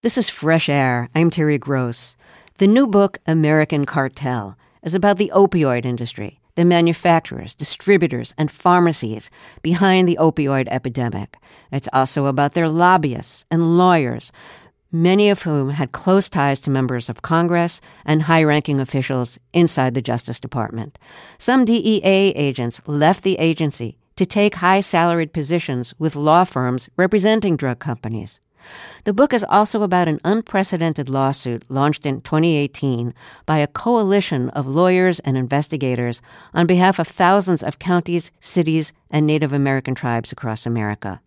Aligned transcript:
This 0.00 0.16
is 0.16 0.28
Fresh 0.28 0.68
Air. 0.68 1.08
I'm 1.12 1.28
Terry 1.28 1.58
Gross. 1.58 2.16
The 2.58 2.68
new 2.68 2.86
book, 2.86 3.18
American 3.26 3.84
Cartel, 3.84 4.56
is 4.84 4.94
about 4.94 5.18
the 5.18 5.32
opioid 5.34 5.84
industry, 5.84 6.38
the 6.54 6.64
manufacturers, 6.64 7.52
distributors, 7.52 8.32
and 8.38 8.48
pharmacies 8.48 9.28
behind 9.60 10.08
the 10.08 10.16
opioid 10.20 10.68
epidemic. 10.68 11.36
It's 11.72 11.88
also 11.92 12.26
about 12.26 12.54
their 12.54 12.68
lobbyists 12.68 13.44
and 13.50 13.76
lawyers, 13.76 14.30
many 14.92 15.30
of 15.30 15.42
whom 15.42 15.70
had 15.70 15.90
close 15.90 16.28
ties 16.28 16.60
to 16.60 16.70
members 16.70 17.08
of 17.08 17.22
Congress 17.22 17.80
and 18.04 18.22
high 18.22 18.44
ranking 18.44 18.78
officials 18.78 19.36
inside 19.52 19.94
the 19.94 20.00
Justice 20.00 20.38
Department. 20.38 20.96
Some 21.38 21.64
DEA 21.64 22.32
agents 22.36 22.80
left 22.86 23.24
the 23.24 23.34
agency 23.40 23.98
to 24.14 24.24
take 24.24 24.54
high 24.54 24.80
salaried 24.80 25.32
positions 25.32 25.92
with 25.98 26.14
law 26.14 26.44
firms 26.44 26.88
representing 26.96 27.56
drug 27.56 27.80
companies. 27.80 28.38
The 29.04 29.12
book 29.12 29.32
is 29.32 29.44
also 29.48 29.82
about 29.82 30.08
an 30.08 30.20
unprecedented 30.24 31.08
lawsuit 31.08 31.64
launched 31.68 32.04
in 32.04 32.20
2018 32.20 33.14
by 33.46 33.58
a 33.58 33.66
coalition 33.66 34.50
of 34.50 34.66
lawyers 34.66 35.20
and 35.20 35.36
investigators 35.36 36.20
on 36.52 36.66
behalf 36.66 36.98
of 36.98 37.08
thousands 37.08 37.62
of 37.62 37.78
counties, 37.78 38.30
cities, 38.40 38.92
and 39.10 39.26
Native 39.26 39.52
American 39.52 39.94
tribes 39.94 40.32
across 40.32 40.66
America. 40.66 41.20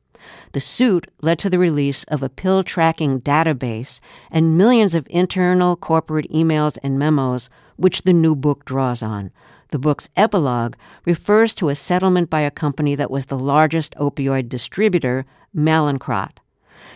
The 0.52 0.62
suit 0.62 1.08
led 1.22 1.40
to 1.40 1.50
the 1.50 1.60
release 1.60 2.04
of 2.06 2.22
a 2.22 2.30
pill 2.30 2.64
tracking 2.64 3.22
database 3.22 4.00
and 4.30 4.58
millions 4.58 4.94
of 4.94 5.08
internal 5.10 5.76
corporate 5.76 6.30
emails 6.32 6.78
and 6.84 7.00
memos, 7.00 7.50
which 7.78 8.04
the 8.04 8.14
new 8.14 8.36
book 8.36 8.66
draws 8.66 9.02
on. 9.02 9.32
The 9.70 9.80
book's 9.80 10.10
epilogue 10.18 10.76
refers 11.06 11.56
to 11.56 11.70
a 11.70 11.76
settlement 11.76 12.30
by 12.30 12.42
a 12.42 12.52
company 12.52 12.94
that 12.96 13.10
was 13.10 13.28
the 13.28 13.38
largest 13.38 13.96
opioid 13.96 14.50
distributor, 14.50 15.26
Mallinckrodt. 15.56 16.41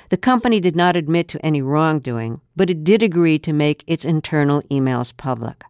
The 0.10 0.18
company 0.18 0.60
did 0.60 0.76
not 0.76 0.96
admit 0.96 1.28
to 1.30 1.46
any 1.46 1.62
wrongdoing, 1.62 2.42
but 2.56 2.70
it 2.70 2.84
did 2.84 3.02
agree 3.02 3.40
to 3.40 3.54
make 3.54 3.84
its 3.88 4.06
internal 4.06 4.62
emails 4.64 5.16
public. 5.16 5.64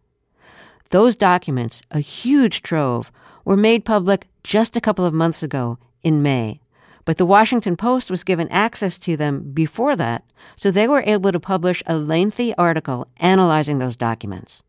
Those 0.90 1.16
documents, 1.16 1.82
a 1.90 2.00
huge 2.00 2.62
trove, 2.62 3.10
were 3.44 3.56
made 3.56 3.84
public 3.84 4.28
just 4.44 4.76
a 4.76 4.80
couple 4.80 5.04
of 5.04 5.14
months 5.14 5.42
ago 5.42 5.78
in 6.02 6.22
May. 6.22 6.60
But 7.04 7.18
the 7.18 7.26
Washington 7.26 7.76
Post 7.76 8.10
was 8.10 8.24
given 8.24 8.48
access 8.48 8.98
to 9.00 9.16
them 9.16 9.52
before 9.52 9.96
that, 9.96 10.24
so 10.56 10.70
they 10.70 10.88
were 10.88 11.04
able 11.06 11.32
to 11.32 11.40
publish 11.40 11.82
a 11.86 11.96
lengthy 11.96 12.54
article 12.56 13.08
analyzing 13.18 13.78
those 13.78 13.96
documents. 13.96 14.62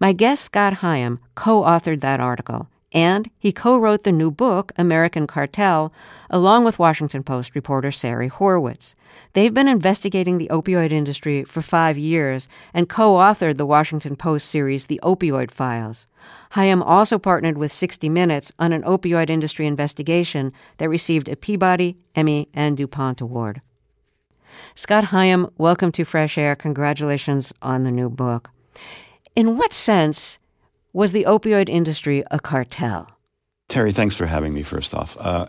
My 0.00 0.12
guest 0.12 0.44
Scott 0.44 0.74
Higham, 0.74 1.18
co 1.34 1.62
authored 1.62 2.00
that 2.00 2.20
article, 2.20 2.68
and 2.96 3.30
he 3.38 3.52
co 3.52 3.76
wrote 3.78 4.04
the 4.04 4.10
new 4.10 4.30
book, 4.30 4.72
American 4.78 5.26
Cartel, 5.26 5.92
along 6.30 6.64
with 6.64 6.78
Washington 6.78 7.22
Post 7.22 7.54
reporter 7.54 7.92
Sari 7.92 8.30
Horwitz. 8.30 8.94
They've 9.34 9.52
been 9.52 9.68
investigating 9.68 10.38
the 10.38 10.48
opioid 10.48 10.92
industry 10.92 11.44
for 11.44 11.60
five 11.60 11.98
years 11.98 12.48
and 12.72 12.88
co 12.88 13.16
authored 13.16 13.58
the 13.58 13.66
Washington 13.66 14.16
Post 14.16 14.48
series, 14.48 14.86
The 14.86 14.98
Opioid 15.02 15.50
Files. 15.50 16.06
Higham 16.52 16.82
also 16.82 17.18
partnered 17.18 17.58
with 17.58 17.70
60 17.70 18.08
Minutes 18.08 18.50
on 18.58 18.72
an 18.72 18.82
opioid 18.82 19.28
industry 19.28 19.66
investigation 19.66 20.54
that 20.78 20.88
received 20.88 21.28
a 21.28 21.36
Peabody, 21.36 21.98
Emmy, 22.14 22.48
and 22.54 22.78
DuPont 22.78 23.20
Award. 23.20 23.60
Scott 24.74 25.04
Higham, 25.04 25.50
welcome 25.58 25.92
to 25.92 26.04
Fresh 26.06 26.38
Air. 26.38 26.56
Congratulations 26.56 27.52
on 27.60 27.82
the 27.82 27.92
new 27.92 28.08
book. 28.08 28.50
In 29.34 29.58
what 29.58 29.74
sense 29.74 30.38
was 30.96 31.12
the 31.12 31.24
opioid 31.24 31.68
industry 31.68 32.24
a 32.30 32.40
cartel? 32.40 33.15
Terry, 33.68 33.90
thanks 33.90 34.14
for 34.14 34.26
having 34.26 34.54
me, 34.54 34.62
first 34.62 34.94
off. 34.94 35.16
Uh, 35.18 35.46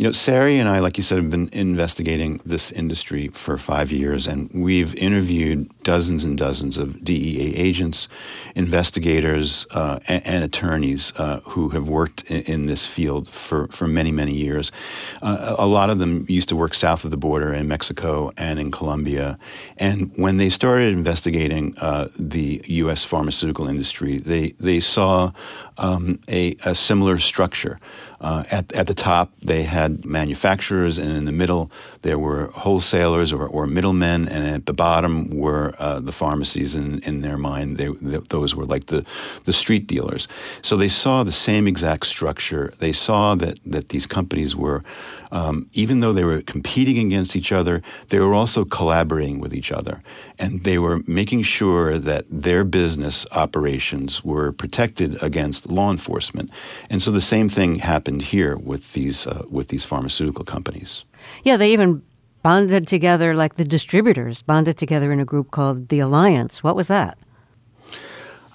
you 0.00 0.06
know, 0.06 0.12
Sari 0.12 0.58
and 0.58 0.66
I, 0.66 0.78
like 0.78 0.96
you 0.96 1.02
said, 1.02 1.18
have 1.18 1.30
been 1.30 1.50
investigating 1.52 2.40
this 2.44 2.72
industry 2.72 3.28
for 3.28 3.58
five 3.58 3.92
years, 3.92 4.26
and 4.26 4.50
we've 4.54 4.94
interviewed 4.94 5.68
dozens 5.82 6.24
and 6.24 6.38
dozens 6.38 6.78
of 6.78 7.04
DEA 7.04 7.54
agents, 7.54 8.08
investigators, 8.54 9.66
uh, 9.72 9.98
and, 10.08 10.26
and, 10.26 10.42
attorneys 10.42 11.12
uh, 11.16 11.40
who 11.40 11.68
have 11.68 11.86
worked 11.86 12.30
in, 12.30 12.40
in, 12.44 12.66
this 12.66 12.86
field 12.86 13.28
for, 13.28 13.66
for 13.68 13.86
many, 13.86 14.10
many 14.10 14.32
years. 14.32 14.72
Uh, 15.20 15.54
a 15.58 15.66
lot 15.66 15.90
of 15.90 15.98
them 15.98 16.24
used 16.28 16.48
to 16.48 16.56
work 16.56 16.72
south 16.72 17.04
of 17.04 17.10
the 17.10 17.18
border 17.18 17.52
in 17.52 17.68
Mexico 17.68 18.32
and 18.38 18.58
in 18.58 18.70
Colombia. 18.70 19.38
And 19.76 20.10
when 20.16 20.38
they 20.38 20.48
started 20.48 20.94
investigating 20.94 21.76
uh, 21.78 22.08
the 22.18 22.62
U.S. 22.64 23.04
pharmaceutical 23.04 23.68
industry, 23.68 24.16
they, 24.16 24.52
they 24.52 24.80
saw 24.80 25.32
um, 25.76 26.18
a, 26.26 26.56
a 26.64 26.74
similar 26.74 27.18
structure 27.18 27.69
future. 27.70 27.80
Uh, 28.20 28.44
at, 28.50 28.70
at 28.74 28.86
the 28.86 28.94
top, 28.94 29.32
they 29.40 29.62
had 29.62 30.04
manufacturers, 30.04 30.98
and 30.98 31.10
in 31.16 31.24
the 31.24 31.32
middle, 31.32 31.70
there 32.02 32.18
were 32.18 32.46
wholesalers 32.48 33.32
or, 33.32 33.46
or 33.46 33.66
middlemen, 33.66 34.28
and 34.28 34.46
at 34.46 34.66
the 34.66 34.74
bottom 34.74 35.30
were 35.30 35.74
uh, 35.78 35.98
the 36.00 36.12
pharmacies. 36.12 36.74
In, 36.74 36.98
in 37.00 37.22
their 37.22 37.38
mind, 37.38 37.78
they, 37.78 37.88
those 38.28 38.54
were 38.54 38.66
like 38.66 38.86
the, 38.86 39.06
the 39.46 39.52
street 39.52 39.86
dealers. 39.86 40.28
So 40.60 40.76
they 40.76 40.88
saw 40.88 41.22
the 41.22 41.32
same 41.32 41.66
exact 41.66 42.04
structure. 42.06 42.74
They 42.78 42.92
saw 42.92 43.34
that, 43.36 43.58
that 43.64 43.88
these 43.88 44.06
companies 44.06 44.54
were, 44.54 44.84
um, 45.32 45.66
even 45.72 46.00
though 46.00 46.12
they 46.12 46.24
were 46.24 46.42
competing 46.42 47.06
against 47.06 47.36
each 47.36 47.52
other, 47.52 47.82
they 48.10 48.18
were 48.18 48.34
also 48.34 48.66
collaborating 48.66 49.40
with 49.40 49.54
each 49.54 49.72
other. 49.72 50.02
And 50.38 50.64
they 50.64 50.78
were 50.78 51.00
making 51.06 51.42
sure 51.42 51.98
that 51.98 52.24
their 52.30 52.64
business 52.64 53.26
operations 53.32 54.22
were 54.24 54.52
protected 54.52 55.22
against 55.22 55.70
law 55.70 55.90
enforcement. 55.90 56.50
And 56.90 57.00
so 57.00 57.10
the 57.10 57.20
same 57.20 57.48
thing 57.48 57.76
happened 57.76 58.09
happened 58.10 58.22
here 58.22 58.56
with 58.56 58.92
these 58.92 59.26
uh, 59.26 59.44
with 59.50 59.68
these 59.68 59.86
pharmaceutical 59.86 60.44
companies. 60.44 61.04
Yeah, 61.44 61.58
they 61.58 61.72
even 61.72 62.02
bonded 62.42 62.88
together, 62.88 63.34
like 63.34 63.54
the 63.54 63.64
distributors 63.64 64.42
bonded 64.42 64.76
together 64.76 65.12
in 65.12 65.20
a 65.20 65.24
group 65.24 65.50
called 65.50 65.88
the 65.88 66.00
Alliance. 66.00 66.64
What 66.64 66.76
was 66.76 66.88
that? 66.88 67.16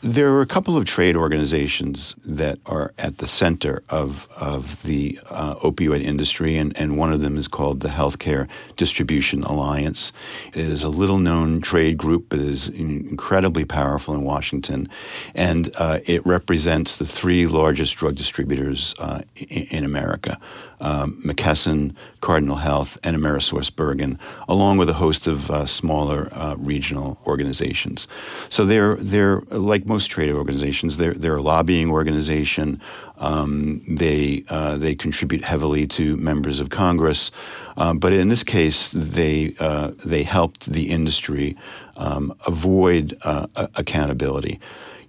There 0.05 0.31
are 0.35 0.41
a 0.41 0.45
couple 0.45 0.77
of 0.77 0.85
trade 0.85 1.16
organizations 1.16 2.13
that 2.27 2.59
are 2.67 2.93
at 2.99 3.17
the 3.17 3.27
center 3.27 3.81
of, 3.89 4.27
of 4.39 4.83
the 4.83 5.17
uh, 5.31 5.55
opioid 5.55 6.03
industry, 6.03 6.57
and, 6.57 6.77
and 6.77 6.95
one 6.95 7.11
of 7.11 7.21
them 7.21 7.38
is 7.38 7.47
called 7.47 7.79
the 7.79 7.88
Healthcare 7.88 8.47
Distribution 8.77 9.41
Alliance. 9.41 10.11
It 10.49 10.57
is 10.57 10.83
a 10.83 10.89
little 10.89 11.17
known 11.17 11.59
trade 11.59 11.97
group, 11.97 12.27
but 12.29 12.38
is 12.38 12.67
incredibly 12.67 13.65
powerful 13.65 14.13
in 14.13 14.21
Washington, 14.21 14.89
and 15.33 15.71
uh, 15.79 16.01
it 16.05 16.23
represents 16.23 16.97
the 16.97 17.07
three 17.07 17.47
largest 17.47 17.95
drug 17.95 18.13
distributors 18.13 18.94
uh, 18.99 19.21
in, 19.35 19.63
in, 19.71 19.83
America 19.83 20.38
um, 20.81 21.19
McKesson, 21.25 21.95
Cardinal 22.25 22.56
Health, 22.56 22.97
and 23.03 23.16
AmerisourceBergen, 23.16 24.18
along 24.47 24.80
with 24.80 24.90
a 24.90 24.97
host 25.06 25.28
of 25.28 25.52
uh, 25.52 25.68
smaller 25.68 26.22
uh, 26.31 26.56
regional 26.58 27.19
organizations. 27.28 28.08
So 28.50 28.66
they're, 28.66 28.96
they're 28.96 29.41
like 29.52 29.86
most 29.86 30.08
trade 30.08 30.31
organizations. 30.31 30.97
They're, 30.97 31.13
they're 31.13 31.38
a 31.38 31.41
lobbying 31.53 31.91
organization. 31.91 32.81
Um, 33.18 33.81
they 33.88 34.44
uh, 34.50 34.78
they 34.78 34.96
contribute 34.96 35.44
heavily 35.44 35.88
to 35.88 36.03
members 36.18 36.59
of 36.59 36.69
Congress, 36.69 37.31
uh, 37.78 37.94
but 37.94 38.12
in 38.12 38.28
this 38.30 38.44
case, 38.44 38.92
they 38.92 39.53
uh, 39.59 39.92
they 40.06 40.24
helped 40.24 40.66
the 40.66 40.90
industry 40.90 41.56
um, 41.96 42.34
avoid 42.47 43.16
uh, 43.24 43.47
accountability. 43.75 44.59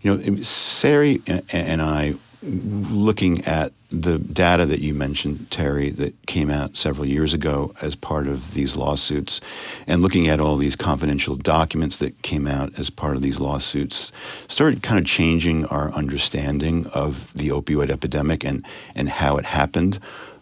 You 0.03 0.19
know, 0.19 0.43
Sari 0.43 1.21
and 1.51 1.83
I 1.83 2.15
looking 2.47 3.45
at 3.45 3.73
the 3.91 4.19
data 4.19 4.67
that 4.67 4.81
you 4.81 4.95
mentioned, 4.95 5.51
Terry, 5.51 5.91
that 5.91 6.27
came 6.27 6.51
out 6.51 6.77
several 6.77 7.07
years 7.07 7.33
ago 7.35 7.73
as 7.83 7.95
part 7.95 8.27
of 8.27 8.55
these 8.55 8.77
lawsuits, 8.77 9.41
and 9.87 10.03
looking 10.03 10.29
at 10.29 10.41
all 10.41 10.57
these 10.57 10.77
confidential 10.77 11.37
documents 11.37 11.99
that 11.99 12.23
came 12.23 12.47
out 12.47 12.79
as 12.79 12.91
part 12.91 13.17
of 13.17 13.23
these 13.23 13.39
lawsuits, 13.39 14.13
started 14.49 14.83
kind 14.83 14.99
of 14.99 15.07
changing 15.07 15.67
our 15.67 15.93
understanding 15.93 16.87
of 16.89 17.33
the 17.35 17.49
opioid 17.49 17.91
epidemic 17.91 18.45
and, 18.45 18.65
and 18.95 19.09
how 19.09 19.37
it 19.37 19.45
happened. 19.45 19.99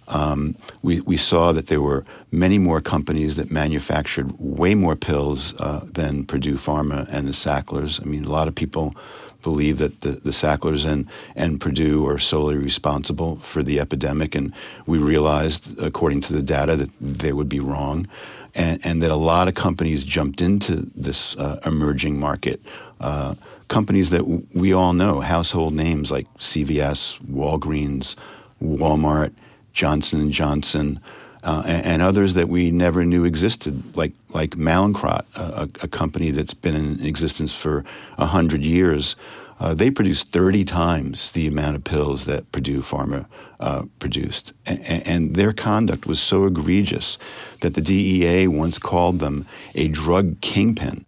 Um, 0.09 0.57
we, 0.83 1.01
we 1.01 1.17
saw 1.17 1.53
that 1.53 1.69
there 1.69 1.81
were 1.81 2.05
many 2.31 2.59
more 2.59 2.81
companies 2.81 3.37
that 3.37 3.51
manufactured 3.51 4.33
way 4.39 4.75
more 4.75 4.97
pills 4.97 5.59
uh, 5.61 5.81
than 5.85 6.25
Purdue 6.25 6.55
Pharma 6.55 7.09
and 7.11 7.27
the 7.27 7.33
Sacklers. 7.33 8.01
I 8.01 8.05
mean, 8.05 8.25
a 8.25 8.31
lot 8.31 8.49
of 8.49 8.55
people 8.55 8.95
believe 9.43 9.79
that 9.79 10.01
the, 10.01 10.13
the 10.13 10.33
Sacklers 10.33 10.85
and, 10.85 11.07
and 11.37 11.61
Purdue 11.61 12.07
are 12.09 12.19
solely 12.19 12.57
responsible 12.57 13.37
for 13.37 13.63
the 13.63 13.79
epidemic. 13.79 14.35
And 14.35 14.53
we 14.87 14.99
realized, 14.99 15.81
according 15.81 16.23
to 16.23 16.33
the 16.33 16.43
data, 16.43 16.75
that 16.77 16.91
they 17.01 17.33
would 17.33 17.49
be 17.49 17.61
wrong. 17.61 18.09
And, 18.57 18.85
and 18.85 19.03
that 19.03 19.11
a 19.11 19.17
lot 19.17 19.49
of 19.49 19.55
companies 19.55 20.05
jumped 20.05 20.41
into 20.41 20.77
this 20.95 21.37
uh, 21.37 21.61
emerging 21.67 22.19
market. 22.19 22.61
Uh, 23.01 23.35
companies 23.69 24.11
that 24.11 24.19
w- 24.19 24.47
we 24.55 24.73
all 24.73 24.93
know, 24.93 25.21
household 25.21 25.75
names 25.75 26.11
like 26.11 26.33
CVS, 26.39 27.21
Walgreens, 27.23 28.15
Walmart, 28.63 29.33
Johnson 29.75 30.31
& 30.31 30.33
Johnson, 30.33 31.01
uh, 31.43 31.63
and, 31.67 31.85
and, 31.85 32.03
others 32.03 32.33
that 32.35 32.49
we 32.49 32.71
never 32.71 33.05
knew 33.05 33.25
existed, 33.25 33.95
like 33.97 34.13
like 34.31 34.53
Mallinckrodt, 34.53 35.27
a, 35.37 35.69
a 35.83 35.89
company 35.89 36.31
that's 36.31 36.55
been 36.55 36.75
in 36.75 37.05
existence 37.05 37.53
for 37.53 37.85
hundred 38.19 38.63
years. 38.63 39.15
Uh, 39.61 39.73
they 39.73 39.91
produced 39.91 40.33
30 40.33 40.65
times 40.65 41.33
the 41.33 41.47
amount 41.47 41.77
of 41.77 41.85
pills 41.85 42.25
that 42.25 42.51
Purdue 42.51 42.81
Pharma 42.81 43.27
uh, 43.61 43.85
produced. 44.01 44.53
And, 44.67 44.85
and, 44.85 45.37
their 45.37 45.53
conduct 45.53 46.07
was 46.07 46.21
so 46.21 46.45
egregious 46.45 47.19
that 47.61 47.75
the 47.75 47.81
DEA 47.81 48.49
once 48.49 48.79
called 48.79 49.21
them 49.21 49.47
a 49.77 49.87
drug 49.89 50.41
kingpin. 50.41 51.07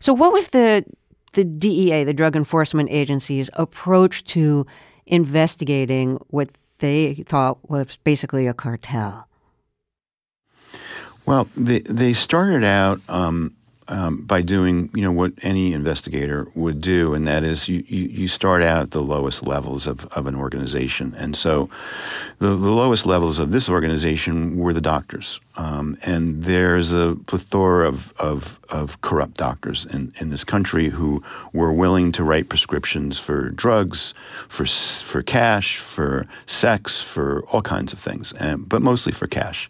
So, 0.00 0.12
what 0.12 0.32
was 0.32 0.48
the, 0.48 0.84
the 1.34 1.44
DEA, 1.44 2.02
the 2.02 2.12
Drug 2.12 2.34
Enforcement 2.34 2.90
Agency's 2.90 3.50
approach 3.52 4.24
to 4.24 4.66
investigating 5.06 6.16
what 6.28 6.50
they 6.78 7.14
thought 7.14 7.58
was 7.68 7.98
basically 7.98 8.46
a 8.46 8.54
cartel? 8.54 9.28
Well, 11.26 11.48
they, 11.56 11.80
they 11.80 12.14
started 12.14 12.64
out 12.64 13.00
um, 13.08 13.54
um, 13.88 14.22
by 14.22 14.42
doing 14.42 14.90
you 14.94 15.02
know 15.02 15.12
what 15.12 15.32
any 15.42 15.72
investigator 15.72 16.46
would 16.54 16.80
do, 16.80 17.14
and 17.14 17.26
that 17.26 17.42
is 17.42 17.68
you, 17.68 17.84
you, 17.86 18.04
you 18.08 18.28
start 18.28 18.62
out 18.62 18.82
at 18.82 18.90
the 18.92 19.02
lowest 19.02 19.46
levels 19.46 19.86
of, 19.86 20.04
of 20.06 20.26
an 20.26 20.36
organization, 20.36 21.14
and 21.16 21.36
so 21.36 21.68
the, 22.38 22.48
the 22.48 22.70
lowest 22.70 23.06
levels 23.06 23.38
of 23.38 23.50
this 23.50 23.68
organization 23.68 24.56
were 24.56 24.72
the 24.72 24.80
doctors, 24.80 25.40
um, 25.56 25.96
and 26.02 26.44
there's 26.44 26.92
a 26.92 27.16
plethora 27.26 27.88
of, 27.88 28.12
of, 28.18 28.57
of 28.70 29.00
corrupt 29.00 29.36
doctors 29.36 29.86
in, 29.86 30.12
in 30.20 30.30
this 30.30 30.44
country 30.44 30.88
who 30.88 31.22
were 31.52 31.72
willing 31.72 32.12
to 32.12 32.22
write 32.24 32.48
prescriptions 32.48 33.18
for 33.18 33.50
drugs, 33.50 34.14
for 34.48 34.66
for 34.66 35.22
cash, 35.22 35.78
for 35.78 36.26
sex, 36.46 37.00
for 37.00 37.44
all 37.48 37.62
kinds 37.62 37.92
of 37.92 37.98
things, 37.98 38.32
and, 38.32 38.68
but 38.68 38.82
mostly 38.82 39.12
for 39.12 39.26
cash, 39.26 39.68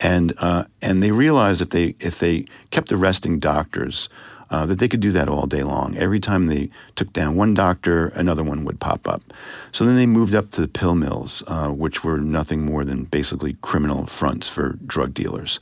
and 0.00 0.34
uh, 0.38 0.64
and 0.80 1.02
they 1.02 1.10
realized 1.10 1.62
if 1.62 1.70
they 1.70 1.94
if 2.00 2.18
they 2.18 2.44
kept 2.70 2.92
arresting 2.92 3.38
doctors, 3.38 4.08
uh, 4.52 4.66
that 4.66 4.78
they 4.78 4.86
could 4.86 5.00
do 5.00 5.10
that 5.12 5.28
all 5.28 5.46
day 5.46 5.62
long. 5.62 5.96
Every 5.96 6.20
time 6.20 6.46
they 6.46 6.68
took 6.94 7.12
down 7.14 7.36
one 7.36 7.54
doctor, 7.54 8.08
another 8.08 8.44
one 8.44 8.64
would 8.64 8.78
pop 8.78 9.08
up. 9.08 9.22
So 9.72 9.86
then 9.86 9.96
they 9.96 10.04
moved 10.04 10.34
up 10.34 10.50
to 10.50 10.60
the 10.60 10.68
pill 10.68 10.94
mills, 10.94 11.42
uh, 11.46 11.70
which 11.70 12.04
were 12.04 12.18
nothing 12.18 12.66
more 12.66 12.84
than 12.84 13.04
basically 13.04 13.56
criminal 13.62 14.04
fronts 14.04 14.50
for 14.50 14.78
drug 14.86 15.14
dealers. 15.14 15.58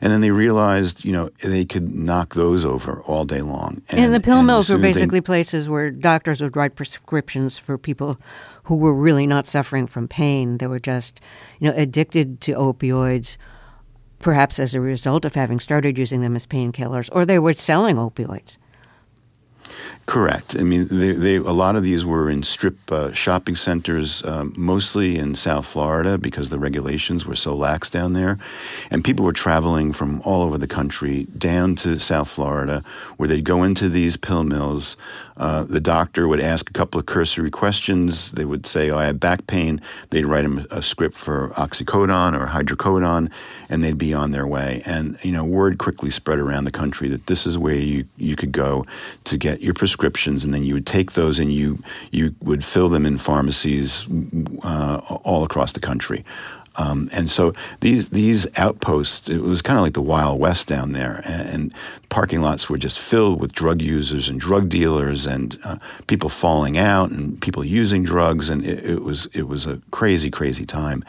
And 0.00 0.12
then 0.12 0.22
they 0.22 0.32
realized, 0.32 1.04
you 1.04 1.12
know, 1.12 1.30
they 1.42 1.64
could 1.64 1.94
knock 1.94 2.34
those 2.34 2.64
over 2.64 3.00
all 3.02 3.24
day 3.24 3.42
long. 3.42 3.80
And, 3.88 4.00
and 4.00 4.14
the 4.14 4.20
pill 4.20 4.38
and 4.38 4.46
mills 4.48 4.68
were 4.68 4.78
basically 4.78 5.20
they, 5.20 5.24
places 5.24 5.68
where 5.68 5.92
doctors 5.92 6.42
would 6.42 6.56
write 6.56 6.74
prescriptions 6.74 7.58
for 7.58 7.78
people 7.78 8.18
who 8.64 8.74
were 8.74 8.94
really 8.94 9.26
not 9.26 9.46
suffering 9.46 9.86
from 9.86 10.08
pain. 10.08 10.58
They 10.58 10.66
were 10.66 10.80
just, 10.80 11.20
you 11.60 11.68
know, 11.68 11.76
addicted 11.76 12.40
to 12.42 12.54
opioids 12.54 13.36
perhaps 14.22 14.58
as 14.58 14.74
a 14.74 14.80
result 14.80 15.24
of 15.24 15.34
having 15.34 15.60
started 15.60 15.98
using 15.98 16.20
them 16.20 16.36
as 16.36 16.46
painkillers, 16.46 17.10
or 17.12 17.26
they 17.26 17.38
were 17.38 17.52
selling 17.52 17.96
opioids. 17.96 18.56
Correct. 20.06 20.56
I 20.58 20.62
mean, 20.62 20.88
they, 20.90 21.12
they, 21.12 21.36
a 21.36 21.52
lot 21.52 21.76
of 21.76 21.84
these 21.84 22.04
were 22.04 22.28
in 22.28 22.42
strip 22.42 22.90
uh, 22.90 23.12
shopping 23.12 23.54
centers, 23.54 24.22
um, 24.24 24.52
mostly 24.56 25.16
in 25.16 25.36
South 25.36 25.64
Florida 25.64 26.18
because 26.18 26.50
the 26.50 26.58
regulations 26.58 27.24
were 27.24 27.36
so 27.36 27.54
lax 27.54 27.88
down 27.88 28.12
there. 28.12 28.36
And 28.90 29.04
people 29.04 29.24
were 29.24 29.32
traveling 29.32 29.92
from 29.92 30.20
all 30.22 30.42
over 30.42 30.58
the 30.58 30.66
country 30.66 31.24
down 31.38 31.76
to 31.76 32.00
South 32.00 32.28
Florida 32.28 32.82
where 33.16 33.28
they'd 33.28 33.44
go 33.44 33.62
into 33.62 33.88
these 33.88 34.16
pill 34.16 34.42
mills. 34.42 34.96
Uh, 35.36 35.64
the 35.64 35.80
doctor 35.80 36.28
would 36.28 36.40
ask 36.40 36.68
a 36.68 36.72
couple 36.72 37.00
of 37.00 37.06
cursory 37.06 37.50
questions. 37.50 38.32
They 38.32 38.44
would 38.44 38.66
say, 38.66 38.90
Oh, 38.90 38.98
I 38.98 39.06
have 39.06 39.20
back 39.20 39.46
pain. 39.46 39.80
They'd 40.10 40.26
write 40.26 40.42
them 40.42 40.66
a 40.70 40.82
script 40.82 41.16
for 41.16 41.48
oxycodone 41.50 42.38
or 42.38 42.46
hydrocodone, 42.46 43.30
and 43.68 43.82
they'd 43.82 43.98
be 43.98 44.12
on 44.12 44.32
their 44.32 44.46
way. 44.46 44.82
And, 44.84 45.18
you 45.24 45.32
know, 45.32 45.44
word 45.44 45.78
quickly 45.78 46.10
spread 46.10 46.38
around 46.38 46.64
the 46.64 46.70
country 46.70 47.08
that 47.08 47.26
this 47.26 47.46
is 47.46 47.56
where 47.56 47.74
you, 47.74 48.04
you 48.18 48.36
could 48.36 48.52
go 48.52 48.84
to 49.24 49.38
get 49.38 49.62
your 49.62 49.74
prescriptions, 49.92 50.42
and 50.42 50.54
then 50.54 50.64
you 50.64 50.72
would 50.72 50.86
take 50.86 51.12
those 51.12 51.38
and 51.38 51.52
you 51.52 51.78
you 52.12 52.34
would 52.40 52.64
fill 52.64 52.88
them 52.88 53.04
in 53.04 53.18
pharmacies 53.18 54.06
uh, 54.64 54.98
all 55.24 55.44
across 55.44 55.72
the 55.72 55.80
country. 55.80 56.24
Um, 56.76 57.10
and 57.12 57.30
so 57.30 57.52
these 57.80 58.08
these 58.08 58.46
outposts, 58.58 59.28
it 59.28 59.42
was 59.42 59.60
kind 59.60 59.78
of 59.78 59.84
like 59.84 59.92
the 59.94 60.02
Wild 60.02 60.40
West 60.40 60.68
down 60.68 60.92
there, 60.92 61.20
and, 61.24 61.48
and, 61.48 61.74
parking 62.08 62.42
lots 62.42 62.68
were 62.68 62.76
just 62.76 62.98
filled 62.98 63.40
with 63.40 63.54
drug 63.54 63.80
users 63.80 64.28
and 64.28 64.38
drug 64.38 64.68
dealers 64.68 65.24
and 65.26 65.58
uh, 65.64 65.78
people 66.08 66.28
falling 66.28 66.76
out 66.76 67.10
and 67.10 67.40
people 67.40 67.64
using 67.64 68.02
drugs, 68.04 68.50
and 68.50 68.66
it, 68.66 68.84
it, 68.84 69.02
was 69.02 69.24
it 69.32 69.48
was 69.48 69.64
a 69.64 69.80
crazy 69.92 70.30
crazy 70.30 70.66
time, 70.66 71.02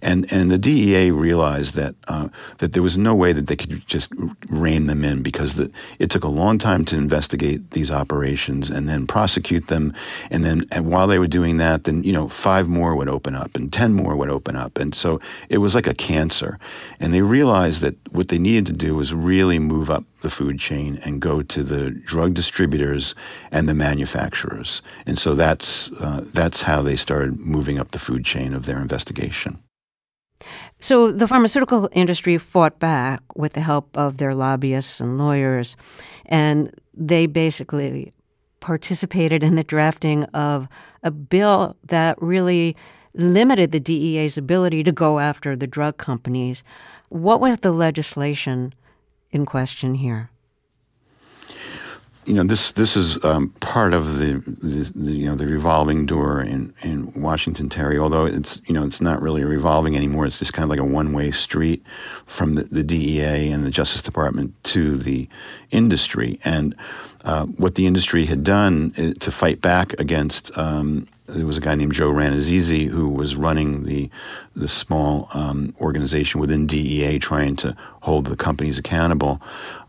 and 0.00 0.30
and 0.32 0.50
the 0.50 0.56
DEA 0.56 1.10
realized 1.10 1.74
that 1.74 1.94
uh, 2.08 2.28
that 2.58 2.72
there 2.72 2.82
was 2.82 2.96
no 2.96 3.14
way 3.14 3.34
that 3.34 3.48
they 3.48 3.56
could 3.56 3.86
just 3.86 4.10
rein 4.48 4.86
them 4.86 5.04
in 5.04 5.22
because 5.22 5.56
the, 5.56 5.70
it 5.98 6.10
took 6.10 6.24
a 6.24 6.28
long 6.28 6.56
time 6.56 6.86
to 6.86 6.96
investigate 6.96 7.72
these 7.72 7.90
operations 7.90 8.70
and 8.70 8.88
then 8.88 9.06
prosecute 9.06 9.66
them, 9.66 9.92
and 10.30 10.42
then 10.42 10.64
and 10.72 10.90
while 10.90 11.06
they 11.06 11.18
were 11.18 11.26
doing 11.26 11.58
that, 11.58 11.84
then 11.84 12.02
you 12.02 12.14
know 12.14 12.28
five 12.28 12.66
more 12.66 12.96
would 12.96 13.10
open 13.10 13.34
up 13.34 13.54
and 13.54 13.72
ten 13.74 13.92
more 13.92 14.16
would 14.16 14.30
open 14.30 14.56
up, 14.56 14.78
and 14.78 14.94
so 14.94 15.05
so 15.06 15.20
it 15.48 15.58
was 15.58 15.72
like 15.76 15.86
a 15.86 15.94
cancer. 15.94 16.58
And 16.98 17.14
they 17.14 17.22
realized 17.22 17.80
that 17.82 17.94
what 18.10 18.26
they 18.26 18.40
needed 18.40 18.66
to 18.66 18.72
do 18.72 18.96
was 18.96 19.14
really 19.14 19.60
move 19.60 19.88
up 19.88 20.02
the 20.22 20.30
food 20.30 20.58
chain 20.58 20.98
and 21.04 21.22
go 21.22 21.42
to 21.42 21.62
the 21.62 21.92
drug 21.92 22.34
distributors 22.34 23.14
and 23.52 23.68
the 23.68 23.74
manufacturers. 23.74 24.82
And 25.06 25.16
so 25.16 25.36
that's, 25.36 25.92
uh, 26.00 26.24
that's 26.24 26.62
how 26.62 26.82
they 26.82 26.96
started 26.96 27.38
moving 27.38 27.78
up 27.78 27.92
the 27.92 28.00
food 28.00 28.24
chain 28.24 28.52
of 28.52 28.66
their 28.66 28.80
investigation. 28.80 29.62
So 30.80 31.12
the 31.12 31.28
pharmaceutical 31.28 31.88
industry 31.92 32.36
fought 32.36 32.80
back 32.80 33.20
with 33.36 33.52
the 33.52 33.60
help 33.60 33.96
of 33.96 34.16
their 34.16 34.34
lobbyists 34.34 35.00
and 35.00 35.18
lawyers, 35.18 35.76
and 36.26 36.74
they 36.92 37.26
basically 37.26 38.12
participated 38.58 39.44
in 39.44 39.54
the 39.54 39.62
drafting 39.62 40.24
of 40.34 40.66
a 41.04 41.12
bill 41.12 41.76
that 41.84 42.20
really 42.20 42.76
limited 43.16 43.72
the 43.72 43.80
DEA's 43.80 44.38
ability 44.38 44.84
to 44.84 44.92
go 44.92 45.18
after 45.18 45.56
the 45.56 45.66
drug 45.66 45.96
companies. 45.96 46.62
What 47.08 47.40
was 47.40 47.58
the 47.58 47.72
legislation 47.72 48.74
in 49.30 49.46
question 49.46 49.94
here? 49.94 50.30
You 52.24 52.34
know, 52.34 52.42
this 52.42 52.72
this 52.72 52.96
is 52.96 53.24
um, 53.24 53.50
part 53.60 53.94
of 53.94 54.18
the, 54.18 54.42
the, 54.44 54.90
the, 54.96 55.12
you 55.12 55.26
know 55.28 55.36
the 55.36 55.46
revolving 55.46 56.06
door 56.06 56.42
in, 56.42 56.74
in 56.82 57.12
Washington, 57.22 57.68
Terry. 57.68 57.96
Although 57.98 58.26
it's 58.26 58.60
you 58.66 58.74
know 58.74 58.82
it's 58.82 59.00
not 59.00 59.22
really 59.22 59.44
revolving 59.44 59.94
anymore. 59.94 60.26
It's 60.26 60.40
just 60.40 60.52
kind 60.52 60.64
of 60.64 60.70
like 60.70 60.80
a 60.80 60.84
one 60.84 61.12
way 61.12 61.30
street 61.30 61.84
from 62.24 62.56
the, 62.56 62.64
the 62.64 62.82
DEA 62.82 63.52
and 63.52 63.64
the 63.64 63.70
Justice 63.70 64.02
Department 64.02 64.60
to 64.64 64.98
the 64.98 65.28
industry. 65.70 66.40
And 66.44 66.74
uh, 67.26 67.44
what 67.44 67.74
the 67.74 67.86
industry 67.86 68.24
had 68.24 68.42
done 68.42 68.92
uh, 68.98 69.12
to 69.20 69.30
fight 69.30 69.60
back 69.60 69.92
against 70.00 70.56
um, 70.56 71.06
there 71.26 71.46
was 71.46 71.56
a 71.56 71.60
guy 71.60 71.74
named 71.74 71.92
Joe 71.92 72.12
Rannazzisi 72.12 72.88
who 72.88 73.08
was 73.08 73.36
running 73.36 73.84
the 73.84 74.10
the 74.54 74.68
small 74.68 75.28
um, 75.34 75.74
organization 75.80 76.40
within 76.40 76.66
DEA 76.66 77.18
trying 77.18 77.56
to 77.56 77.76
hold 78.00 78.26
the 78.26 78.36
companies 78.36 78.78
accountable. 78.78 79.40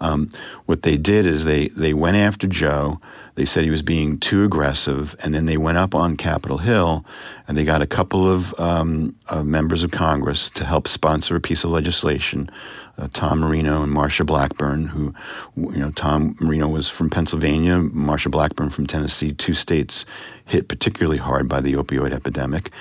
Um, 0.01 0.29
what 0.65 0.81
they 0.81 0.97
did 0.97 1.25
is 1.25 1.45
they 1.45 1.67
they 1.69 1.93
went 1.93 2.17
after 2.17 2.47
Joe. 2.47 2.99
They 3.35 3.45
said 3.45 3.63
he 3.63 3.69
was 3.69 3.83
being 3.83 4.17
too 4.17 4.43
aggressive, 4.43 5.15
and 5.23 5.33
then 5.35 5.45
they 5.45 5.57
went 5.57 5.77
up 5.77 5.93
on 5.93 6.17
Capitol 6.17 6.57
Hill 6.57 7.05
and 7.47 7.55
they 7.55 7.63
got 7.63 7.83
a 7.83 7.87
couple 7.87 8.27
of, 8.27 8.59
um, 8.59 9.15
of 9.29 9.45
members 9.45 9.83
of 9.83 9.91
Congress 9.91 10.49
to 10.49 10.65
help 10.65 10.87
sponsor 10.87 11.35
a 11.35 11.39
piece 11.39 11.63
of 11.63 11.69
legislation 11.69 12.49
uh, 12.97 13.07
Tom 13.13 13.39
Marino 13.39 13.83
and 13.83 13.93
Marsha 13.93 14.25
Blackburn, 14.25 14.87
who, 14.87 15.13
you 15.55 15.79
know, 15.79 15.91
Tom 15.91 16.35
Marino 16.41 16.67
was 16.67 16.89
from 16.89 17.09
Pennsylvania, 17.09 17.77
Marsha 17.79 18.31
Blackburn 18.31 18.69
from 18.69 18.87
Tennessee, 18.87 19.33
two 19.33 19.53
states 19.53 20.05
hit 20.47 20.67
particularly 20.67 21.17
hard 21.17 21.47
by 21.47 21.61
the 21.61 21.73
opioid 21.73 22.11
epidemic, 22.11 22.71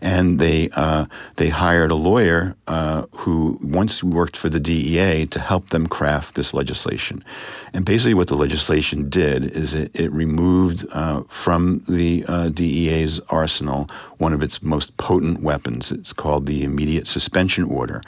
and 0.00 0.38
they 0.38 0.70
uh, 0.70 1.06
they 1.36 1.48
hired 1.48 1.90
a 1.90 1.94
lawyer 1.94 2.56
uh, 2.66 3.06
who 3.12 3.58
once 3.62 4.02
worked 4.02 4.36
for 4.36 4.48
the 4.48 4.60
DEA 4.60 5.26
to 5.26 5.40
help 5.40 5.68
them 5.68 5.86
craft 5.86 6.34
this 6.34 6.54
legislation, 6.54 7.24
and 7.72 7.84
basically 7.84 8.14
what 8.14 8.28
the 8.28 8.36
legislation 8.36 9.08
did 9.08 9.44
is 9.44 9.74
it, 9.74 9.90
it 9.94 10.12
removed 10.12 10.86
uh, 10.92 11.22
from 11.28 11.82
the 11.88 12.24
uh, 12.28 12.48
DEA's 12.48 13.20
arsenal 13.30 13.88
one 14.18 14.32
of 14.32 14.42
its 14.42 14.62
most 14.62 14.96
potent 14.96 15.40
weapons. 15.42 15.92
It's 15.92 16.12
called 16.12 16.46
the 16.46 16.64
immediate 16.64 17.06
suspension 17.06 17.64
order, 17.64 18.02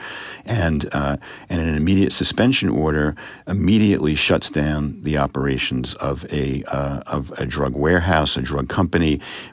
and 0.44 0.88
uh, 0.92 1.16
and 1.48 1.60
an 1.60 1.74
immediate 1.74 2.12
suspension 2.12 2.68
order 2.68 3.14
immediately 3.46 4.14
shuts 4.14 4.50
down 4.50 5.02
the 5.02 5.18
operations 5.18 5.94
of 5.94 6.30
a 6.32 6.64
uh, 6.64 7.00
of 7.06 7.32
a 7.38 7.46
drug 7.46 7.74
warehouse, 7.74 8.36
a 8.36 8.42
drug 8.42 8.68
company, 8.68 9.07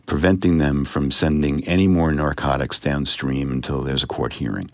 preventing 0.05 0.57
them 0.57 0.85
from 0.85 1.11
sending 1.11 1.63
any 1.67 1.87
more 1.87 2.11
narcotics 2.11 2.79
downstream 2.79 3.51
until 3.51 3.81
there's 3.81 4.03
a 4.03 4.07
court 4.07 4.33
hearing. 4.33 4.69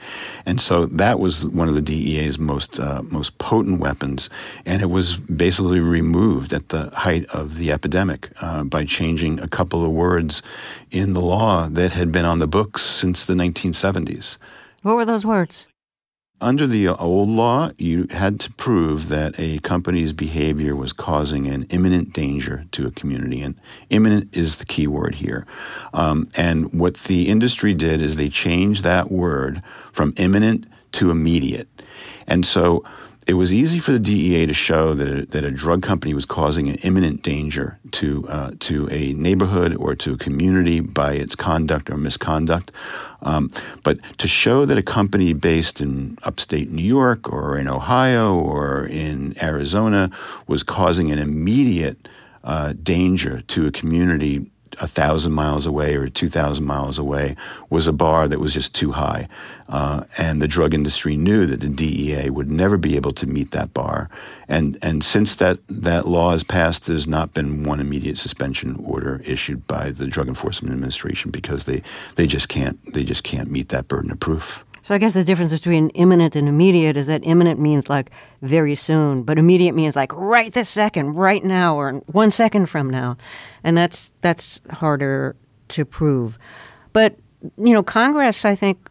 And 0.46 0.60
so 0.60 0.86
that 0.86 1.20
was 1.20 1.46
one 1.46 1.70
of 1.70 1.76
the 1.76 1.82
DEA's 1.82 2.38
most 2.40 2.80
uh, 2.80 3.02
most 3.04 3.38
potent 3.38 3.80
weapons, 3.80 4.30
and 4.66 4.82
it 4.82 4.90
was 4.90 5.18
basically 5.18 5.80
removed 5.80 6.54
at 6.54 6.70
the 6.70 6.90
height 6.92 7.26
of 7.26 7.56
the 7.56 7.72
epidemic 7.72 8.30
uh, 8.42 8.64
by 8.64 8.86
changing 8.86 9.40
a 9.40 9.48
couple 9.48 9.86
of 9.86 9.92
words 9.92 10.42
in 10.90 11.14
the 11.14 11.22
law 11.22 11.68
that 11.70 11.92
had 11.92 12.12
been 12.12 12.26
on 12.26 12.40
the 12.40 12.48
books 12.48 12.82
since 12.82 13.26
the 13.26 13.34
1970s. 13.34 14.38
What 14.82 14.96
were 14.96 15.06
those 15.06 15.26
words? 15.26 15.68
Under 16.42 16.68
the 16.68 16.90
old 16.90 17.30
law, 17.30 17.72
you 17.78 18.08
had 18.12 18.40
to 18.42 18.52
prove 18.54 19.08
that 19.10 19.40
a 19.40 19.60
company's 19.60 20.12
behavior 20.12 20.76
was 20.76 20.92
causing 20.92 21.48
an 21.48 21.68
imminent 21.70 22.14
danger 22.14 22.66
to 22.72 22.88
a 22.88 22.92
community, 22.92 23.42
and 23.42 23.60
imminent 23.90 24.36
is 24.36 24.58
the 24.58 24.66
key 24.66 24.88
word 24.88 25.16
here. 25.16 25.46
Um, 25.94 26.30
and 26.36 26.74
what 26.74 26.96
the 26.96 27.30
industry 27.30 27.74
did 27.74 28.02
is 28.02 28.16
they 28.16 28.30
changed 28.30 28.84
that 28.84 29.12
word 29.12 29.62
from 29.92 30.14
imminent 30.18 30.66
to 30.94 31.12
immediate. 31.12 31.68
And 32.28 32.46
so 32.46 32.84
it 33.28 33.36
was 33.36 33.54
easy 33.54 33.80
for 33.80 33.92
the 33.92 34.00
DEA 34.00 34.46
to 34.48 34.54
show 34.54 34.94
that 34.94 35.08
a, 35.08 35.26
that 35.28 35.44
a 35.44 35.52
drug 35.52 35.84
company 35.84 36.14
was 36.14 36.26
causing 36.26 36.68
an 36.68 36.76
imminent 36.76 37.22
danger 37.22 37.80
to 37.92 38.28
uh, 38.28 38.52
to 38.60 38.90
a 38.92 39.14
neighborhood 39.14 39.76
or 39.76 39.96
to 39.96 40.14
a 40.14 40.18
community 40.18 40.80
by 40.80 41.14
its 41.14 41.36
conduct 41.36 41.90
or 41.90 41.98
misconduct. 41.98 42.72
Um, 43.22 43.52
but 43.84 44.00
to 44.18 44.28
show 44.28 44.66
that 44.66 44.78
a 44.78 44.84
company 44.84 45.34
based 45.34 45.82
in 45.82 46.18
upstate 46.24 46.72
New 46.72 46.84
York 46.84 47.32
or 47.32 47.58
in 47.58 47.68
Ohio 47.68 48.34
or 48.34 48.86
in 48.86 49.36
Arizona 49.42 50.10
was 50.48 50.64
causing 50.64 51.12
an 51.12 51.20
immediate 51.20 52.08
uh, 52.44 52.74
danger 52.82 53.42
to 53.42 53.68
a 53.68 53.72
community 53.72 54.51
a 54.80 54.88
thousand 54.88 55.34
miles 55.34 55.66
away 55.66 55.96
or 55.96 56.08
two 56.08 56.30
thousand 56.30 56.66
miles 56.66 56.98
away 56.98 57.36
was 57.70 57.88
a 57.88 57.94
bar 57.94 58.28
that 58.28 58.40
was 58.40 58.54
just 58.54 58.74
too 58.74 58.92
high, 58.92 59.28
uh, 59.70 60.04
and 60.18 60.42
the 60.42 60.48
drug 60.48 60.74
industry 60.74 61.18
knew 61.18 61.46
that 61.46 61.60
the 61.62 61.68
DEA 61.68 62.30
would 62.30 62.50
never 62.50 62.78
be 62.78 62.96
able 62.96 63.12
to 63.12 63.28
meet 63.28 63.52
that 63.52 63.74
bar, 63.74 64.10
and 64.48 64.78
and 64.82 65.04
since 65.04 65.36
that 65.36 65.60
that 65.68 66.08
law 66.08 66.32
has 66.32 66.44
passed, 66.44 66.86
there's 66.86 67.08
not 67.08 67.34
been 67.34 67.64
one 67.64 67.80
immediate 67.80 68.18
suspension 68.18 68.76
order 68.84 69.22
issued 69.26 69.66
by 69.68 69.92
the 69.92 70.08
Drug 70.08 70.28
Enforcement 70.28 70.74
Administration 70.74 71.32
because 71.32 71.66
they 71.66 71.82
they 72.16 72.28
just 72.28 72.50
can't 72.50 72.80
they 72.94 73.04
just 73.04 73.24
can't 73.24 73.52
meet 73.52 73.70
that 73.70 73.88
burden 73.88 74.12
of 74.12 74.20
proof. 74.20 74.64
So 74.84 74.96
I 74.96 74.98
guess 74.98 75.14
the 75.14 75.24
difference 75.24 75.54
between 75.54 75.90
imminent 75.90 76.36
and 76.36 76.48
immediate 76.48 76.98
is 76.98 77.08
that 77.08 77.22
imminent 77.24 77.60
means 77.60 77.90
like 77.90 78.12
very 78.42 78.74
soon, 78.76 79.24
but 79.24 79.38
immediate 79.38 79.74
means 79.74 79.96
like 79.96 80.14
right 80.16 80.52
this 80.52 80.70
second, 80.70 81.14
right 81.14 81.44
now, 81.44 81.76
or 81.76 81.94
one 82.08 82.32
second 82.32 82.68
from 82.68 82.90
now, 82.90 83.18
and 83.64 83.78
that's 83.78 84.12
that's 84.22 84.60
harder 84.72 85.36
to 85.70 85.86
prove. 85.86 86.40
But 86.94 87.16
you 87.58 87.74
know, 87.74 87.84
Congress, 87.84 88.44
I 88.44 88.56
think, 88.56 88.90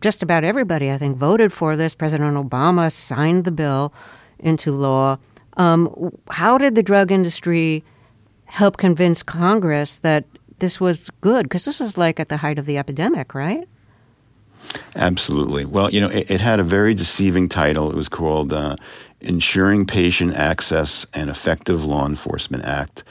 just 0.00 0.22
about 0.22 0.44
everybody, 0.44 0.90
I 0.90 0.98
think, 0.98 1.16
voted 1.16 1.52
for 1.52 1.76
this. 1.76 1.94
President 1.94 2.36
Obama 2.36 2.92
signed 2.92 3.44
the 3.44 3.50
bill 3.50 3.92
into 4.38 4.70
law. 4.70 5.18
Um, 5.56 6.12
how 6.30 6.58
did 6.58 6.74
the 6.74 6.82
drug 6.82 7.10
industry 7.10 7.84
help 8.44 8.76
convince 8.76 9.22
Congress 9.22 9.98
that 9.98 10.24
this 10.58 10.80
was 10.80 11.10
good? 11.20 11.44
Because 11.44 11.64
this 11.64 11.80
is 11.80 11.96
like 11.96 12.20
at 12.20 12.28
the 12.28 12.38
height 12.38 12.58
of 12.58 12.66
the 12.66 12.76
epidemic, 12.78 13.34
right? 13.34 13.66
Absolutely. 14.94 15.64
Well, 15.64 15.90
you 15.90 16.00
know, 16.00 16.08
it, 16.08 16.30
it, 16.30 16.40
had 16.40 16.60
a 16.60 16.64
very 16.64 16.94
deceiving 16.94 17.48
title. 17.48 17.90
It 17.90 17.96
was 17.96 18.08
called 18.08 18.52
uh, 18.52 18.76
Ensuring 19.20 19.86
Patient 19.86 20.34
Access 20.34 21.06
and 21.14 21.30
Effective 21.30 21.84
Law 21.84 22.06
Enforcement 22.06 22.64
Act. 22.64 23.04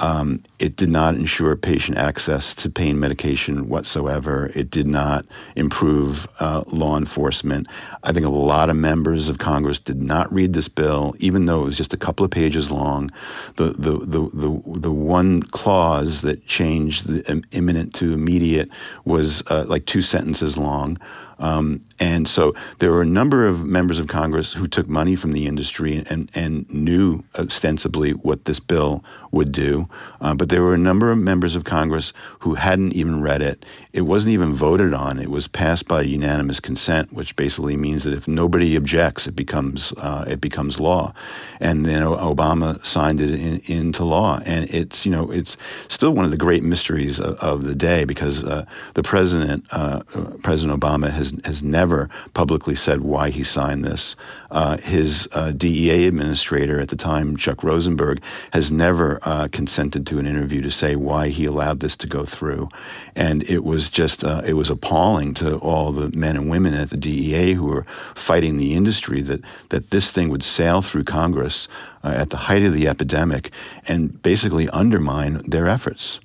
Um, 0.00 0.42
it 0.58 0.76
did 0.76 0.88
not 0.88 1.14
ensure 1.14 1.54
patient 1.56 1.98
access 1.98 2.54
to 2.56 2.70
pain 2.70 2.98
medication 2.98 3.68
whatsoever. 3.68 4.50
It 4.54 4.70
did 4.70 4.86
not 4.86 5.26
improve 5.56 6.26
uh, 6.40 6.64
law 6.68 6.96
enforcement. 6.96 7.66
I 8.02 8.12
think 8.12 8.24
a 8.24 8.30
lot 8.30 8.70
of 8.70 8.76
members 8.76 9.28
of 9.28 9.38
Congress 9.38 9.78
did 9.78 10.02
not 10.02 10.32
read 10.32 10.54
this 10.54 10.68
bill, 10.68 11.14
even 11.18 11.44
though 11.44 11.62
it 11.62 11.66
was 11.66 11.76
just 11.76 11.92
a 11.92 11.98
couple 11.98 12.24
of 12.24 12.30
pages 12.30 12.70
long. 12.70 13.10
The 13.56 13.74
the 13.74 13.98
the 13.98 14.30
the, 14.32 14.78
the 14.78 14.92
one 14.92 15.42
clause 15.42 16.22
that 16.22 16.46
changed 16.46 17.06
the 17.06 17.42
imminent 17.52 17.94
to 17.96 18.12
immediate 18.12 18.70
was 19.04 19.42
uh, 19.48 19.66
like 19.68 19.84
two 19.84 20.02
sentences 20.02 20.56
long. 20.56 20.98
Um, 21.40 21.82
and 21.98 22.28
so 22.28 22.54
there 22.78 22.92
were 22.92 23.02
a 23.02 23.06
number 23.06 23.46
of 23.46 23.64
members 23.64 23.98
of 23.98 24.06
Congress 24.06 24.52
who 24.52 24.66
took 24.66 24.88
money 24.88 25.16
from 25.16 25.32
the 25.32 25.46
industry 25.46 26.04
and, 26.08 26.30
and 26.34 26.70
knew 26.72 27.24
ostensibly 27.36 28.12
what 28.12 28.44
this 28.44 28.60
bill 28.60 29.02
would 29.32 29.52
do. 29.52 29.88
Uh, 30.20 30.34
but 30.34 30.48
there 30.48 30.62
were 30.62 30.74
a 30.74 30.78
number 30.78 31.10
of 31.10 31.18
members 31.18 31.54
of 31.54 31.64
Congress 31.64 32.12
who 32.40 32.54
hadn't 32.54 32.94
even 32.94 33.22
read 33.22 33.42
it. 33.42 33.64
It 33.92 34.02
wasn't 34.02 34.32
even 34.32 34.54
voted 34.54 34.92
on. 34.92 35.18
It 35.18 35.30
was 35.30 35.48
passed 35.48 35.88
by 35.88 36.02
unanimous 36.02 36.60
consent, 36.60 37.12
which 37.12 37.36
basically 37.36 37.76
means 37.76 38.04
that 38.04 38.14
if 38.14 38.28
nobody 38.28 38.76
objects, 38.76 39.26
it 39.26 39.36
becomes 39.36 39.92
uh, 39.98 40.24
it 40.28 40.40
becomes 40.40 40.80
law. 40.80 41.12
And 41.60 41.86
then 41.86 42.02
Obama 42.02 42.84
signed 42.84 43.20
it 43.20 43.30
in, 43.30 43.60
into 43.66 44.04
law. 44.04 44.40
And 44.44 44.72
it's 44.72 45.04
you 45.04 45.12
know 45.12 45.30
it's 45.30 45.56
still 45.88 46.12
one 46.12 46.24
of 46.24 46.30
the 46.30 46.36
great 46.36 46.62
mysteries 46.62 47.18
of, 47.18 47.36
of 47.38 47.64
the 47.64 47.74
day 47.74 48.04
because 48.04 48.44
uh, 48.44 48.64
the 48.94 49.02
president 49.02 49.66
uh, 49.70 50.02
President 50.42 50.78
Obama 50.78 51.10
has 51.10 51.29
has 51.44 51.62
never 51.62 52.08
publicly 52.34 52.74
said 52.74 53.00
why 53.00 53.30
he 53.30 53.44
signed 53.44 53.84
this. 53.84 54.16
Uh, 54.50 54.76
his 54.78 55.28
uh, 55.32 55.52
DEA 55.52 56.06
administrator 56.06 56.80
at 56.80 56.88
the 56.88 56.96
time, 56.96 57.36
Chuck 57.36 57.62
Rosenberg, 57.62 58.20
has 58.52 58.70
never 58.70 59.18
uh, 59.22 59.48
consented 59.52 60.06
to 60.06 60.18
an 60.18 60.26
interview 60.26 60.60
to 60.62 60.70
say 60.70 60.96
why 60.96 61.28
he 61.28 61.44
allowed 61.44 61.80
this 61.80 61.96
to 61.96 62.06
go 62.06 62.24
through. 62.24 62.68
And 63.14 63.48
it 63.48 63.64
was 63.64 63.88
just, 63.88 64.24
uh, 64.24 64.42
it 64.44 64.54
was 64.54 64.70
appalling 64.70 65.34
to 65.34 65.56
all 65.58 65.92
the 65.92 66.10
men 66.16 66.36
and 66.36 66.50
women 66.50 66.74
at 66.74 66.90
the 66.90 66.96
DEA 66.96 67.54
who 67.54 67.66
were 67.66 67.86
fighting 68.14 68.56
the 68.56 68.74
industry 68.74 69.22
that, 69.22 69.40
that 69.68 69.90
this 69.90 70.12
thing 70.12 70.28
would 70.30 70.42
sail 70.42 70.82
through 70.82 71.04
Congress 71.04 71.68
uh, 72.02 72.14
at 72.16 72.30
the 72.30 72.36
height 72.36 72.62
of 72.62 72.72
the 72.72 72.88
epidemic 72.88 73.50
and 73.88 74.20
basically 74.22 74.68
undermine 74.70 75.42
their 75.48 75.68
efforts. 75.68 76.20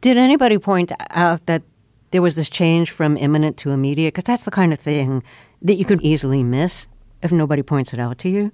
Did 0.00 0.16
anybody 0.16 0.58
point 0.58 0.92
out 1.10 1.46
that 1.46 1.62
there 2.10 2.22
was 2.22 2.36
this 2.36 2.48
change 2.48 2.90
from 2.90 3.16
imminent 3.16 3.56
to 3.58 3.70
immediate? 3.70 4.14
Because 4.14 4.24
that's 4.24 4.44
the 4.44 4.50
kind 4.50 4.72
of 4.72 4.78
thing 4.78 5.22
that 5.62 5.74
you 5.74 5.84
could 5.84 6.00
easily 6.02 6.42
miss 6.42 6.86
if 7.22 7.32
nobody 7.32 7.62
points 7.62 7.92
it 7.92 8.00
out 8.00 8.18
to 8.18 8.28
you? 8.28 8.52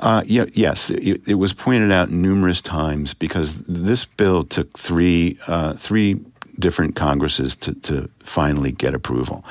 Uh, 0.00 0.22
yeah, 0.24 0.46
yes, 0.54 0.90
it, 0.90 1.28
it, 1.28 1.34
was 1.34 1.52
pointed 1.52 1.92
out 1.92 2.10
numerous 2.10 2.62
times 2.62 3.12
because 3.12 3.58
this 3.66 4.06
bill 4.06 4.44
took 4.44 4.78
three 4.78 5.38
uh, 5.46 5.74
three 5.74 6.18
different 6.58 6.96
Congresses 6.96 7.54
to, 7.56 7.74
to 7.74 8.08
finally 8.20 8.72
get 8.72 8.94
approval, 8.94 9.44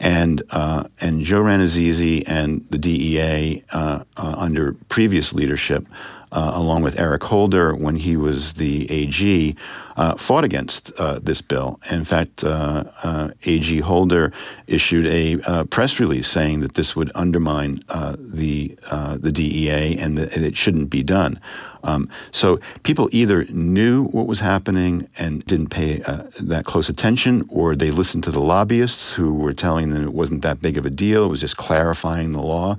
and 0.00 0.42
uh, 0.52 0.84
and 1.02 1.22
Joe 1.22 1.42
Rannazzisi 1.42 2.24
and 2.26 2.64
the 2.70 2.78
DEA 2.78 3.62
uh, 3.72 4.04
uh, 4.16 4.34
under 4.38 4.72
previous 4.88 5.34
leadership 5.34 5.86
uh, 6.32 6.52
along 6.54 6.82
with 6.82 6.98
Eric 6.98 7.24
Holder 7.24 7.74
when 7.74 7.96
he 7.96 8.16
was 8.16 8.54
the 8.54 8.90
AG, 8.90 9.56
uh, 9.96 10.14
fought 10.16 10.44
against 10.44 10.92
uh, 10.98 11.18
this 11.18 11.40
bill. 11.40 11.80
In 11.90 12.04
fact, 12.04 12.44
uh, 12.44 12.84
uh, 13.02 13.30
AG 13.44 13.80
Holder 13.80 14.32
issued 14.66 15.06
a 15.06 15.40
uh, 15.42 15.64
press 15.64 15.98
release 15.98 16.28
saying 16.28 16.60
that 16.60 16.74
this 16.74 16.94
would 16.94 17.10
undermine 17.14 17.82
the 18.18 18.76
the 19.20 19.32
DEA 19.32 19.98
and 19.98 20.16
that 20.16 20.36
it 20.36 20.56
shouldn't 20.56 20.90
be 20.90 21.02
done. 21.02 21.40
Um, 21.82 22.10
so 22.30 22.60
people 22.82 23.08
either 23.10 23.44
knew 23.44 24.04
what 24.04 24.26
was 24.26 24.40
happening 24.40 25.08
and 25.18 25.44
didn't 25.46 25.68
pay 25.68 25.96
that 26.38 26.64
close 26.64 26.88
attention, 26.88 27.46
or 27.48 27.74
they 27.74 27.90
listened 27.90 28.24
to 28.24 28.30
the 28.30 28.40
lobbyists 28.40 29.12
who 29.12 29.34
were 29.34 29.54
telling 29.54 29.90
them 29.90 30.04
it 30.04 30.12
wasn't 30.12 30.42
that 30.42 30.60
big 30.60 30.76
of 30.76 30.86
a 30.86 30.90
deal. 30.90 31.24
It 31.24 31.28
was 31.28 31.40
just 31.40 31.56
clarifying 31.56 32.32
the 32.32 32.42
law. 32.42 32.76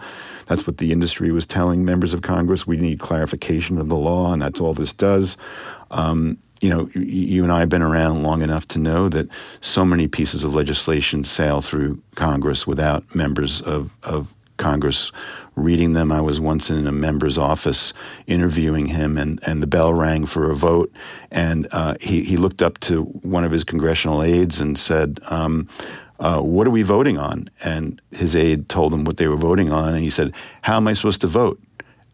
That's 0.47 0.67
what 0.67 0.77
the 0.77 0.91
industry 0.91 1.31
was 1.31 1.45
telling 1.45 1.85
members 1.85 2.13
of 2.13 2.21
Congress. 2.21 2.67
We 2.67 2.77
need 2.77 2.99
clarification 2.99 3.77
of 3.79 3.89
the 3.89 3.95
law, 3.95 4.33
and 4.33 4.41
that's 4.41 4.61
all 4.61 4.73
this 4.73 4.93
does. 4.93 5.37
Um, 5.89 6.37
you 6.61 6.69
know, 6.69 6.87
you 6.95 7.43
and 7.43 7.51
I 7.51 7.59
have 7.59 7.69
been 7.69 7.81
around 7.81 8.23
long 8.23 8.41
enough 8.41 8.67
to 8.69 8.79
know 8.79 9.09
that 9.09 9.27
so 9.61 9.83
many 9.83 10.07
pieces 10.07 10.43
of 10.43 10.53
legislation 10.53 11.25
sail 11.25 11.59
through 11.61 12.01
Congress 12.15 12.67
without 12.67 13.15
members 13.15 13.61
of, 13.61 13.97
of 14.03 14.33
Congress 14.57 15.11
reading 15.55 15.93
them. 15.93 16.11
I 16.11 16.21
was 16.21 16.39
once 16.39 16.69
in 16.69 16.85
a 16.85 16.91
member's 16.91 17.37
office 17.37 17.93
interviewing 18.27 18.85
him, 18.85 19.17
and, 19.17 19.39
and 19.45 19.61
the 19.61 19.67
bell 19.67 19.93
rang 19.93 20.27
for 20.27 20.51
a 20.51 20.55
vote. 20.55 20.93
And 21.31 21.67
uh, 21.71 21.95
he, 21.99 22.23
he 22.23 22.37
looked 22.37 22.61
up 22.61 22.79
to 22.81 23.03
one 23.03 23.43
of 23.43 23.51
his 23.51 23.63
congressional 23.63 24.21
aides 24.21 24.61
and 24.61 24.77
said, 24.77 25.19
um, 25.29 25.67
uh, 26.19 26.39
what 26.39 26.67
are 26.67 26.71
we 26.71 26.83
voting 26.83 27.17
on? 27.17 27.49
And 27.63 27.99
his 28.11 28.35
aide 28.35 28.69
told 28.69 28.93
him 28.93 29.03
what 29.03 29.17
they 29.17 29.27
were 29.27 29.35
voting 29.35 29.71
on, 29.71 29.95
and 29.95 30.03
he 30.03 30.11
said, 30.11 30.33
how 30.61 30.77
am 30.77 30.87
I 30.87 30.93
supposed 30.93 31.21
to 31.21 31.27
vote? 31.27 31.59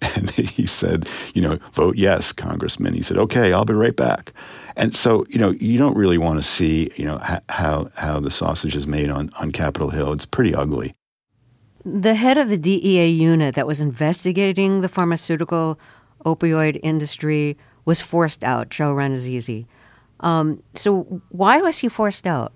And 0.16 0.30
he 0.30 0.68
said, 0.68 1.08
you 1.34 1.42
know, 1.42 1.58
vote 1.74 1.96
yes, 1.96 2.32
Congressman. 2.32 2.94
He 2.94 3.02
said, 3.02 3.18
okay, 3.18 3.52
I'll 3.52 3.66
be 3.66 3.74
right 3.74 3.96
back. 3.96 4.32
And 4.76 4.96
so, 4.96 5.26
you 5.30 5.40
know, 5.40 5.52
you 5.52 5.80
don't 5.80 5.98
really 5.98 6.20
want 6.20 6.38
to 6.38 6.44
see, 6.44 6.92
you 6.96 7.06
know, 7.06 7.20
how 7.50 7.90
how 7.96 8.20
the 8.20 8.30
sausage 8.30 8.76
is 8.76 8.86
made 8.86 9.10
on 9.10 9.32
on 9.40 9.52
Capitol 9.52 9.90
Hill. 9.90 10.14
It's 10.14 10.26
pretty 10.26 10.54
ugly. 10.54 10.94
The 11.84 12.14
head 12.14 12.38
of 12.38 12.50
the 12.50 12.58
DEA 12.58 13.08
unit 13.08 13.56
that 13.56 13.66
was 13.66 13.80
investigating 13.80 14.82
the 14.82 14.90
pharmaceutical 14.90 15.80
opioid 16.26 16.80
industry 16.84 17.58
was 17.86 18.02
forced 18.02 18.44
out, 18.44 18.70
Joe 18.70 18.94
Rannazzisi. 18.94 19.66
Um, 20.20 20.62
so 20.76 21.22
why 21.30 21.62
was 21.62 21.80
he 21.80 21.90
forced 21.90 22.28
out? 22.28 22.54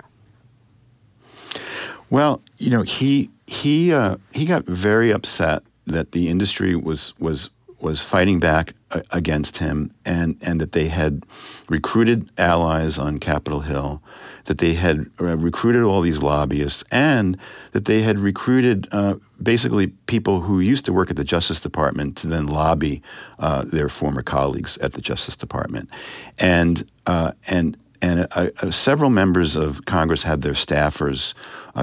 Well, 2.09 2.41
you 2.57 2.69
know, 2.69 2.81
he 2.81 3.29
he 3.47 3.93
uh, 3.93 4.17
he 4.31 4.45
got 4.45 4.65
very 4.65 5.11
upset 5.11 5.63
that 5.85 6.11
the 6.11 6.29
industry 6.29 6.75
was 6.75 7.13
was 7.19 7.49
was 7.81 8.01
fighting 8.01 8.39
back 8.39 8.73
uh, 8.91 9.01
against 9.11 9.57
him, 9.57 9.91
and 10.05 10.37
and 10.41 10.61
that 10.61 10.71
they 10.71 10.87
had 10.87 11.25
recruited 11.69 12.29
allies 12.37 12.97
on 12.97 13.19
Capitol 13.19 13.61
Hill, 13.61 14.01
that 14.45 14.59
they 14.59 14.73
had 14.73 15.09
uh, 15.19 15.37
recruited 15.37 15.83
all 15.83 16.01
these 16.01 16.21
lobbyists, 16.21 16.83
and 16.91 17.37
that 17.71 17.85
they 17.85 18.01
had 18.03 18.19
recruited 18.19 18.87
uh, 18.91 19.15
basically 19.41 19.87
people 20.05 20.41
who 20.41 20.59
used 20.59 20.85
to 20.85 20.93
work 20.93 21.09
at 21.09 21.15
the 21.15 21.23
Justice 21.23 21.59
Department 21.59 22.17
to 22.17 22.27
then 22.27 22.47
lobby 22.47 23.01
uh, 23.39 23.63
their 23.63 23.89
former 23.89 24.21
colleagues 24.21 24.77
at 24.77 24.93
the 24.93 25.01
Justice 25.01 25.35
Department, 25.35 25.89
and 26.37 26.85
uh, 27.07 27.31
and 27.47 27.77
and 28.01 28.27
uh, 28.31 28.71
several 28.71 29.09
members 29.09 29.55
of 29.55 29.85
Congress 29.85 30.23
had 30.23 30.41
their 30.41 30.53
staffers 30.53 31.33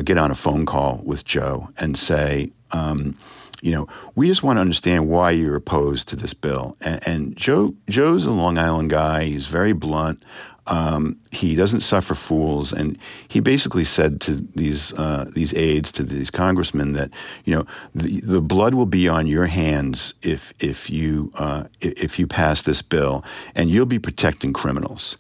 get 0.04 0.18
on 0.18 0.30
a 0.30 0.34
phone 0.34 0.66
call 0.66 1.00
with 1.04 1.24
Joe 1.24 1.68
and 1.78 1.96
say, 1.96 2.50
um, 2.72 3.16
you 3.62 3.72
know, 3.72 3.88
we 4.14 4.28
just 4.28 4.42
want 4.42 4.56
to 4.56 4.60
understand 4.60 5.08
why 5.08 5.30
you're 5.30 5.56
opposed 5.56 6.08
to 6.08 6.16
this 6.16 6.34
bill. 6.34 6.76
And, 6.80 7.06
and 7.06 7.36
Joe 7.36 7.74
Joe's 7.88 8.26
a 8.26 8.30
Long 8.30 8.58
Island 8.58 8.90
guy. 8.90 9.24
He's 9.24 9.46
very 9.46 9.72
blunt. 9.72 10.24
Um, 10.66 11.18
he 11.32 11.54
doesn't 11.54 11.80
suffer 11.80 12.14
fools, 12.14 12.74
and 12.74 12.98
he 13.26 13.40
basically 13.40 13.86
said 13.86 14.20
to 14.22 14.36
these 14.36 14.92
uh, 14.94 15.30
these 15.32 15.54
aides, 15.54 15.90
to 15.92 16.02
these 16.02 16.30
congressmen, 16.30 16.92
that 16.92 17.10
you 17.44 17.54
know 17.54 17.66
the, 17.94 18.20
the 18.20 18.42
blood 18.42 18.74
will 18.74 18.86
be 18.86 19.08
on 19.08 19.26
your 19.26 19.46
hands 19.46 20.12
if 20.22 20.52
if 20.60 20.90
you 20.90 21.32
uh, 21.36 21.64
if 21.80 22.18
you 22.18 22.26
pass 22.26 22.62
this 22.62 22.82
bill, 22.82 23.24
and 23.54 23.70
you'll 23.70 23.86
be 23.86 23.98
protecting 23.98 24.52
criminals. 24.52 25.16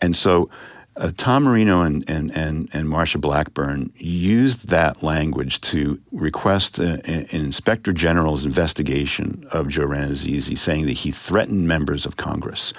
And 0.00 0.16
so 0.16 0.48
uh, 0.96 1.10
Tom 1.16 1.44
Marino 1.44 1.82
and, 1.82 2.08
and, 2.08 2.30
and, 2.36 2.68
and 2.72 2.88
Marsha 2.88 3.20
Blackburn 3.20 3.92
used 3.96 4.68
that 4.68 5.02
language 5.02 5.60
to 5.62 6.00
request 6.12 6.78
a, 6.78 7.04
an 7.10 7.26
inspector 7.30 7.92
general's 7.92 8.44
investigation 8.44 9.46
of 9.50 9.68
Joe 9.68 9.86
Rannazzisi, 9.86 10.56
saying 10.56 10.86
that 10.86 10.92
he 10.92 11.10
threatened 11.10 11.66
members 11.66 12.06
of 12.06 12.16
Congress. 12.16 12.72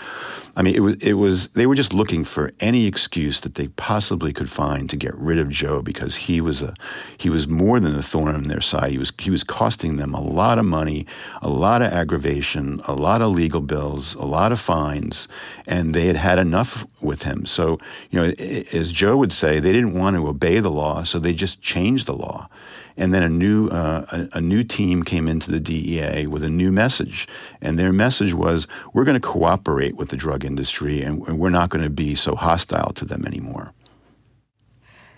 I 0.57 0.61
mean, 0.61 0.75
it 0.75 0.79
was 0.79 0.95
it 1.03 1.13
was 1.13 1.47
they 1.49 1.65
were 1.65 1.75
just 1.75 1.93
looking 1.93 2.23
for 2.23 2.53
any 2.61 2.85
excuse 2.85 3.41
that 3.41 3.55
they 3.55 3.67
possibly 3.69 4.31
could 4.31 4.49
find 4.49 4.89
to 4.89 4.95
get 4.95 5.13
rid 5.15 5.37
of 5.37 5.49
Joe 5.49 5.81
because 5.81 6.15
he 6.15 6.39
was 6.39 6.61
a 6.61 6.73
he 7.17 7.29
was 7.29 7.47
more 7.47 7.79
than 7.81 7.93
a 7.95 8.01
thorn 8.01 8.35
in 8.35 8.47
their 8.47 8.61
side. 8.61 8.91
He 8.91 8.97
was 8.97 9.11
he 9.19 9.29
was 9.29 9.43
costing 9.43 9.97
them 9.97 10.13
a 10.13 10.21
lot 10.21 10.57
of 10.57 10.65
money, 10.65 11.05
a 11.41 11.49
lot 11.49 11.81
of 11.81 11.91
aggravation, 11.91 12.79
a 12.87 12.93
lot 12.93 13.21
of 13.21 13.31
legal 13.31 13.59
bills, 13.59 14.15
a 14.15 14.25
lot 14.25 14.53
of 14.53 14.59
fines, 14.61 15.27
and 15.67 15.93
they 15.93 16.07
had 16.07 16.15
had 16.15 16.39
enough 16.39 16.85
with 17.01 17.23
him. 17.23 17.45
So 17.45 17.77
you 18.09 18.21
know, 18.21 18.33
as 18.71 18.93
Joe 18.93 19.17
would 19.17 19.33
say, 19.33 19.59
they 19.59 19.73
didn't 19.73 19.93
want 19.93 20.15
to 20.15 20.25
obey 20.25 20.61
the 20.61 20.71
law, 20.71 21.03
so 21.03 21.19
they 21.19 21.33
just 21.33 21.61
changed 21.61 22.05
the 22.05 22.15
law 22.15 22.49
and 22.97 23.13
then 23.13 23.23
a 23.23 23.29
new 23.29 23.67
uh, 23.69 24.05
a, 24.11 24.37
a, 24.37 24.41
new 24.41 24.63
team 24.63 25.03
came 25.03 25.27
into 25.27 25.51
the 25.51 25.59
DEA 25.59 26.27
with 26.27 26.43
a 26.43 26.49
new 26.49 26.71
message, 26.71 27.27
and 27.61 27.77
their 27.77 27.91
message 27.91 28.33
was, 28.33 28.67
"We're 28.93 29.03
going 29.03 29.19
to 29.19 29.27
cooperate 29.27 29.95
with 29.95 30.09
the 30.09 30.17
drug 30.17 30.45
industry, 30.45 31.01
and, 31.01 31.25
and 31.27 31.39
we're 31.39 31.49
not 31.49 31.69
going 31.69 31.83
to 31.83 31.89
be 31.89 32.15
so 32.15 32.35
hostile 32.35 32.93
to 32.93 33.05
them 33.05 33.25
anymore." 33.25 33.73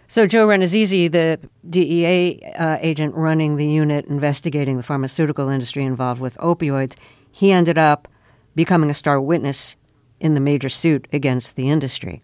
So 0.09 0.25
Joe 0.25 0.47
Rannazzisi, 0.47 1.11
the 1.11 1.37
DEA 1.69 2.41
uh, 2.57 2.77
agent 2.79 3.13
running 3.15 3.57
the 3.57 3.67
unit 3.67 4.05
investigating 4.05 4.77
the 4.77 4.83
pharmaceutical 4.83 5.49
industry 5.49 5.83
involved 5.83 6.21
with 6.21 6.37
opioids, 6.37 6.95
he 7.29 7.51
ended 7.51 7.77
up 7.77 8.07
becoming 8.55 8.89
a 8.89 8.93
star 8.93 9.19
witness 9.19 9.75
in 10.19 10.33
the 10.33 10.39
major 10.39 10.69
suit 10.69 11.07
against 11.11 11.57
the 11.57 11.69
industry, 11.69 12.23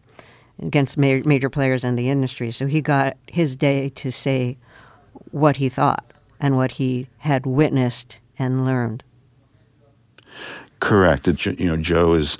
against 0.60 0.98
ma- 0.98 1.20
major 1.26 1.50
players 1.50 1.84
in 1.84 1.98
the 1.98 2.10
industry. 2.10 2.52
So 2.52 2.68
he 2.68 2.82
got 2.82 3.18
his 3.28 3.56
day 3.56 3.90
to 3.90 4.12
say 4.12 4.58
what 5.34 5.58
he 5.58 5.68
thought 5.68 6.06
and 6.40 6.56
what 6.56 6.72
he 6.74 7.08
had 7.18 7.46
witnessed 7.46 8.20
and 8.38 8.64
learned. 8.64 9.04
Correct. 10.80 11.28
You 11.46 11.66
know, 11.66 11.78
Joe 11.78 12.14
is, 12.14 12.38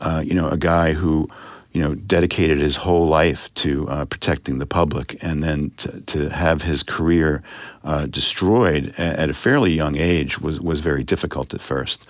uh, 0.00 0.22
you 0.26 0.34
know, 0.34 0.48
a 0.48 0.56
guy 0.56 0.92
who, 0.92 1.28
you 1.72 1.82
know, 1.82 1.94
dedicated 1.94 2.58
his 2.58 2.76
whole 2.76 3.06
life 3.06 3.52
to 3.54 3.88
uh, 3.88 4.04
protecting 4.06 4.58
the 4.58 4.66
public, 4.66 5.22
and 5.22 5.42
then 5.42 5.70
to, 5.76 6.00
to 6.00 6.28
have 6.30 6.62
his 6.62 6.82
career 6.82 7.42
uh, 7.84 8.06
destroyed 8.06 8.94
at 8.98 9.28
a 9.30 9.34
fairly 9.34 9.74
young 9.74 9.96
age 9.96 10.40
was 10.40 10.58
was 10.60 10.80
very 10.80 11.04
difficult 11.04 11.54
at 11.54 11.60
first. 11.60 12.06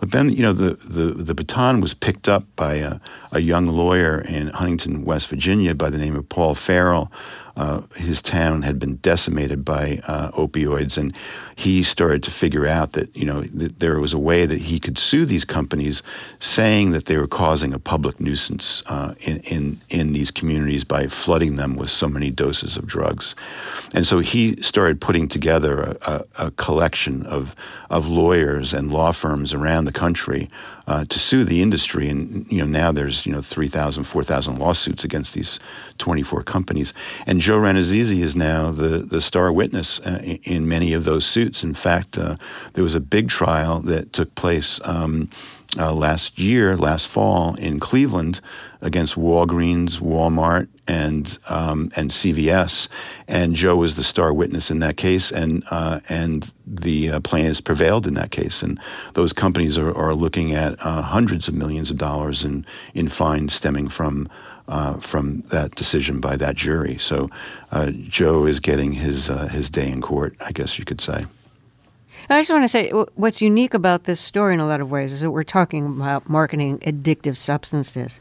But 0.00 0.12
then, 0.12 0.30
you 0.30 0.42
know, 0.42 0.54
the, 0.54 0.70
the, 0.76 1.12
the 1.12 1.34
baton 1.34 1.82
was 1.82 1.92
picked 1.92 2.26
up 2.26 2.44
by 2.56 2.76
a, 2.76 3.00
a 3.32 3.40
young 3.40 3.66
lawyer 3.66 4.22
in 4.22 4.48
Huntington, 4.48 5.04
West 5.04 5.28
Virginia, 5.28 5.74
by 5.74 5.90
the 5.90 5.98
name 5.98 6.16
of 6.16 6.26
Paul 6.30 6.54
Farrell, 6.54 7.12
uh, 7.60 7.82
his 7.94 8.22
town 8.22 8.62
had 8.62 8.78
been 8.78 8.96
decimated 8.96 9.66
by 9.66 10.00
uh, 10.06 10.30
opioids, 10.30 10.96
and 10.96 11.14
he 11.54 11.82
started 11.82 12.22
to 12.22 12.30
figure 12.30 12.66
out 12.66 12.92
that 12.92 13.14
you 13.14 13.26
know 13.26 13.42
that 13.42 13.80
there 13.80 14.00
was 14.00 14.14
a 14.14 14.18
way 14.18 14.46
that 14.46 14.62
he 14.62 14.80
could 14.80 14.98
sue 14.98 15.26
these 15.26 15.44
companies, 15.44 16.02
saying 16.38 16.92
that 16.92 17.04
they 17.04 17.18
were 17.18 17.26
causing 17.26 17.74
a 17.74 17.78
public 17.78 18.18
nuisance 18.18 18.82
uh, 18.86 19.14
in, 19.20 19.40
in 19.40 19.78
in 19.90 20.14
these 20.14 20.30
communities 20.30 20.84
by 20.84 21.06
flooding 21.06 21.56
them 21.56 21.76
with 21.76 21.90
so 21.90 22.08
many 22.08 22.30
doses 22.30 22.78
of 22.78 22.86
drugs, 22.86 23.34
and 23.92 24.06
so 24.06 24.20
he 24.20 24.56
started 24.62 24.98
putting 24.98 25.28
together 25.28 25.82
a, 25.82 25.96
a, 26.38 26.46
a 26.46 26.50
collection 26.52 27.26
of 27.26 27.54
of 27.90 28.06
lawyers 28.06 28.72
and 28.72 28.90
law 28.90 29.12
firms 29.12 29.52
around 29.52 29.84
the 29.84 29.92
country 29.92 30.48
uh, 30.90 31.04
to 31.04 31.18
sue 31.20 31.44
the 31.44 31.62
industry. 31.62 32.08
And 32.08 32.50
you 32.50 32.58
know 32.58 32.66
now 32.66 32.90
there's 32.90 33.24
you 33.24 33.32
know 33.32 33.40
3,000, 33.40 34.02
4,000 34.02 34.58
lawsuits 34.58 35.04
against 35.04 35.34
these 35.34 35.60
24 35.98 36.42
companies. 36.42 36.92
And 37.26 37.40
Joe 37.40 37.58
Rannazzisi 37.58 38.20
is 38.22 38.34
now 38.34 38.72
the 38.72 38.98
the 38.98 39.20
star 39.20 39.52
witness 39.52 40.00
uh, 40.00 40.20
in 40.42 40.68
many 40.68 40.92
of 40.92 41.04
those 41.04 41.24
suits. 41.24 41.62
In 41.62 41.74
fact, 41.74 42.18
uh, 42.18 42.36
there 42.72 42.82
was 42.82 42.96
a 42.96 43.00
big 43.00 43.28
trial 43.28 43.80
that 43.82 44.12
took 44.12 44.34
place. 44.34 44.80
Um, 44.84 45.30
uh, 45.78 45.92
last 45.92 46.38
year, 46.38 46.76
last 46.76 47.06
fall 47.06 47.54
in 47.54 47.78
Cleveland, 47.78 48.40
against 48.80 49.14
Walgreens, 49.14 49.98
Walmart, 49.98 50.68
and 50.88 51.38
um, 51.48 51.90
and 51.96 52.10
CVS, 52.10 52.88
and 53.28 53.54
Joe 53.54 53.76
was 53.76 53.94
the 53.94 54.02
star 54.02 54.32
witness 54.32 54.70
in 54.70 54.80
that 54.80 54.96
case, 54.96 55.30
and 55.30 55.62
uh, 55.70 56.00
and 56.08 56.50
the 56.66 57.10
uh, 57.10 57.20
plaintiffs 57.20 57.60
prevailed 57.60 58.06
in 58.06 58.14
that 58.14 58.32
case, 58.32 58.62
and 58.62 58.80
those 59.14 59.32
companies 59.32 59.78
are, 59.78 59.96
are 59.96 60.14
looking 60.14 60.54
at 60.54 60.74
uh, 60.84 61.02
hundreds 61.02 61.46
of 61.46 61.54
millions 61.54 61.90
of 61.90 61.98
dollars 61.98 62.42
in 62.44 62.66
in 62.94 63.08
fines 63.08 63.54
stemming 63.54 63.88
from. 63.88 64.28
Uh, 64.68 65.00
from 65.00 65.40
that 65.48 65.72
decision 65.72 66.20
by 66.20 66.36
that 66.36 66.54
jury, 66.54 66.96
so 66.96 67.28
uh, 67.72 67.90
Joe 67.90 68.46
is 68.46 68.60
getting 68.60 68.92
his 68.92 69.28
uh, 69.28 69.48
his 69.48 69.68
day 69.68 69.90
in 69.90 70.00
court, 70.00 70.36
I 70.40 70.52
guess 70.52 70.78
you 70.78 70.84
could 70.84 71.00
say. 71.00 71.24
I 72.30 72.40
just 72.40 72.52
want 72.52 72.62
to 72.62 72.68
say 72.68 72.90
what's 72.90 73.42
unique 73.42 73.74
about 73.74 74.04
this 74.04 74.20
story 74.20 74.54
in 74.54 74.60
a 74.60 74.66
lot 74.66 74.80
of 74.80 74.88
ways 74.88 75.10
is 75.10 75.20
that 75.20 75.32
we're 75.32 75.42
talking 75.42 75.84
about 75.84 76.28
marketing 76.28 76.78
addictive 76.78 77.36
substances. 77.36 78.20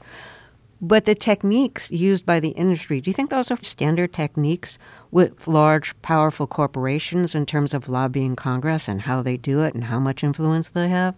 But 0.81 1.05
the 1.05 1.13
techniques 1.13 1.91
used 1.91 2.25
by 2.25 2.39
the 2.39 2.49
industry, 2.49 3.01
do 3.01 3.09
you 3.11 3.13
think 3.13 3.29
those 3.29 3.51
are 3.51 3.57
standard 3.61 4.11
techniques 4.11 4.79
with 5.11 5.47
large, 5.47 5.99
powerful 6.01 6.47
corporations 6.47 7.35
in 7.35 7.45
terms 7.45 7.71
of 7.73 7.87
lobbying 7.87 8.35
Congress 8.35 8.87
and 8.87 9.01
how 9.01 9.21
they 9.21 9.37
do 9.37 9.61
it 9.61 9.75
and 9.75 9.83
how 9.83 9.99
much 9.99 10.23
influence 10.23 10.69
they 10.69 10.87
have? 10.87 11.13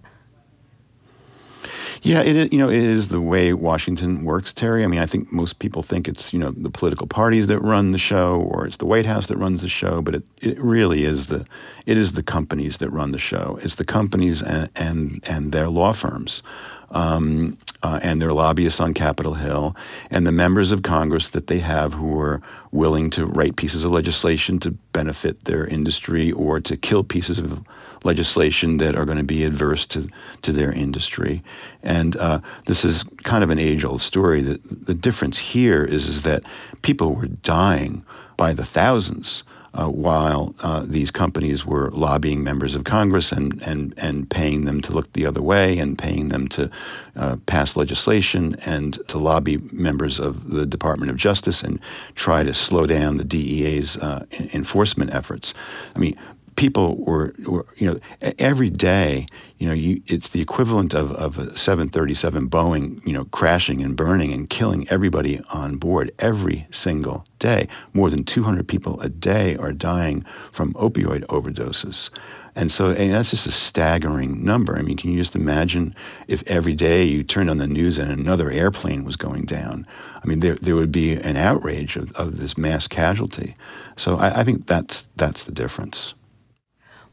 Yeah, 2.01 2.21
it 2.21 2.35
is, 2.35 2.51
you 2.51 2.57
know 2.57 2.69
it 2.69 2.83
is 2.83 3.09
the 3.09 3.21
way 3.21 3.53
Washington 3.53 4.23
works, 4.23 4.53
Terry. 4.53 4.83
I 4.83 4.87
mean, 4.87 4.99
I 4.99 5.05
think 5.05 5.31
most 5.31 5.59
people 5.59 5.83
think 5.83 6.07
it's 6.07 6.33
you 6.33 6.39
know 6.39 6.51
the 6.51 6.69
political 6.69 7.07
parties 7.07 7.47
that 7.47 7.59
run 7.59 7.91
the 7.91 7.97
show, 7.97 8.39
or 8.39 8.65
it's 8.65 8.77
the 8.77 8.85
White 8.85 9.05
House 9.05 9.27
that 9.27 9.37
runs 9.37 9.61
the 9.61 9.69
show, 9.69 10.01
but 10.01 10.15
it, 10.15 10.23
it 10.41 10.59
really 10.59 11.05
is 11.05 11.27
the 11.27 11.45
it 11.85 11.97
is 11.97 12.13
the 12.13 12.23
companies 12.23 12.77
that 12.77 12.89
run 12.89 13.11
the 13.11 13.19
show. 13.19 13.59
It's 13.61 13.75
the 13.75 13.85
companies 13.85 14.41
and 14.41 14.69
and, 14.75 15.23
and 15.27 15.51
their 15.51 15.69
law 15.69 15.93
firms. 15.93 16.41
Um, 16.89 17.57
uh, 17.83 17.99
and 18.03 18.21
their 18.21 18.33
lobbyists 18.33 18.79
on 18.79 18.93
Capitol 18.93 19.35
Hill, 19.35 19.75
and 20.09 20.27
the 20.27 20.31
members 20.31 20.71
of 20.71 20.83
Congress 20.83 21.29
that 21.29 21.47
they 21.47 21.59
have 21.59 21.93
who 21.93 22.19
are 22.19 22.41
willing 22.71 23.09
to 23.11 23.25
write 23.25 23.55
pieces 23.55 23.83
of 23.83 23.91
legislation 23.91 24.59
to 24.59 24.71
benefit 24.93 25.45
their 25.45 25.65
industry 25.65 26.31
or 26.31 26.59
to 26.59 26.77
kill 26.77 27.03
pieces 27.03 27.39
of 27.39 27.63
legislation 28.03 28.77
that 28.77 28.95
are 28.95 29.05
going 29.05 29.17
to 29.17 29.23
be 29.23 29.43
adverse 29.43 29.85
to, 29.87 30.09
to 30.41 30.51
their 30.51 30.71
industry. 30.71 31.43
And 31.83 32.17
uh, 32.17 32.39
this 32.65 32.83
is 32.83 33.03
kind 33.23 33.43
of 33.43 33.49
an 33.49 33.59
age 33.59 33.83
old 33.83 34.01
story. 34.01 34.41
That 34.41 34.85
the 34.87 34.93
difference 34.93 35.37
here 35.37 35.83
is, 35.83 36.07
is 36.07 36.23
that 36.23 36.43
people 36.81 37.13
were 37.15 37.27
dying 37.27 38.03
by 38.37 38.53
the 38.53 38.65
thousands 38.65 39.43
uh, 39.73 39.87
while 39.87 40.53
uh, 40.63 40.83
these 40.85 41.11
companies 41.11 41.65
were 41.65 41.89
lobbying 41.91 42.43
members 42.43 42.75
of 42.75 42.83
Congress 42.83 43.31
and, 43.31 43.61
and, 43.63 43.93
and 43.97 44.29
paying 44.29 44.65
them 44.65 44.81
to 44.81 44.91
look 44.91 45.11
the 45.13 45.25
other 45.25 45.41
way 45.41 45.77
and 45.77 45.97
paying 45.97 46.29
them 46.29 46.47
to 46.49 46.69
uh, 47.15 47.37
pass 47.45 47.75
legislation 47.77 48.55
and 48.65 48.99
to 49.07 49.17
lobby 49.17 49.57
members 49.71 50.19
of 50.19 50.49
the 50.49 50.65
Department 50.65 51.09
of 51.09 51.15
Justice 51.15 51.63
and 51.63 51.79
try 52.15 52.43
to 52.43 52.53
slow 52.53 52.85
down 52.85 53.17
the 53.17 53.23
DEA's 53.23 53.95
uh, 53.97 54.25
enforcement 54.53 55.13
efforts. 55.13 55.53
I 55.95 55.99
mean, 55.99 56.17
people 56.61 56.95
were, 56.97 57.33
were, 57.47 57.65
you 57.77 57.91
know, 57.91 57.99
every 58.37 58.69
day, 58.69 59.25
you 59.57 59.67
know, 59.67 59.73
you, 59.73 59.99
it's 60.05 60.29
the 60.29 60.41
equivalent 60.41 60.93
of, 60.93 61.11
of 61.13 61.39
a 61.39 61.57
737 61.57 62.47
Boeing, 62.51 63.03
you 63.03 63.13
know, 63.13 63.25
crashing 63.25 63.81
and 63.81 63.95
burning 63.95 64.31
and 64.31 64.47
killing 64.47 64.87
everybody 64.89 65.41
on 65.49 65.77
board 65.77 66.11
every 66.19 66.67
single 66.69 67.25
day. 67.39 67.67
More 67.95 68.11
than 68.11 68.23
200 68.23 68.67
people 68.67 69.01
a 69.01 69.09
day 69.09 69.57
are 69.57 69.71
dying 69.71 70.23
from 70.51 70.75
opioid 70.75 71.25
overdoses. 71.25 72.11
And 72.53 72.71
so 72.71 72.91
and 72.91 73.11
that's 73.11 73.31
just 73.31 73.47
a 73.47 73.51
staggering 73.51 74.45
number. 74.45 74.77
I 74.77 74.83
mean, 74.83 74.97
can 74.97 75.09
you 75.09 75.17
just 75.17 75.35
imagine 75.35 75.95
if 76.27 76.43
every 76.45 76.75
day 76.75 77.05
you 77.05 77.23
turned 77.23 77.49
on 77.49 77.57
the 77.57 77.65
news 77.65 77.97
and 77.97 78.11
another 78.11 78.51
airplane 78.51 79.03
was 79.03 79.15
going 79.15 79.45
down? 79.45 79.87
I 80.23 80.27
mean, 80.27 80.41
there, 80.41 80.55
there 80.55 80.75
would 80.75 80.91
be 80.91 81.13
an 81.13 81.37
outrage 81.37 81.95
of, 81.95 82.11
of 82.11 82.37
this 82.37 82.55
mass 82.55 82.87
casualty. 82.87 83.55
So 83.97 84.17
I, 84.17 84.41
I 84.41 84.43
think 84.43 84.67
that's, 84.67 85.07
that's 85.15 85.45
the 85.45 85.51
difference. 85.51 86.13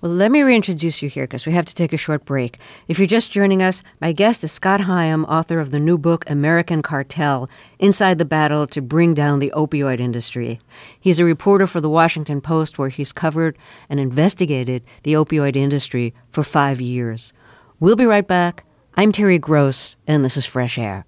Well, 0.01 0.13
let 0.13 0.31
me 0.31 0.43
reintroduce 0.43 1.03
you 1.03 1.09
here 1.09 1.25
because 1.25 1.45
we 1.45 1.51
have 1.53 1.65
to 1.65 1.75
take 1.75 1.93
a 1.93 1.97
short 1.97 2.25
break. 2.25 2.59
If 2.87 3.01
you're 3.01 3.09
just 3.09 3.33
joining 3.33 3.63
us, 3.63 3.83
my 4.01 4.13
guest 4.13 4.45
is 4.45 4.53
Scott 4.53 4.83
Higham, 4.83 5.25
author 5.25 5.59
of 5.59 5.73
the 5.73 5.81
new 5.81 5.99
book 5.99 6.31
American 6.31 6.83
Cartel 6.83 7.51
Inside 7.81 8.19
the 8.19 8.25
Battle 8.25 8.69
to 8.69 8.81
Bring 8.81 9.13
Down 9.13 9.41
the 9.41 9.53
Opioid 9.57 9.99
Industry. 9.99 10.61
He's 11.01 11.19
a 11.19 11.25
reporter 11.25 11.67
for 11.67 11.81
the 11.81 11.91
Washington 11.91 12.41
Post 12.41 12.79
where 12.79 12.91
he's 12.91 13.11
covered 13.11 13.59
and 13.91 13.99
investigated 13.99 14.85
the 15.03 15.15
opioid 15.15 15.57
industry 15.57 16.15
for 16.31 16.45
five 16.45 16.81
years. 16.81 17.33
We'll 17.81 17.97
be 17.97 18.07
right 18.07 18.27
back. 18.27 18.65
I'm 18.95 19.11
Terry 19.11 19.41
Gross, 19.41 19.97
and 20.07 20.25
this 20.25 20.37
is 20.37 20.47
Fresh 20.47 20.79
Air. 20.79 21.08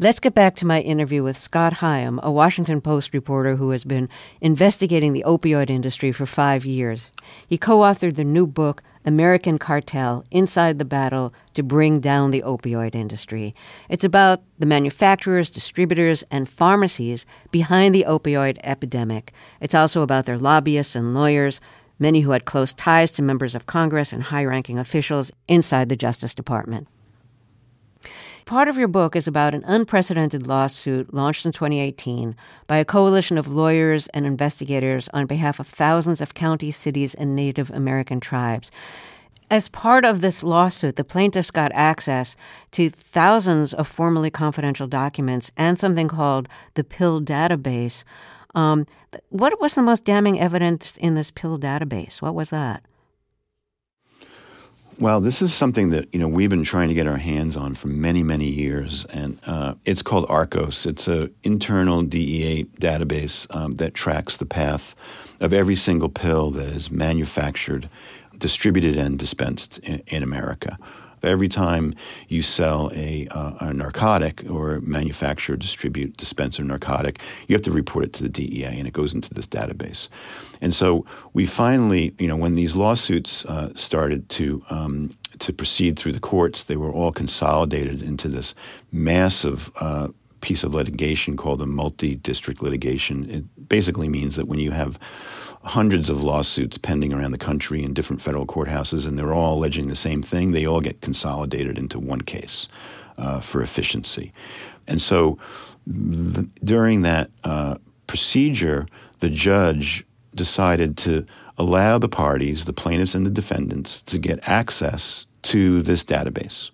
Let's 0.00 0.18
get 0.18 0.34
back 0.34 0.56
to 0.56 0.66
my 0.66 0.80
interview 0.80 1.22
with 1.22 1.36
Scott 1.36 1.74
Higham, 1.74 2.18
a 2.24 2.32
Washington 2.32 2.80
Post 2.80 3.14
reporter 3.14 3.54
who 3.54 3.70
has 3.70 3.84
been 3.84 4.08
investigating 4.40 5.12
the 5.12 5.22
opioid 5.24 5.70
industry 5.70 6.10
for 6.10 6.26
five 6.26 6.64
years. 6.64 7.12
He 7.46 7.56
co 7.56 7.78
authored 7.78 8.16
the 8.16 8.24
new 8.24 8.44
book, 8.44 8.82
American 9.04 9.56
Cartel 9.56 10.24
Inside 10.32 10.80
the 10.80 10.84
Battle 10.84 11.32
to 11.52 11.62
Bring 11.62 12.00
Down 12.00 12.32
the 12.32 12.42
Opioid 12.42 12.96
Industry. 12.96 13.54
It's 13.88 14.02
about 14.02 14.42
the 14.58 14.66
manufacturers, 14.66 15.48
distributors, 15.48 16.24
and 16.28 16.48
pharmacies 16.48 17.24
behind 17.52 17.94
the 17.94 18.04
opioid 18.08 18.58
epidemic. 18.64 19.32
It's 19.60 19.76
also 19.76 20.02
about 20.02 20.26
their 20.26 20.38
lobbyists 20.38 20.96
and 20.96 21.14
lawyers, 21.14 21.60
many 22.00 22.22
who 22.22 22.32
had 22.32 22.46
close 22.46 22.72
ties 22.72 23.12
to 23.12 23.22
members 23.22 23.54
of 23.54 23.66
Congress 23.66 24.12
and 24.12 24.24
high 24.24 24.44
ranking 24.44 24.76
officials 24.76 25.30
inside 25.46 25.88
the 25.88 25.94
Justice 25.94 26.34
Department. 26.34 26.88
Part 28.44 28.68
of 28.68 28.76
your 28.76 28.88
book 28.88 29.16
is 29.16 29.26
about 29.26 29.54
an 29.54 29.64
unprecedented 29.64 30.46
lawsuit 30.46 31.14
launched 31.14 31.46
in 31.46 31.52
2018 31.52 32.36
by 32.66 32.76
a 32.76 32.84
coalition 32.84 33.38
of 33.38 33.48
lawyers 33.48 34.06
and 34.08 34.26
investigators 34.26 35.08
on 35.14 35.24
behalf 35.24 35.58
of 35.60 35.66
thousands 35.66 36.20
of 36.20 36.34
counties, 36.34 36.76
cities, 36.76 37.14
and 37.14 37.34
Native 37.34 37.70
American 37.70 38.20
tribes. 38.20 38.70
As 39.50 39.70
part 39.70 40.04
of 40.04 40.20
this 40.20 40.42
lawsuit, 40.42 40.96
the 40.96 41.04
plaintiffs 41.04 41.50
got 41.50 41.72
access 41.72 42.36
to 42.72 42.90
thousands 42.90 43.72
of 43.72 43.88
formerly 43.88 44.30
confidential 44.30 44.86
documents 44.86 45.50
and 45.56 45.78
something 45.78 46.08
called 46.08 46.46
the 46.74 46.84
PIL 46.84 47.22
database. 47.22 48.04
Um, 48.54 48.84
what 49.30 49.58
was 49.58 49.74
the 49.74 49.82
most 49.82 50.04
damning 50.04 50.38
evidence 50.38 50.98
in 50.98 51.14
this 51.14 51.30
PIL 51.30 51.58
database? 51.58 52.20
What 52.20 52.34
was 52.34 52.50
that? 52.50 52.82
Well, 55.00 55.20
this 55.20 55.42
is 55.42 55.52
something 55.52 55.90
that 55.90 56.08
you 56.12 56.20
know 56.20 56.28
we've 56.28 56.50
been 56.50 56.62
trying 56.62 56.86
to 56.88 56.94
get 56.94 57.08
our 57.08 57.16
hands 57.16 57.56
on 57.56 57.74
for 57.74 57.88
many, 57.88 58.22
many 58.22 58.46
years, 58.46 59.04
and 59.06 59.40
uh, 59.44 59.74
it's 59.84 60.02
called 60.02 60.28
ARCOS. 60.28 60.86
It's 60.86 61.08
an 61.08 61.34
internal 61.42 62.02
DEA 62.02 62.66
database 62.80 63.52
um, 63.54 63.74
that 63.76 63.94
tracks 63.94 64.36
the 64.36 64.46
path 64.46 64.94
of 65.40 65.52
every 65.52 65.74
single 65.74 66.08
pill 66.08 66.52
that 66.52 66.68
is 66.68 66.92
manufactured, 66.92 67.88
distributed, 68.38 68.96
and 68.96 69.18
dispensed 69.18 69.78
in, 69.78 70.00
in 70.06 70.22
America. 70.22 70.78
Every 71.24 71.48
time 71.48 71.94
you 72.28 72.42
sell 72.42 72.90
a, 72.94 73.26
uh, 73.30 73.52
a 73.60 73.72
narcotic 73.72 74.48
or 74.50 74.80
manufacture, 74.80 75.56
distribute, 75.56 76.16
dispense 76.16 76.58
a 76.58 76.64
narcotic, 76.64 77.20
you 77.48 77.54
have 77.54 77.62
to 77.62 77.72
report 77.72 78.04
it 78.04 78.12
to 78.14 78.22
the 78.22 78.28
DEA, 78.28 78.66
and 78.66 78.86
it 78.86 78.92
goes 78.92 79.14
into 79.14 79.32
this 79.32 79.46
database. 79.46 80.08
And 80.60 80.74
so 80.74 81.04
we 81.32 81.46
finally, 81.46 82.14
you 82.18 82.28
know, 82.28 82.36
when 82.36 82.54
these 82.54 82.76
lawsuits 82.76 83.44
uh, 83.46 83.72
started 83.74 84.28
to 84.30 84.62
um, 84.70 85.14
to 85.40 85.52
proceed 85.52 85.98
through 85.98 86.12
the 86.12 86.20
courts, 86.20 86.64
they 86.64 86.76
were 86.76 86.92
all 86.92 87.10
consolidated 87.10 88.02
into 88.02 88.28
this 88.28 88.54
massive 88.92 89.70
uh, 89.80 90.08
piece 90.40 90.62
of 90.62 90.74
litigation 90.74 91.36
called 91.36 91.62
a 91.62 91.66
multi-district 91.66 92.62
litigation. 92.62 93.28
It 93.30 93.68
basically 93.68 94.08
means 94.08 94.36
that 94.36 94.46
when 94.46 94.60
you 94.60 94.70
have 94.72 94.98
hundreds 95.64 96.10
of 96.10 96.22
lawsuits 96.22 96.76
pending 96.76 97.12
around 97.12 97.32
the 97.32 97.38
country 97.38 97.82
in 97.82 97.94
different 97.94 98.20
federal 98.20 98.46
courthouses, 98.46 99.06
and 99.06 99.18
they're 99.18 99.32
all 99.32 99.58
alleging 99.58 99.88
the 99.88 99.96
same 99.96 100.22
thing. 100.22 100.52
They 100.52 100.66
all 100.66 100.80
get 100.80 101.00
consolidated 101.00 101.78
into 101.78 101.98
one 101.98 102.20
case 102.20 102.68
uh, 103.16 103.40
for 103.40 103.62
efficiency. 103.62 104.32
And 104.86 105.00
so 105.00 105.38
th- 105.90 106.46
during 106.62 107.02
that 107.02 107.30
uh, 107.44 107.76
procedure, 108.06 108.86
the 109.20 109.30
judge 109.30 110.04
decided 110.34 110.96
to 110.98 111.24
allow 111.56 111.98
the 111.98 112.08
parties, 112.08 112.66
the 112.66 112.72
plaintiffs 112.72 113.14
and 113.14 113.24
the 113.24 113.30
defendants, 113.30 114.02
to 114.02 114.18
get 114.18 114.46
access 114.48 115.26
to 115.42 115.82
this 115.82 116.04
database 116.04 116.70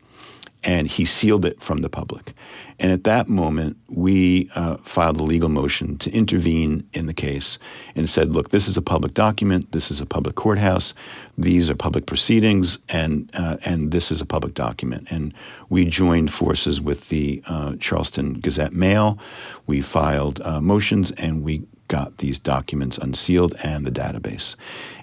and 0.62 0.88
he 0.88 1.04
sealed 1.04 1.44
it 1.44 1.60
from 1.60 1.78
the 1.78 1.88
public. 1.88 2.34
And 2.78 2.92
at 2.92 3.04
that 3.04 3.28
moment, 3.28 3.76
we 3.88 4.50
uh, 4.54 4.76
filed 4.78 5.20
a 5.20 5.22
legal 5.22 5.48
motion 5.48 5.98
to 5.98 6.10
intervene 6.12 6.88
in 6.92 7.06
the 7.06 7.14
case 7.14 7.58
and 7.94 8.08
said, 8.08 8.30
look, 8.30 8.50
this 8.50 8.68
is 8.68 8.76
a 8.76 8.82
public 8.82 9.14
document, 9.14 9.72
this 9.72 9.90
is 9.90 10.00
a 10.00 10.06
public 10.06 10.34
courthouse, 10.36 10.94
these 11.36 11.68
are 11.68 11.74
public 11.74 12.06
proceedings, 12.06 12.78
and, 12.88 13.30
uh, 13.34 13.56
and 13.64 13.90
this 13.90 14.10
is 14.10 14.20
a 14.20 14.26
public 14.26 14.54
document. 14.54 15.10
And 15.10 15.34
we 15.68 15.84
joined 15.84 16.32
forces 16.32 16.80
with 16.80 17.08
the 17.10 17.42
uh, 17.48 17.76
Charleston 17.78 18.40
Gazette 18.40 18.72
Mail. 18.72 19.18
We 19.66 19.80
filed 19.80 20.40
uh, 20.42 20.60
motions 20.60 21.10
and 21.12 21.42
we 21.42 21.66
got 21.90 22.18
these 22.18 22.38
documents 22.38 22.96
unsealed 22.98 23.52
and 23.64 23.84
the 23.84 23.90
database. 23.90 24.54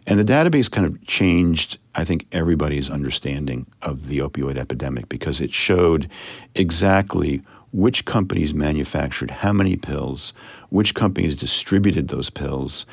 And 0.08 0.18
the 0.18 0.24
database 0.24 0.72
kind 0.72 0.88
of 0.88 1.06
changed, 1.06 1.78
I 1.96 2.06
think, 2.06 2.26
everybody's 2.32 2.90
understanding 2.90 3.68
of 3.82 4.08
the 4.08 4.20
opioid 4.20 4.58
epidemic 4.58 5.10
because 5.10 5.42
it 5.42 5.52
showed 5.52 6.10
exactly 6.56 7.42
which 7.72 8.06
companies 8.06 8.54
manufactured 8.54 9.30
how 9.30 9.52
many 9.52 9.76
pills, 9.76 10.34
which 10.70 10.94
companies 10.94 11.36
distributed 11.36 12.08
those 12.08 12.30
pills, 12.30 12.86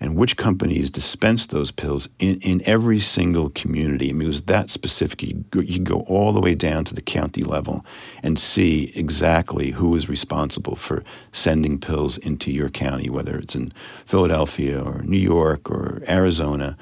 and 0.00 0.16
which 0.16 0.36
companies 0.36 0.90
dispensed 0.90 1.50
those 1.50 1.70
pills 1.70 2.08
in, 2.18 2.36
in 2.40 2.60
every 2.66 2.98
single 2.98 3.50
community. 3.50 4.10
I 4.10 4.12
mean, 4.12 4.22
it 4.22 4.28
was 4.28 4.42
that 4.42 4.70
specific. 4.70 5.22
You 5.22 5.44
go, 5.50 5.60
you 5.60 5.78
go 5.78 6.00
all 6.00 6.32
the 6.32 6.40
way 6.40 6.54
down 6.54 6.84
to 6.86 6.94
the 6.94 7.02
county 7.02 7.44
level 7.44 7.84
and 8.22 8.38
see 8.38 8.90
exactly 8.96 9.70
who 9.70 9.90
was 9.90 10.08
responsible 10.08 10.76
for 10.76 11.04
sending 11.30 11.78
pills 11.78 12.18
into 12.18 12.50
your 12.50 12.68
county, 12.68 13.10
whether 13.10 13.36
it's 13.36 13.54
in 13.54 13.72
Philadelphia 14.04 14.82
or 14.82 15.02
New 15.02 15.18
York 15.18 15.70
or 15.70 16.02
Arizona. 16.08 16.76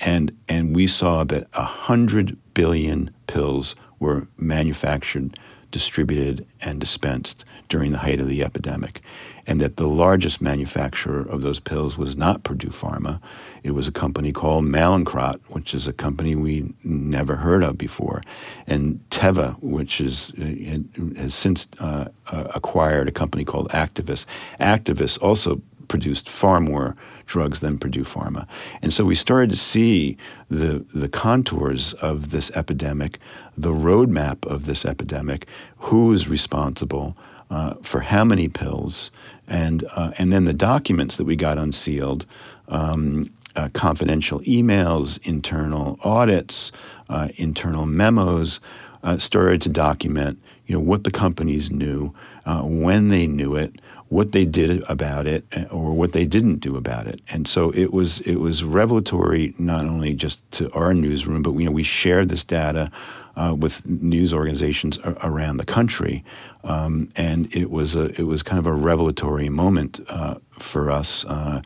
And, 0.00 0.36
and 0.48 0.74
we 0.74 0.86
saw 0.86 1.22
that 1.24 1.46
100 1.54 2.36
billion 2.54 3.14
pills 3.26 3.76
were 4.00 4.26
manufactured 4.36 5.38
distributed 5.74 6.46
and 6.60 6.80
dispensed 6.80 7.44
during 7.68 7.90
the 7.90 7.98
height 7.98 8.20
of 8.20 8.28
the 8.28 8.44
epidemic, 8.44 9.00
and 9.44 9.60
that 9.60 9.76
the 9.76 9.88
largest 9.88 10.40
manufacturer 10.40 11.22
of 11.28 11.42
those 11.42 11.58
pills 11.58 11.98
was 11.98 12.16
not 12.16 12.44
Purdue 12.44 12.68
Pharma. 12.68 13.20
It 13.64 13.72
was 13.72 13.88
a 13.88 13.92
company 13.92 14.32
called 14.32 14.64
Mallinckrodt, 14.66 15.40
which 15.48 15.74
is 15.74 15.88
a 15.88 15.92
company 15.92 16.36
we 16.36 16.72
never 16.84 17.34
heard 17.34 17.64
of 17.64 17.76
before, 17.76 18.22
and 18.68 19.00
Teva, 19.10 19.60
which 19.60 20.00
is 20.00 20.32
uh, 20.40 21.20
has 21.20 21.34
since 21.34 21.66
uh, 21.80 22.06
uh, 22.30 22.44
acquired 22.54 23.08
a 23.08 23.12
company 23.12 23.44
called 23.44 23.68
Actavis. 23.70 24.26
Actavis 24.60 25.20
also 25.20 25.60
produced 25.88 26.28
far 26.28 26.60
more 26.60 26.96
drugs 27.26 27.60
than 27.60 27.78
Purdue 27.78 28.04
Pharma. 28.04 28.46
And 28.82 28.92
so 28.92 29.04
we 29.04 29.14
started 29.14 29.50
to 29.50 29.56
see 29.56 30.16
the, 30.48 30.84
the 30.94 31.08
contours 31.08 31.92
of 31.94 32.30
this 32.30 32.50
epidemic, 32.52 33.18
the 33.56 33.72
roadmap 33.72 34.46
of 34.46 34.66
this 34.66 34.84
epidemic, 34.84 35.46
who 35.78 36.12
is 36.12 36.28
responsible 36.28 37.16
uh, 37.50 37.74
for 37.82 38.00
how 38.00 38.24
many 38.24 38.48
pills, 38.48 39.10
and, 39.46 39.84
uh, 39.94 40.12
and 40.18 40.32
then 40.32 40.44
the 40.44 40.52
documents 40.52 41.16
that 41.16 41.24
we 41.24 41.36
got 41.36 41.58
unsealed. 41.58 42.26
Um, 42.68 43.30
uh, 43.56 43.68
confidential 43.72 44.40
emails, 44.40 45.24
internal 45.28 45.96
audits, 46.02 46.72
uh, 47.08 47.28
internal 47.36 47.86
memos 47.86 48.58
uh, 49.04 49.18
started 49.18 49.62
to 49.62 49.68
document, 49.68 50.42
you 50.66 50.74
know, 50.74 50.80
what 50.80 51.04
the 51.04 51.10
companies 51.10 51.70
knew, 51.70 52.12
uh, 52.46 52.62
when 52.62 53.08
they 53.08 53.26
knew 53.26 53.54
it, 53.54 53.80
what 54.14 54.30
they 54.30 54.44
did 54.44 54.80
about 54.88 55.26
it 55.26 55.44
eh, 55.52 55.64
or 55.72 55.92
what 55.92 56.12
they 56.12 56.24
didn't 56.24 56.60
do 56.60 56.76
about 56.76 57.08
it. 57.08 57.20
And 57.32 57.48
so 57.48 57.72
it 57.72 57.92
was 57.92 58.20
it 58.20 58.36
was 58.36 58.62
revelatory 58.62 59.52
not 59.58 59.86
only 59.86 60.14
just 60.14 60.38
to 60.52 60.70
our 60.72 60.94
newsroom, 60.94 61.42
but 61.42 61.50
you 61.54 61.64
know 61.64 61.72
we 61.72 61.82
shared 61.82 62.28
this 62.28 62.44
data 62.44 62.92
uh, 63.34 63.56
with 63.58 63.84
news 63.84 64.32
organizations 64.32 65.00
around 65.24 65.56
the 65.56 65.64
country, 65.64 66.22
um, 66.62 67.08
and 67.16 67.52
it 67.56 67.72
was 67.72 67.96
a 67.96 68.04
it 68.20 68.26
was 68.26 68.44
kind 68.44 68.60
of 68.60 68.68
a 68.68 68.72
revelatory 68.72 69.48
moment 69.48 70.00
uh, 70.08 70.36
for 70.50 70.92
us. 70.92 71.24
Uh, 71.24 71.60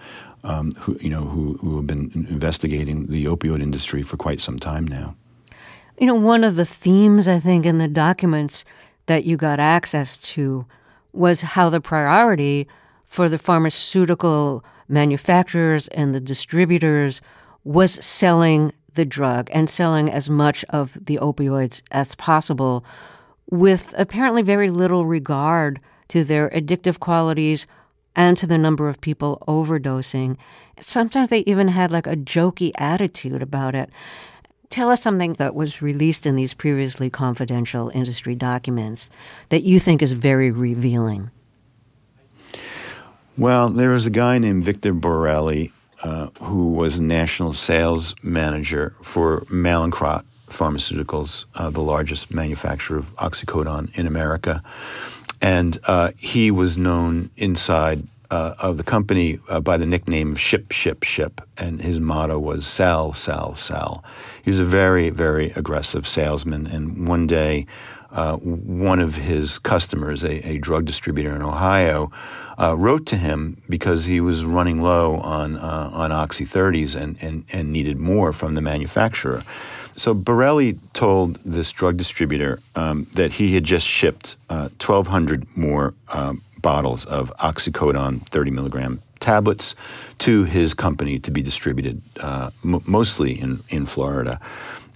um, 0.45 0.71
who 0.81 0.97
you 1.03 1.11
know 1.11 1.25
who, 1.25 1.59
who 1.61 1.77
have 1.77 1.87
been 1.87 2.11
investigating 2.31 3.07
the 3.07 3.27
opioid 3.27 3.61
industry 3.61 4.03
for 4.03 4.17
quite 4.17 4.41
some 4.41 4.59
time 4.59 4.87
now. 4.87 5.15
You 5.99 6.07
know, 6.07 6.15
one 6.15 6.45
of 6.45 6.57
the 6.57 6.65
themes 6.65 7.29
I 7.29 7.41
think 7.41 7.67
in 7.67 7.77
the 7.77 7.89
documents 7.89 8.65
that 9.05 9.25
you 9.25 9.37
got 9.37 9.61
access 9.61 10.17
to 10.17 10.65
was 11.13 11.41
how 11.41 11.69
the 11.69 11.81
priority 11.81 12.69
for 13.07 13.29
the 13.29 13.39
pharmaceutical 13.39 14.65
manufacturers 14.89 15.89
and 15.89 16.15
the 16.15 16.21
distributors 16.21 17.21
was 17.65 17.93
selling 18.05 18.73
the 18.95 19.05
drug 19.05 19.49
and 19.53 19.69
selling 19.69 20.11
as 20.11 20.29
much 20.29 20.65
of 20.71 20.99
the 21.07 21.19
opioids 21.19 21.83
as 21.91 22.15
possible 22.15 22.85
with 23.51 23.95
apparently 23.97 24.43
very 24.43 24.71
little 24.71 25.07
regard 25.07 25.81
to 26.09 26.25
their 26.25 26.51
addictive 26.51 26.99
qualities 26.99 27.67
and 28.17 28.37
to 28.37 28.47
the 28.47 28.59
number 28.59 28.89
of 28.89 29.01
people 29.01 29.43
overdosing. 29.47 30.37
Sometimes 30.81 31.29
they 31.29 31.41
even 31.41 31.69
had 31.69 31.93
like 31.93 32.07
a 32.07 32.17
jokey 32.17 32.73
attitude 32.77 33.43
about 33.43 33.75
it. 33.75 33.91
Tell 34.71 34.91
us 34.91 35.03
something 35.03 35.33
that 35.35 35.55
was 35.55 35.81
released 35.81 36.27
in 36.27 36.37
these 36.37 36.53
previously 36.53 37.09
confidential 37.09 37.91
industry 37.95 38.35
documents 38.35 39.09
that 39.49 39.63
you 39.63 39.81
think 39.81 40.03
is 40.03 40.13
very 40.13 40.51
revealing. 40.51 41.31
Well, 43.39 43.71
there 43.71 43.91
was 43.91 44.07
a 44.07 44.11
guy 44.11 44.39
named 44.39 44.65
Victor 44.65 44.93
Borelli 44.93 45.73
uh, 46.03 46.29
who 46.43 46.73
was 46.73 47.01
national 47.01 47.55
sales 47.55 48.15
manager 48.23 48.95
for 49.03 49.41
Mallinckrodt 49.43 50.25
Pharmaceuticals, 50.49 51.45
uh, 51.55 51.71
the 51.71 51.81
largest 51.81 52.33
manufacturer 52.33 52.99
of 52.99 53.15
oxycodone 53.17 53.97
in 53.99 54.07
America. 54.07 54.63
And 55.41 55.79
uh, 55.87 56.11
he 56.19 56.51
was 56.51 56.77
known 56.77 57.31
inside 57.37 58.03
uh, 58.31 58.55
of 58.61 58.77
the 58.77 58.85
company 58.85 59.39
uh, 59.49 59.61
by 59.61 59.77
the 59.77 59.87
nickname 59.87 60.37
Ship, 60.37 60.71
Ship, 60.73 61.03
Ship. 61.03 61.41
And 61.57 61.81
his 61.81 62.01
motto 62.01 62.39
was 62.39 62.67
sell, 62.67 63.13
sell, 63.13 63.55
sell. 63.55 64.05
He 64.43 64.51
was 64.51 64.59
a 64.59 64.65
very, 64.65 65.11
very 65.11 65.51
aggressive 65.51 66.07
salesman. 66.07 66.67
And 66.67 67.09
one 67.09 67.27
day, 67.27 67.67
uh, 68.11 68.37
one 68.37 69.01
of 69.01 69.17
his 69.17 69.59
customers, 69.59 70.23
a, 70.25 70.47
a 70.49 70.59
drug 70.59 70.85
distributor 70.85 71.35
in 71.35 71.43
Ohio, 71.43 72.11
uh, 72.59 72.75
wrote 72.77 73.07
to 73.07 73.17
him 73.17 73.59
because 73.69 74.07
he 74.07 74.21
was 74.21 74.45
running 74.45 74.83
low 74.83 75.17
on 75.17 75.57
uh, 75.57 75.91
on 75.93 76.11
Oxy 76.11 76.45
30s 76.45 76.97
and, 77.01 77.17
and, 77.23 77.45
and 77.53 77.71
needed 77.71 77.99
more 77.99 78.33
from 78.33 78.55
the 78.55 78.63
manufacturer. 78.63 79.43
So 79.97 80.15
Borelli 80.15 80.79
told 80.93 81.37
this 81.39 81.73
drug 81.73 81.97
distributor 81.97 82.61
um, 82.77 83.07
that 83.15 83.33
he 83.33 83.55
had 83.55 83.65
just 83.65 83.87
shipped 83.87 84.37
1,200 84.49 85.43
uh, 85.43 85.47
more 85.57 85.95
um, 86.09 86.41
bottles 86.69 87.07
of 87.07 87.33
oxycodone 87.39 88.21
30 88.29 88.51
milligram 88.51 89.01
tablets 89.21 89.75
to 90.19 90.45
his 90.45 90.75
company 90.75 91.19
to 91.19 91.31
be 91.31 91.41
distributed 91.41 92.03
uh, 92.21 92.51
m- 92.63 92.83
mostly 92.85 93.41
in, 93.41 93.61
in 93.71 93.87
Florida. 93.87 94.39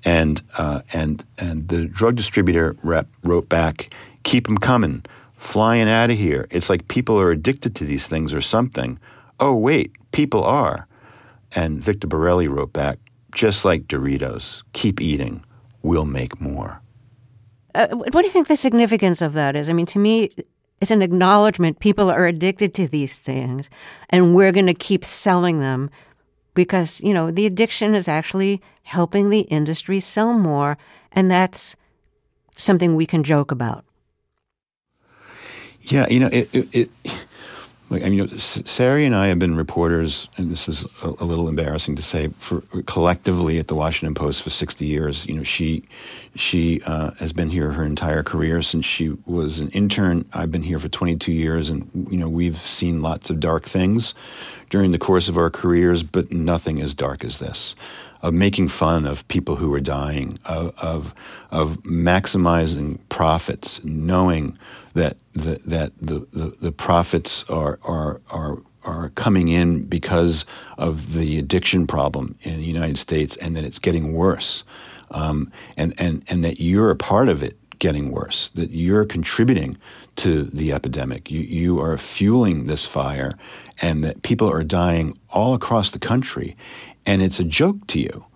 And, 0.04 0.42
uh, 0.58 0.82
and, 0.92 1.24
and 1.38 1.68
the 1.68 1.86
drug 1.86 2.16
distributor 2.16 2.76
rep 2.82 3.06
wrote 3.24 3.48
back, 3.48 3.94
keep 4.22 4.48
them 4.48 4.58
coming, 4.58 5.02
flying 5.38 5.88
out 5.88 6.10
of 6.10 6.18
here. 6.18 6.46
It's 6.50 6.68
like 6.68 6.88
people 6.88 7.18
are 7.18 7.30
addicted 7.30 7.74
to 7.76 7.86
these 7.86 8.06
things 8.06 8.34
or 8.34 8.42
something. 8.42 8.98
Oh, 9.40 9.54
wait, 9.54 9.92
people 10.12 10.44
are. 10.44 10.86
And 11.56 11.82
Victor 11.82 12.06
Borelli 12.06 12.48
wrote 12.48 12.74
back, 12.74 12.98
just 13.34 13.64
like 13.64 13.84
Doritos, 13.84 14.62
keep 14.74 15.00
eating, 15.00 15.42
we'll 15.80 16.04
make 16.04 16.38
more. 16.38 16.82
Uh, 17.74 17.88
what 17.88 18.12
do 18.12 18.26
you 18.26 18.30
think 18.30 18.48
the 18.48 18.56
significance 18.56 19.22
of 19.22 19.32
that 19.32 19.56
is? 19.56 19.70
I 19.70 19.72
mean, 19.72 19.86
to 19.86 19.98
me, 19.98 20.30
it's 20.82 20.90
an 20.90 21.00
acknowledgement 21.00 21.78
people 21.78 22.10
are 22.10 22.26
addicted 22.26 22.74
to 22.74 22.88
these 22.88 23.16
things 23.16 23.70
and 24.10 24.34
we're 24.34 24.50
going 24.50 24.66
to 24.66 24.74
keep 24.74 25.04
selling 25.04 25.60
them 25.60 25.88
because, 26.54 27.00
you 27.00 27.14
know, 27.14 27.30
the 27.30 27.46
addiction 27.46 27.94
is 27.94 28.08
actually 28.08 28.60
helping 28.82 29.30
the 29.30 29.42
industry 29.42 30.00
sell 30.00 30.34
more. 30.34 30.76
And 31.12 31.30
that's 31.30 31.76
something 32.56 32.96
we 32.96 33.06
can 33.06 33.22
joke 33.22 33.52
about. 33.52 33.84
Yeah, 35.82 36.08
you 36.10 36.18
know, 36.18 36.30
it, 36.32 36.52
it, 36.52 36.74
it 36.74 36.90
I 37.92 37.98
mean, 37.98 38.12
you 38.14 38.26
know, 38.26 38.26
Sari 38.28 39.04
and 39.04 39.14
I 39.14 39.26
have 39.26 39.38
been 39.38 39.56
reporters, 39.56 40.28
and 40.36 40.50
this 40.50 40.68
is 40.68 40.84
a, 41.02 41.08
a, 41.08 41.26
little 41.26 41.48
embarrassing 41.48 41.96
to 41.96 42.02
say, 42.02 42.28
for 42.38 42.62
collectively 42.86 43.58
at 43.58 43.66
the 43.66 43.74
Washington 43.74 44.14
Post 44.14 44.42
for 44.42 44.50
60 44.50 44.84
years. 44.84 45.26
You 45.26 45.34
know, 45.34 45.42
she 45.42 45.84
she 46.34 46.80
uh, 46.86 47.10
has 47.18 47.32
been 47.32 47.50
here 47.50 47.72
her 47.72 47.84
entire 47.84 48.22
career 48.22 48.62
since 48.62 48.86
she 48.86 49.16
was 49.26 49.60
an 49.60 49.68
intern. 49.70 50.24
I've 50.32 50.50
been 50.50 50.62
here 50.62 50.78
for 50.78 50.88
22 50.88 51.32
years, 51.32 51.70
and 51.70 51.88
you 52.10 52.18
know, 52.18 52.28
we've 52.28 52.56
seen 52.56 53.02
lots 53.02 53.30
of 53.30 53.40
dark 53.40 53.64
things 53.64 54.14
during 54.70 54.92
the 54.92 54.98
course 54.98 55.28
of 55.28 55.36
our 55.36 55.50
careers, 55.50 56.02
but 56.02 56.32
nothing 56.32 56.80
as 56.80 56.94
dark 56.94 57.24
as 57.24 57.38
this 57.38 57.74
of 58.22 58.32
making 58.32 58.68
fun 58.68 59.04
of 59.04 59.26
people 59.28 59.56
who 59.56 59.72
are 59.74 59.80
dying, 59.80 60.38
of, 60.44 60.72
of, 60.80 61.14
of 61.50 61.76
maximizing 61.78 62.98
profits, 63.08 63.84
knowing 63.84 64.56
that 64.94 65.16
the, 65.32 65.60
that 65.66 65.96
the, 65.98 66.20
the, 66.32 66.56
the 66.60 66.72
profits 66.72 67.48
are, 67.50 67.78
are, 67.84 68.20
are, 68.30 68.58
are 68.84 69.08
coming 69.10 69.48
in 69.48 69.82
because 69.84 70.44
of 70.78 71.14
the 71.14 71.38
addiction 71.38 71.86
problem 71.86 72.36
in 72.42 72.56
the 72.56 72.64
United 72.64 72.98
States 72.98 73.36
and 73.36 73.56
that 73.56 73.64
it's 73.64 73.78
getting 73.78 74.12
worse. 74.12 74.64
Um, 75.10 75.52
and, 75.76 75.92
and, 75.98 76.22
and 76.30 76.42
that 76.42 76.58
you're 76.58 76.90
a 76.90 76.96
part 76.96 77.28
of 77.28 77.42
it 77.42 77.58
getting 77.78 78.12
worse, 78.12 78.48
that 78.50 78.70
you're 78.70 79.04
contributing 79.04 79.76
to 80.14 80.44
the 80.44 80.72
epidemic. 80.72 81.30
You, 81.30 81.40
you 81.40 81.80
are 81.80 81.98
fueling 81.98 82.66
this 82.66 82.86
fire, 82.86 83.32
and 83.82 84.04
that 84.04 84.22
people 84.22 84.48
are 84.48 84.62
dying 84.62 85.18
all 85.30 85.52
across 85.52 85.90
the 85.90 85.98
country 85.98 86.56
and 87.06 87.22
it's 87.22 87.40
a 87.40 87.44
joke 87.44 87.86
to 87.88 88.00
you. 88.00 88.26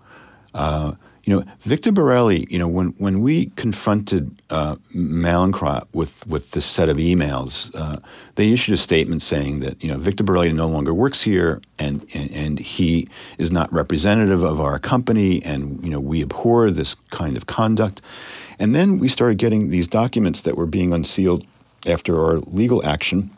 Uh, 0.54 0.92
you 1.26 1.34
know, 1.34 1.44
Victor 1.62 1.90
Borelli, 1.90 2.46
you 2.48 2.58
know, 2.58 2.68
when, 2.68 2.88
when 2.98 3.20
we 3.20 3.46
confronted 3.56 4.30
uh, 4.48 4.76
Mallinckrodt 4.94 5.88
with, 5.92 6.24
with 6.28 6.52
this 6.52 6.64
set 6.64 6.88
of 6.88 6.98
emails, 6.98 7.74
uh, 7.74 7.96
they 8.36 8.52
issued 8.52 8.74
a 8.74 8.78
statement 8.78 9.22
saying 9.22 9.58
that, 9.58 9.82
you 9.82 9.90
know, 9.90 9.98
Victor 9.98 10.22
Borelli 10.22 10.52
no 10.52 10.68
longer 10.68 10.94
works 10.94 11.22
here 11.22 11.60
and, 11.80 12.06
and, 12.14 12.30
and, 12.30 12.58
he 12.60 13.08
is 13.38 13.50
not 13.50 13.72
representative 13.72 14.44
of 14.44 14.60
our 14.60 14.78
company 14.78 15.42
and, 15.42 15.82
you 15.82 15.90
know, 15.90 15.98
we 15.98 16.22
abhor 16.22 16.70
this 16.70 16.94
kind 17.10 17.36
of 17.36 17.46
conduct. 17.46 18.00
And 18.60 18.72
then 18.72 19.00
we 19.00 19.08
started 19.08 19.38
getting 19.38 19.70
these 19.70 19.88
documents 19.88 20.42
that 20.42 20.56
were 20.56 20.66
being 20.66 20.92
unsealed 20.92 21.44
after 21.88 22.24
our 22.24 22.38
legal 22.38 22.86
action 22.86 23.30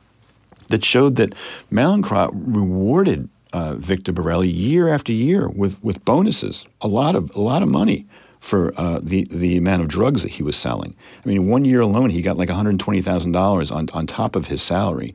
that 0.69 0.85
showed 0.85 1.17
that 1.17 1.35
Mallinckrodt 1.73 2.31
rewarded 2.35 3.31
uh, 3.53 3.75
Victor 3.75 4.13
Borelli 4.13 4.49
year 4.49 4.89
after 4.89 5.13
year 5.13 5.49
with, 5.49 5.83
with 5.83 6.05
bonuses, 6.05 6.67
a 6.81 6.89
lot 6.89 7.15
of 7.15 7.35
a 7.37 7.41
lot 7.41 7.63
of 7.63 7.69
money 7.69 8.07
for 8.41 8.73
uh, 8.77 9.01
the 9.03 9.25
the 9.31 9.57
amount 9.57 9.83
of 9.83 9.89
drugs 9.89 10.23
that 10.23 10.33
he 10.33 10.43
was 10.43 10.57
selling. 10.57 10.95
I 11.25 11.29
mean, 11.29 11.49
one 11.49 11.65
year 11.65 11.81
alone, 11.81 12.11
he 12.11 12.23
got 12.23 12.37
like 12.37 12.49
one 12.49 12.57
hundred 12.57 12.79
twenty 12.79 13.03
thousand 13.03 13.33
dollars 13.33 13.71
on 13.71 13.89
on 13.93 14.07
top 14.07 14.37
of 14.37 14.47
his 14.47 14.63
salary. 14.63 15.15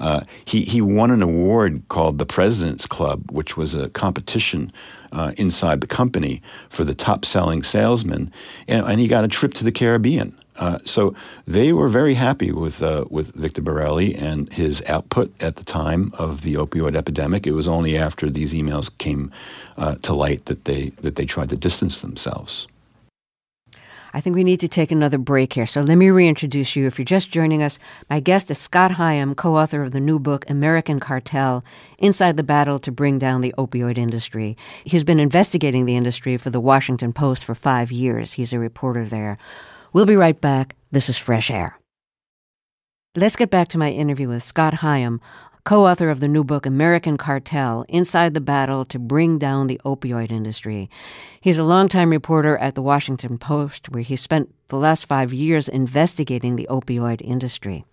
Uh, 0.00 0.22
he 0.44 0.62
he 0.62 0.80
won 0.80 1.10
an 1.10 1.22
award 1.22 1.82
called 1.88 2.18
the 2.18 2.26
President's 2.26 2.86
Club, 2.86 3.30
which 3.30 3.56
was 3.56 3.74
a 3.74 3.88
competition 3.90 4.72
uh, 5.12 5.32
inside 5.36 5.80
the 5.80 5.86
company 5.86 6.42
for 6.68 6.84
the 6.84 6.94
top 6.94 7.24
selling 7.24 7.62
salesman, 7.62 8.32
and, 8.66 8.84
and 8.86 9.00
he 9.00 9.06
got 9.06 9.24
a 9.24 9.28
trip 9.28 9.54
to 9.54 9.64
the 9.64 9.72
Caribbean. 9.72 10.36
Uh, 10.56 10.78
so 10.84 11.14
they 11.46 11.72
were 11.72 11.88
very 11.88 12.14
happy 12.14 12.52
with 12.52 12.82
uh, 12.82 13.04
with 13.10 13.34
Victor 13.34 13.62
Borelli 13.62 14.14
and 14.14 14.52
his 14.52 14.82
output 14.88 15.32
at 15.42 15.56
the 15.56 15.64
time 15.64 16.12
of 16.18 16.42
the 16.42 16.54
opioid 16.54 16.94
epidemic. 16.96 17.46
It 17.46 17.52
was 17.52 17.66
only 17.66 17.96
after 17.96 18.30
these 18.30 18.54
emails 18.54 18.96
came 18.98 19.32
uh, 19.76 19.96
to 19.96 20.14
light 20.14 20.44
that 20.46 20.64
they 20.64 20.90
that 21.00 21.16
they 21.16 21.26
tried 21.26 21.50
to 21.50 21.56
distance 21.56 22.00
themselves. 22.00 22.68
I 24.16 24.20
think 24.20 24.36
we 24.36 24.44
need 24.44 24.60
to 24.60 24.68
take 24.68 24.92
another 24.92 25.18
break 25.18 25.54
here. 25.54 25.66
So 25.66 25.82
let 25.82 25.96
me 25.96 26.08
reintroduce 26.08 26.76
you. 26.76 26.86
If 26.86 27.00
you're 27.00 27.04
just 27.04 27.32
joining 27.32 27.64
us, 27.64 27.80
my 28.08 28.20
guest 28.20 28.48
is 28.48 28.58
Scott 28.58 28.92
Higham, 28.92 29.34
co 29.34 29.56
author 29.56 29.82
of 29.82 29.90
the 29.90 29.98
new 29.98 30.20
book, 30.20 30.48
American 30.48 31.00
Cartel 31.00 31.64
Inside 31.98 32.36
the 32.36 32.44
Battle 32.44 32.78
to 32.78 32.92
Bring 32.92 33.18
Down 33.18 33.40
the 33.40 33.52
Opioid 33.58 33.98
Industry. 33.98 34.56
He's 34.84 35.02
been 35.02 35.18
investigating 35.18 35.84
the 35.84 35.96
industry 35.96 36.36
for 36.36 36.50
the 36.50 36.60
Washington 36.60 37.12
Post 37.12 37.44
for 37.44 37.56
five 37.56 37.90
years. 37.90 38.34
He's 38.34 38.52
a 38.52 38.60
reporter 38.60 39.04
there. 39.04 39.36
We'll 39.94 40.06
be 40.06 40.16
right 40.16 40.40
back. 40.40 40.74
This 40.90 41.08
is 41.08 41.16
Fresh 41.16 41.52
Air. 41.52 41.78
Let's 43.14 43.36
get 43.36 43.48
back 43.48 43.68
to 43.68 43.78
my 43.78 43.92
interview 43.92 44.26
with 44.26 44.42
Scott 44.42 44.74
Higham, 44.74 45.20
co 45.64 45.86
author 45.86 46.10
of 46.10 46.18
the 46.18 46.26
new 46.26 46.42
book 46.42 46.66
American 46.66 47.16
Cartel 47.16 47.84
Inside 47.88 48.34
the 48.34 48.40
Battle 48.40 48.84
to 48.86 48.98
Bring 48.98 49.38
Down 49.38 49.68
the 49.68 49.80
Opioid 49.84 50.32
Industry. 50.32 50.90
He's 51.40 51.58
a 51.58 51.62
longtime 51.62 52.10
reporter 52.10 52.58
at 52.58 52.74
the 52.74 52.82
Washington 52.82 53.38
Post, 53.38 53.88
where 53.88 54.02
he 54.02 54.16
spent 54.16 54.52
the 54.66 54.78
last 54.78 55.06
five 55.06 55.32
years 55.32 55.68
investigating 55.68 56.56
the 56.56 56.66
opioid 56.68 57.22
industry. 57.22 57.84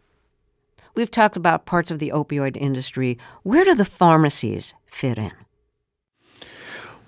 We've 0.96 1.12
talked 1.12 1.38
about 1.38 1.68
parts 1.68 1.92
of 1.92 2.00
the 2.00 2.10
opioid 2.10 2.58
industry. 2.58 3.20
Where 3.44 3.64
do 3.64 3.76
the 3.76 3.86
pharmacies 3.86 4.74
fit 4.88 5.20
in? 5.20 5.34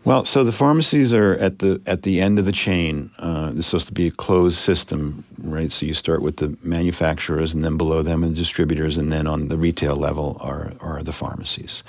Well, 0.05 0.25
so 0.25 0.43
the 0.43 0.51
pharmacies 0.51 1.13
are 1.13 1.35
at 1.35 1.59
the 1.59 1.81
at 1.87 2.03
the 2.03 2.19
end 2.19 2.37
of 2.37 2.43
the 2.43 2.51
chain. 2.51 3.09
Uh, 3.19 3.53
it's 3.55 3.67
supposed 3.67 3.87
to 3.87 3.93
be 3.93 4.07
a 4.07 4.11
closed 4.11 4.57
system, 4.57 5.23
right? 5.41 5.71
So 5.71 5.85
you 5.85 5.93
start 5.93 6.21
with 6.21 6.37
the 6.37 6.57
manufacturers, 6.61 7.53
and 7.53 7.63
then 7.63 7.77
below 7.77 8.01
them 8.01 8.21
are 8.21 8.27
the 8.27 8.33
distributors, 8.33 8.97
and 8.97 9.13
then 9.13 9.27
on 9.27 9.47
the 9.47 9.55
retail 9.57 9.95
level 9.95 10.35
are 10.41 10.73
are 10.81 11.01
the 11.03 11.13
pharmacies. 11.13 11.83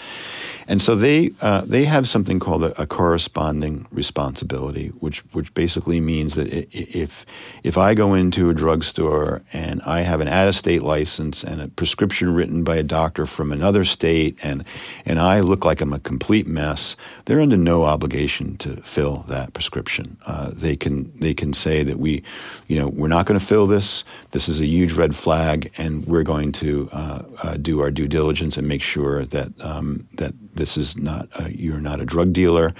And 0.69 0.81
so 0.81 0.95
they 0.95 1.33
uh, 1.43 1.63
they 1.63 1.85
have 1.87 2.07
something 2.07 2.39
called 2.39 2.63
a, 2.63 2.81
a, 2.81 2.87
corresponding 2.87 3.89
responsibility, 3.91 4.89
which 5.01 5.25
which 5.33 5.53
basically 5.55 5.99
means 5.99 6.37
that 6.37 6.53
if 6.73 7.27
if 7.65 7.77
I 7.77 7.95
go 7.95 8.15
into 8.15 8.49
a 8.49 8.55
drugstore 8.55 9.43
and 9.53 9.83
I 9.83 10.03
have 10.03 10.21
an 10.21 10.29
out 10.29 10.47
of 10.47 10.55
state 10.55 10.83
license 10.83 11.43
and 11.43 11.61
a 11.61 11.67
prescription 11.67 12.33
written 12.33 12.63
by 12.63 12.77
a 12.77 12.85
doctor 12.85 13.27
from 13.27 13.51
another 13.51 13.85
state, 13.85 14.45
and 14.45 14.65
and 15.05 15.19
I 15.19 15.41
look 15.41 15.65
like 15.65 15.81
I'm 15.81 15.93
a 15.93 15.99
complete 15.99 16.47
mess, 16.47 16.95
they're 17.25 17.41
under 17.41 17.57
no 17.57 17.83
obligation 17.83 18.04
obligation 18.05 18.55
to 18.59 18.77
fill 18.83 19.25
that 19.29 19.55
prescription. 19.55 20.17
Uh, 20.27 20.51
they 20.53 20.77
can 20.77 21.11
they 21.17 21.33
can 21.33 21.55
say 21.55 21.83
that 21.83 21.99
we, 21.99 22.23
you 22.69 22.79
know, 22.79 22.89
we're 22.89 23.09
not 23.09 23.25
going 23.25 23.41
to 23.41 23.47
fill 23.47 23.67
this. 23.67 24.05
This 24.33 24.47
is 24.49 24.61
a 24.61 24.67
huge 24.67 24.93
red 24.93 25.15
flag, 25.15 25.73
and 25.79 26.05
we're 26.07 26.23
going 26.23 26.53
to 26.53 26.89
uh, 26.93 27.23
uh, 27.43 27.57
do 27.57 27.81
our 27.81 27.91
due 27.91 28.07
diligence 28.07 28.59
and 28.59 28.69
make 28.69 28.83
sure 28.83 29.25
that 29.25 29.49
um, 29.61 30.07
that 30.19 30.33
this 30.55 30.77
is 30.77 30.99
not 30.99 31.29
a, 31.41 31.51
you're 31.51 31.81
not 31.81 32.01
a 32.01 32.05
drug 32.05 32.33
dealer, 32.35 32.75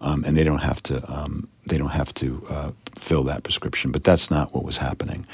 um, 0.00 0.24
and 0.24 0.36
they 0.36 0.44
don't 0.44 0.62
have 0.62 0.80
to 0.84 0.96
um, 1.12 1.48
they 1.66 1.76
don't 1.76 1.96
have 2.00 2.14
to 2.14 2.46
uh, 2.48 2.70
fill 2.96 3.22
that 3.24 3.42
prescription. 3.42 3.92
But 3.92 4.04
that's 4.04 4.30
not 4.30 4.54
what 4.54 4.64
was 4.64 4.76
happening. 4.76 5.26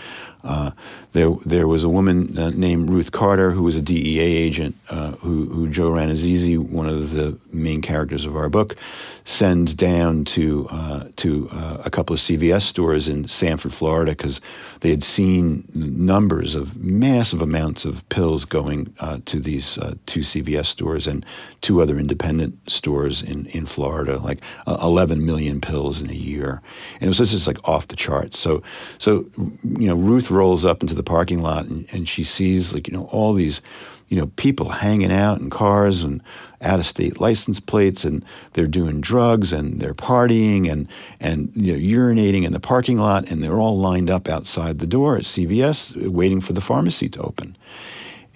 Uh, 0.45 0.73
there, 1.13 1.31
there 1.47 1.67
was 1.67 1.85
a 1.85 1.89
woman 1.89 2.39
uh, 2.39 2.51
named 2.51 2.91
Ruth 2.91 3.13
Carter 3.13 3.51
who 3.51 3.63
was 3.63 3.77
a 3.77 3.81
DEA 3.81 4.21
agent 4.21 4.77
uh, 4.91 5.13
who, 5.13 5.47
who, 5.47 5.69
Joe 5.71 5.91
Rannazzisi, 5.91 6.59
one 6.59 6.87
of 6.87 7.13
the 7.13 7.39
main 7.53 7.81
characters 7.81 8.27
of 8.27 8.37
our 8.37 8.51
book, 8.51 8.77
sends 9.25 9.73
down 9.73 10.25
to 10.27 10.69
uh, 10.71 11.05
to 11.17 11.49
uh, 11.51 11.79
a 11.87 11.91
couple 11.91 12.13
of 12.13 12.21
CVS 12.21 12.63
stores 12.63 13.09
in 13.09 13.27
Sanford, 13.27 13.73
Florida, 13.73 14.13
because 14.13 14.43
they 14.81 14.91
had 14.91 15.03
seen 15.03 15.65
numbers 15.75 16.55
of 16.55 16.77
massive 16.77 17.41
amounts 17.41 17.87
of 17.87 18.07
pills 18.11 18.45
going 18.45 18.93
uh, 19.01 19.21
to 19.25 19.41
these 19.41 19.79
two 20.05 20.21
CVS 20.21 20.67
stores 20.67 21.07
and 21.07 21.25
two 21.63 21.81
other 21.81 21.99
independent 21.99 22.71
stores 22.71 23.23
in, 23.23 23.47
in 23.47 23.65
Florida, 23.65 24.19
like 24.19 24.43
11 24.67 25.25
million 25.25 25.63
pills 25.63 26.03
in 26.03 26.11
a 26.11 26.15
year, 26.15 26.61
and 26.97 27.05
it 27.05 27.09
was 27.09 27.19
just 27.19 27.47
like 27.47 27.54
off 27.65 27.89
the 27.89 27.97
charts. 27.97 28.39
So, 28.39 28.63
so 28.99 29.27
you 29.63 29.87
know, 29.87 29.97
Ruth 29.97 30.31
rolls 30.31 30.65
up 30.65 30.83
into 30.83 30.95
the 30.95 31.03
parking 31.03 31.43
lot 31.43 31.67
and, 31.67 31.87
and 31.93 32.09
she 32.09 32.25
sees 32.25 32.75
like 32.75 32.89
you 32.89 32.95
know 32.95 33.05
all 33.07 33.33
these 33.33 33.61
you 34.09 34.21
know 34.21 34.27
people 34.37 34.69
hanging 34.69 35.13
out 35.13 35.41
in 35.41 35.51
cars 35.51 36.03
and 36.03 36.23
out 36.61 36.79
of 36.79 36.87
state 36.87 37.21
license 37.21 37.61
plates 37.61 38.05
and 38.05 38.25
they're 38.53 38.67
doing 38.67 39.01
drugs 39.01 39.53
and 39.53 39.81
they're 39.81 39.95
partying 39.95 40.71
and 40.71 40.89
and 41.21 41.55
you 41.57 41.73
know 41.73 41.79
urinating 41.79 42.45
in 42.45 42.53
the 42.53 42.61
parking 42.61 42.99
lot 42.99 43.31
and 43.31 43.43
they're 43.43 43.59
all 43.59 43.79
lined 43.79 44.11
up 44.11 44.29
outside 44.29 44.79
the 44.79 44.87
door 44.87 45.17
at 45.17 45.25
CVS 45.25 46.09
waiting 46.09 46.41
for 46.41 46.53
the 46.53 46.61
pharmacy 46.61 47.09
to 47.09 47.21
open. 47.23 47.57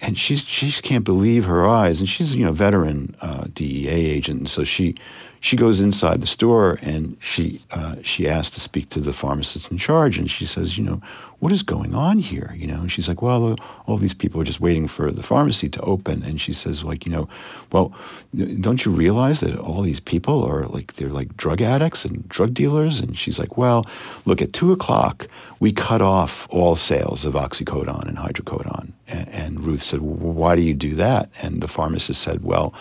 And 0.01 0.17
she's 0.17 0.43
she 0.43 0.71
can't 0.81 1.03
believe 1.03 1.45
her 1.45 1.67
eyes. 1.67 1.99
And 1.99 2.09
she's 2.09 2.35
you 2.35 2.45
know 2.45 2.53
veteran 2.53 3.15
uh, 3.21 3.45
DEA 3.53 3.89
agent. 3.89 4.39
And 4.39 4.49
so 4.49 4.63
she 4.63 4.95
she 5.41 5.55
goes 5.55 5.79
inside 5.79 6.21
the 6.21 6.27
store 6.27 6.77
and 6.81 7.17
she 7.21 7.61
uh, 7.71 7.95
she 8.03 8.27
asks 8.27 8.55
to 8.55 8.61
speak 8.61 8.89
to 8.89 8.99
the 8.99 9.13
pharmacist 9.13 9.71
in 9.71 9.77
charge 9.77 10.17
and 10.17 10.29
she 10.29 10.45
says 10.45 10.77
you 10.77 10.83
know 10.83 11.01
what 11.39 11.53
is 11.53 11.63
going 11.63 11.95
on 11.95 12.19
here? 12.19 12.53
You 12.55 12.67
know 12.67 12.81
and 12.81 12.91
she's 12.91 13.07
like 13.07 13.21
well 13.21 13.55
all 13.85 13.97
these 13.97 14.13
people 14.13 14.41
are 14.41 14.45
just 14.45 14.59
waiting 14.59 14.87
for 14.87 15.11
the 15.11 15.23
pharmacy 15.23 15.69
to 15.69 15.81
open. 15.81 16.23
And 16.23 16.41
she 16.41 16.51
says 16.51 16.83
like 16.83 17.05
you 17.05 17.11
know 17.11 17.29
well 17.71 17.93
don't 18.59 18.85
you 18.85 18.91
realize 18.91 19.39
that 19.39 19.57
all 19.57 19.81
these 19.81 20.01
people 20.01 20.43
are 20.43 20.65
like 20.65 20.93
they're 20.93 21.09
like 21.09 21.35
drug 21.37 21.61
addicts 21.61 22.03
and 22.03 22.27
drug 22.27 22.53
dealers? 22.53 22.99
And 22.99 23.17
she's 23.17 23.39
like 23.39 23.57
well 23.57 23.85
look 24.25 24.41
at 24.41 24.51
two 24.53 24.71
o'clock 24.73 25.27
we 25.59 25.71
cut 25.71 26.01
off 26.01 26.47
all 26.51 26.75
sales 26.75 27.23
of 27.25 27.33
oxycodone 27.33 28.07
and 28.07 28.17
hydrocodone. 28.17 28.91
And, 29.07 29.29
and 29.29 29.63
Ruth 29.63 29.81
said 29.81 30.01
well, 30.01 30.33
why 30.33 30.55
do 30.57 30.61
you 30.61 30.73
do 30.73 30.95
that? 30.95 31.29
And 31.41 31.61
the 31.61 31.67
pharmacist 31.67 32.21
said 32.21 32.43
well 32.43 32.73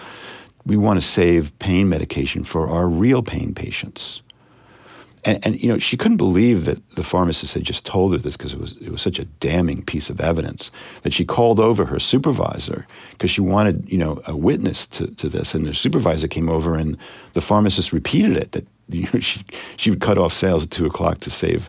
we 0.69 0.77
want 0.77 1.01
to 1.01 1.07
save 1.07 1.59
pain 1.59 1.89
medication 1.89 2.45
for 2.45 2.69
our 2.69 2.89
real 2.89 3.23
pain 3.23 3.55
patients. 3.55 4.23
And, 5.25 5.45
and, 5.45 5.61
you 5.61 5.69
know, 5.69 5.79
she 5.79 5.97
couldn't 5.97 6.19
believe 6.19 6.67
that 6.67 6.87
the 6.91 7.03
pharmacist 7.03 7.55
had 7.55 7.65
just 7.65 7.85
told 7.85 8.13
her 8.13 8.19
this 8.19 8.37
because 8.37 8.53
it 8.53 8.61
was 8.61 8.77
it 8.77 8.91
was 8.91 9.03
such 9.03 9.19
a 9.19 9.25
damning 9.25 9.83
piece 9.83 10.11
of 10.11 10.21
evidence 10.21 10.71
that 11.03 11.13
she 11.13 11.25
called 11.25 11.59
over 11.59 11.87
her 11.87 11.99
supervisor 11.99 12.87
because 13.13 13.31
she 13.31 13.41
wanted 13.41 13.91
you 13.91 13.99
know 13.99 14.21
a 14.27 14.37
witness 14.37 14.87
to, 14.87 15.09
to 15.17 15.29
this. 15.29 15.55
And 15.55 15.67
the 15.67 15.75
supervisor 15.75 16.29
came 16.29 16.49
over 16.49 16.77
and 16.77 16.97
the 17.33 17.41
pharmacist 17.41 17.93
repeated 17.93 18.37
it 18.37 18.53
that 18.53 18.67
you 18.91 19.09
know, 19.13 19.21
she 19.21 19.43
she 19.77 19.91
would 19.91 20.01
cut 20.01 20.19
off 20.19 20.33
sales 20.33 20.65
at 20.65 20.71
two 20.71 20.87
o'clock 20.87 21.21
to 21.21 21.31
save 21.31 21.69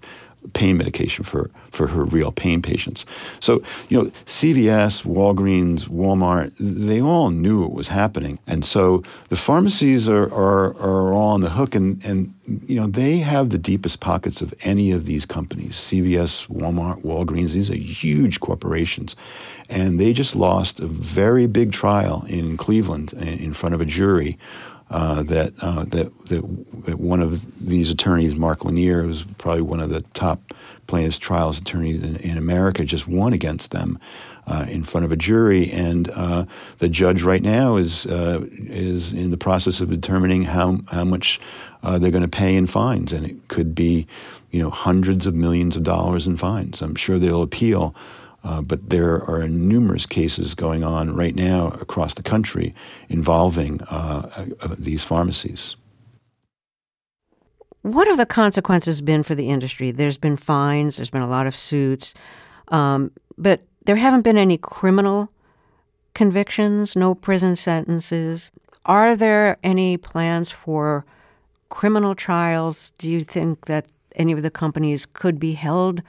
pain 0.53 0.77
medication 0.77 1.23
for, 1.23 1.49
for 1.71 1.87
her 1.87 2.03
real 2.05 2.31
pain 2.31 2.61
patients. 2.61 3.05
So, 3.39 3.61
you 3.89 3.97
know, 3.97 4.09
CVS, 4.25 5.03
Walgreens, 5.03 5.87
Walmart, 5.87 6.53
they 6.57 7.01
all 7.01 7.29
knew 7.29 7.61
what 7.61 7.73
was 7.73 7.89
happening. 7.89 8.39
And 8.47 8.63
so 8.63 9.03
the 9.27 9.35
pharmacies 9.35 10.07
are, 10.07 10.33
are, 10.33 10.75
are 10.77 11.13
all 11.13 11.33
on 11.33 11.41
the 11.41 11.49
hook 11.49 11.75
and, 11.75 12.03
and, 12.05 12.33
you 12.65 12.79
know, 12.79 12.87
they 12.87 13.17
have 13.17 13.49
the 13.49 13.57
deepest 13.57 13.99
pockets 13.99 14.41
of 14.41 14.53
any 14.61 14.91
of 14.91 15.05
these 15.05 15.25
companies. 15.25 15.73
CVS, 15.75 16.47
Walmart, 16.47 17.03
Walgreens, 17.03 17.53
these 17.53 17.69
are 17.69 17.75
huge 17.75 18.39
corporations. 18.39 19.15
And 19.69 19.99
they 19.99 20.13
just 20.13 20.35
lost 20.35 20.79
a 20.79 20.87
very 20.87 21.45
big 21.47 21.71
trial 21.71 22.25
in 22.27 22.57
Cleveland 22.57 23.13
in 23.13 23.53
front 23.53 23.75
of 23.75 23.81
a 23.81 23.85
jury 23.85 24.37
uh, 24.89 25.23
that, 25.23 25.53
uh, 25.61 25.83
that, 25.85 26.11
that, 26.29 26.85
that 26.85 26.99
one 26.99 27.21
of 27.21 27.65
these 27.65 27.91
attorneys, 27.91 28.35
Mark 28.35 28.65
Lanier, 28.65 29.03
who's 29.03 29.23
probably 29.37 29.61
one 29.61 29.79
of 29.79 29.89
the 29.89 30.01
top 30.13 30.53
plaintiffs' 30.87 31.19
trials 31.19 31.59
attorneys 31.59 32.01
in, 32.01 32.15
in 32.17 32.37
America, 32.37 32.83
just 32.83 33.07
won 33.07 33.31
against 33.33 33.71
them 33.71 33.99
uh, 34.47 34.65
in 34.67 34.83
front 34.83 35.05
of 35.05 35.11
a 35.11 35.15
jury, 35.15 35.69
and 35.71 36.09
uh, 36.15 36.45
the 36.79 36.89
judge 36.89 37.21
right 37.21 37.43
now 37.43 37.75
is 37.75 38.07
uh, 38.07 38.43
is 38.51 39.13
in 39.13 39.29
the 39.29 39.37
process 39.37 39.79
of 39.79 39.89
determining 39.89 40.43
how 40.43 40.79
how 40.91 41.03
much 41.03 41.39
they're 41.83 42.11
going 42.11 42.23
to 42.23 42.27
pay 42.27 42.55
in 42.55 42.65
fines, 42.65 43.13
and 43.13 43.25
it 43.25 43.47
could 43.47 43.75
be, 43.75 44.07
you 44.51 44.59
know, 44.59 44.69
hundreds 44.69 45.27
of 45.27 45.35
millions 45.35 45.77
of 45.77 45.83
dollars 45.83 46.25
in 46.25 46.35
fines. 46.35 46.81
I'm 46.81 46.95
sure 46.95 47.19
they'll 47.19 47.43
appeal. 47.43 47.95
Uh, 48.43 48.61
but 48.61 48.89
there 48.89 49.23
are 49.29 49.47
numerous 49.47 50.05
cases 50.05 50.55
going 50.55 50.83
on 50.83 51.15
right 51.15 51.35
now 51.35 51.67
across 51.81 52.13
the 52.13 52.23
country 52.23 52.73
involving 53.09 53.81
uh, 53.89 54.45
uh, 54.61 54.75
these 54.77 55.03
pharmacies. 55.03 55.75
What 57.81 58.07
have 58.07 58.17
the 58.17 58.25
consequences 58.25 59.01
been 59.01 59.23
for 59.23 59.35
the 59.35 59.49
industry? 59.49 59.91
There's 59.91 60.17
been 60.17 60.37
fines, 60.37 60.97
there's 60.97 61.09
been 61.09 61.21
a 61.21 61.27
lot 61.27 61.47
of 61.47 61.55
suits, 61.55 62.13
um, 62.69 63.11
but 63.37 63.61
there 63.85 63.95
haven't 63.95 64.21
been 64.21 64.37
any 64.37 64.57
criminal 64.57 65.31
convictions, 66.13 66.95
no 66.95 67.15
prison 67.15 67.55
sentences. 67.55 68.51
Are 68.85 69.15
there 69.15 69.57
any 69.63 69.97
plans 69.97 70.51
for 70.51 71.05
criminal 71.69 72.15
trials? 72.15 72.91
Do 72.97 73.09
you 73.09 73.23
think 73.23 73.65
that 73.65 73.87
any 74.15 74.33
of 74.33 74.43
the 74.43 74.51
companies 74.51 75.05
could 75.05 75.39
be 75.39 75.53
held 75.53 76.01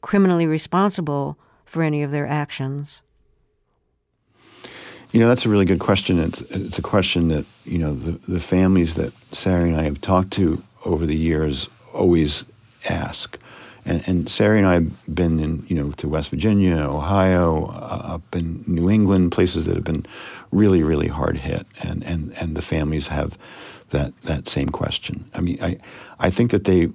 criminally 0.00 0.46
responsible 0.46 1.38
for 1.72 1.82
any 1.82 2.02
of 2.02 2.10
their 2.10 2.26
actions? 2.26 3.00
You 5.10 5.20
know, 5.20 5.28
that's 5.28 5.46
a 5.46 5.48
really 5.48 5.64
good 5.64 5.80
question. 5.80 6.18
It's 6.18 6.42
it's 6.42 6.78
a 6.78 6.82
question 6.82 7.28
that 7.28 7.46
you 7.64 7.78
know 7.78 7.94
the 7.94 8.12
the 8.32 8.40
families 8.40 8.94
that 8.94 9.12
Sari 9.34 9.70
and 9.70 9.80
I 9.80 9.84
have 9.84 10.00
talked 10.00 10.32
to 10.32 10.62
over 10.84 11.06
the 11.06 11.16
years 11.16 11.68
always 11.94 12.44
ask. 12.88 13.38
And, 13.84 14.02
and 14.06 14.28
Sari 14.28 14.58
and 14.58 14.66
I 14.66 14.74
have 14.74 15.14
been 15.14 15.40
in, 15.40 15.66
you 15.66 15.74
know, 15.74 15.90
to 15.92 16.08
West 16.08 16.30
Virginia, 16.30 16.76
Ohio, 16.76 17.66
uh, 17.66 18.14
up 18.14 18.36
in 18.36 18.62
New 18.66 18.88
England, 18.88 19.32
places 19.32 19.64
that 19.64 19.74
have 19.74 19.84
been 19.84 20.06
really, 20.52 20.82
really 20.82 21.08
hard 21.08 21.38
hit, 21.38 21.66
and 21.82 22.04
and 22.04 22.32
and 22.40 22.54
the 22.54 22.62
families 22.62 23.08
have 23.08 23.38
that 23.90 24.16
that 24.22 24.46
same 24.46 24.68
question. 24.68 25.24
I 25.34 25.40
mean, 25.40 25.58
I 25.62 25.78
I 26.20 26.30
think 26.30 26.50
that 26.50 26.64
they 26.64 26.90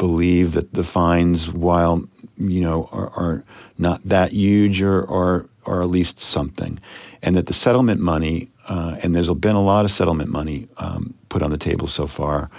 believe 0.00 0.52
that 0.52 0.72
the 0.72 0.82
fines, 0.82 1.52
while 1.52 2.02
you 2.38 2.62
know, 2.62 2.88
are, 2.90 3.10
are 3.10 3.44
not 3.76 4.02
that 4.04 4.32
huge 4.32 4.80
or, 4.82 5.02
or, 5.04 5.46
or 5.66 5.82
at 5.82 5.88
least 5.88 6.20
something. 6.20 6.80
And 7.22 7.36
that 7.36 7.46
the 7.46 7.52
settlement 7.52 8.00
money, 8.00 8.48
uh, 8.68 8.96
and 9.02 9.14
there's 9.14 9.30
been 9.34 9.56
a 9.56 9.62
lot 9.62 9.84
of 9.84 9.90
settlement 9.90 10.30
money 10.30 10.68
um, 10.78 11.14
put 11.28 11.42
on 11.42 11.50
the 11.50 11.58
table 11.58 11.86
so 11.86 12.06
far. 12.06 12.50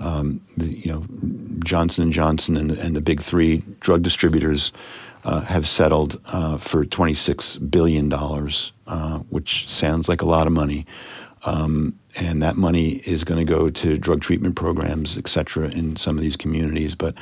Um, 0.00 0.40
the, 0.56 0.66
you 0.66 0.92
know, 0.92 1.04
Johnson 1.64 2.02
and 2.04 2.12
Johnson 2.12 2.56
and, 2.56 2.72
and 2.72 2.96
the 2.96 3.00
big 3.00 3.20
three 3.20 3.62
drug 3.80 4.02
distributors 4.02 4.72
uh, 5.24 5.40
have 5.42 5.68
settled 5.68 6.20
uh, 6.32 6.56
for 6.58 6.84
26 6.84 7.58
billion 7.58 8.08
dollars, 8.08 8.72
uh, 8.88 9.20
which 9.30 9.68
sounds 9.68 10.08
like 10.08 10.22
a 10.22 10.26
lot 10.26 10.46
of 10.48 10.52
money. 10.52 10.84
Um, 11.44 11.97
and 12.18 12.42
that 12.42 12.56
money 12.56 13.00
is 13.06 13.24
going 13.24 13.44
to 13.44 13.50
go 13.50 13.70
to 13.70 13.98
drug 13.98 14.20
treatment 14.20 14.56
programs, 14.56 15.16
et 15.16 15.28
cetera, 15.28 15.68
in 15.70 15.96
some 15.96 16.16
of 16.16 16.22
these 16.22 16.36
communities. 16.36 16.94
But 16.94 17.14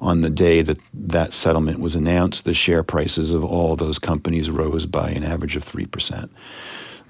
on 0.00 0.22
the 0.22 0.30
day 0.30 0.62
that 0.62 0.78
that 0.94 1.34
settlement 1.34 1.80
was 1.80 1.96
announced, 1.96 2.44
the 2.44 2.54
share 2.54 2.82
prices 2.82 3.32
of 3.32 3.44
all 3.44 3.76
those 3.76 3.98
companies 3.98 4.50
rose 4.50 4.86
by 4.86 5.10
an 5.10 5.24
average 5.24 5.56
of 5.56 5.64
3%. 5.64 6.28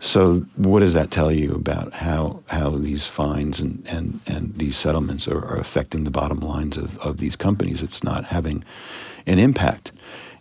So, 0.01 0.41
what 0.57 0.81
does 0.81 0.95
that 0.95 1.11
tell 1.11 1.33
you 1.33 1.53
about 1.53 1.93
how, 1.93 2.41
how 2.49 2.71
these 2.71 3.07
fines 3.07 3.61
and, 3.61 3.85
and, 3.89 4.21
and 4.29 4.55
these 4.55 4.77
settlements 4.77 5.27
are, 5.27 5.45
are 5.45 5.59
affecting 5.59 6.05
the 6.05 6.11
bottom 6.11 6.39
lines 6.39 6.77
of, 6.77 6.97
of 6.99 7.19
these 7.19 7.35
companies? 7.35 7.83
It's 7.83 8.05
not 8.05 8.25
having 8.27 8.65
an 9.27 9.41
impact. 9.41 9.91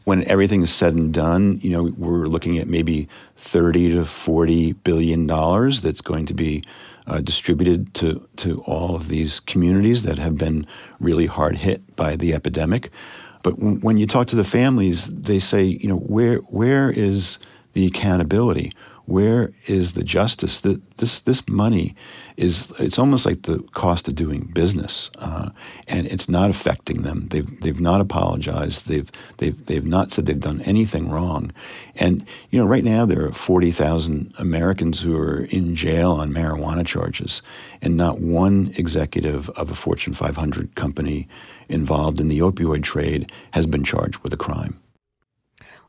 When 0.04 0.26
everything 0.30 0.62
is 0.62 0.72
said 0.72 0.94
and 0.94 1.12
done, 1.12 1.60
you 1.62 1.72
know, 1.72 1.92
we're 1.98 2.28
looking 2.28 2.60
at 2.60 2.68
maybe 2.68 3.10
30 3.36 3.94
to 3.96 4.06
40 4.06 4.74
billion 4.74 5.26
dollars 5.26 5.82
that's 5.82 6.02
going 6.02 6.28
to 6.28 6.36
be 6.36 6.64
uh, 7.08 7.22
distributed 7.22 7.94
to, 7.96 8.28
to 8.38 8.62
all 8.62 8.96
of 8.96 9.08
these 9.08 9.40
communities 9.40 10.04
that 10.04 10.18
have 10.18 10.38
been 10.38 10.68
really 11.00 11.26
hard 11.26 11.58
hit 11.58 11.96
by 11.96 12.16
the 12.16 12.34
epidemic. 12.34 12.92
But 13.44 13.58
w- 13.58 13.80
when 13.80 13.98
you 13.98 14.06
talk 14.06 14.28
to 14.28 14.36
the 14.36 14.44
families, 14.44 15.08
they 15.08 15.40
say, 15.40 15.64
you 15.64 15.88
know, 15.88 15.98
where 15.98 16.38
where 16.50 16.92
is 16.92 17.40
the 17.74 17.86
accountability? 17.86 18.72
Where 19.06 19.54
is 19.68 19.94
the 19.94 20.04
justice? 20.04 20.60
That 20.60 20.98
this 20.98 21.20
this 21.20 21.48
money 21.48 21.96
is 22.38 22.72
it's 22.80 23.00
almost 23.00 23.26
like 23.26 23.42
the 23.42 23.60
cost 23.74 24.08
of 24.08 24.16
doing 24.16 24.44
business, 24.54 25.10
uh, 25.18 25.50
and 25.88 26.06
it's 26.06 26.30
not 26.30 26.52
affecting 26.52 27.02
them. 27.02 27.28
They've 27.30 27.60
they've 27.62 27.82
not 27.82 28.00
apologized. 28.00 28.88
They've 28.88 29.12
they've 29.38 29.66
they've 29.66 29.86
not 29.86 30.12
said 30.12 30.28
they've 30.28 30.40
done 30.40 30.62
anything 30.62 31.10
wrong, 31.10 31.52
and 31.96 32.26
you 32.52 32.60
know 32.60 32.66
right 32.66 32.84
now 32.84 33.06
there 33.06 33.26
are 33.26 33.32
forty 33.32 33.72
thousand 33.72 34.32
Americans 34.38 35.02
who 35.02 35.18
are 35.18 35.46
in 35.50 35.76
jail 35.76 36.12
on 36.12 36.32
marijuana 36.32 36.86
charges, 36.86 37.42
and 37.82 37.98
not 37.98 38.22
one 38.22 38.72
executive 38.78 39.50
of 39.52 39.72
a 39.72 39.76
Fortune 39.76 40.14
500 40.14 40.76
company 40.76 41.28
involved 41.70 42.20
in 42.20 42.28
the 42.28 42.40
opioid 42.40 42.84
trade 42.84 43.32
has 43.54 43.66
been 43.66 43.84
charged 43.84 44.20
with 44.20 44.34
a 44.34 44.38
crime. 44.38 44.80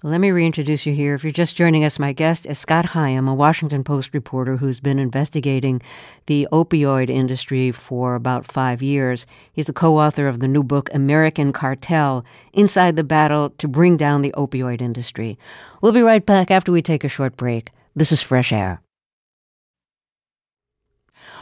Let 0.05 0.21
me 0.21 0.31
reintroduce 0.31 0.87
you 0.87 0.95
here. 0.95 1.15
If 1.15 1.25
you're 1.25 1.33
just 1.33 1.57
joining 1.57 1.85
us, 1.85 1.99
my 1.99 2.13
guest 2.13 2.47
is 2.47 2.57
Scott 2.57 2.85
Higham, 2.85 3.27
a 3.27 3.35
Washington 3.35 3.83
Post 3.83 4.15
reporter 4.15 4.57
who's 4.57 4.79
been 4.79 5.01
investigating 5.01 5.83
the 6.27 6.47
opioid 6.53 7.11
industry 7.11 7.73
for 7.73 8.15
about 8.15 8.47
five 8.47 8.81
years. 8.81 9.27
He's 9.53 9.67
the 9.67 9.73
co 9.73 9.99
author 9.99 10.29
of 10.29 10.39
the 10.39 10.47
new 10.47 10.63
book, 10.63 10.89
American 10.95 11.53
Cartel 11.53 12.25
Inside 12.53 12.95
the 12.95 13.03
Battle 13.03 13.51
to 13.59 13.67
Bring 13.67 13.97
Down 13.97 14.23
the 14.23 14.33
Opioid 14.37 14.81
Industry. 14.81 15.37
We'll 15.83 15.91
be 15.91 16.03
right 16.03 16.25
back 16.25 16.53
after 16.53 16.71
we 16.71 16.81
take 16.81 17.03
a 17.03 17.09
short 17.09 17.37
break. 17.37 17.71
This 17.97 18.13
is 18.13 18.23
Fresh 18.23 18.53
Air. 18.53 18.81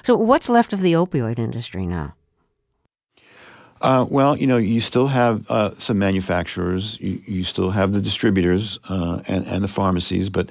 So, 0.02 0.16
what's 0.16 0.48
left 0.48 0.72
of 0.72 0.80
the 0.80 0.94
opioid 0.94 1.38
industry 1.38 1.84
now? 1.84 2.14
Uh, 3.83 4.07
well, 4.09 4.37
you 4.37 4.47
know, 4.47 4.57
you 4.57 4.81
still 4.81 5.07
have 5.07 5.51
uh, 5.51 5.70
some 5.72 5.99
manufacturers, 5.99 6.99
you, 7.01 7.20
you, 7.27 7.45
still 7.45 7.70
have 7.70 7.93
the 7.93 8.01
distributors 8.01 8.79
uh, 8.89 9.20
and, 9.29 9.47
and, 9.47 9.62
the 9.62 9.68
pharmacies, 9.68 10.31
but 10.31 10.51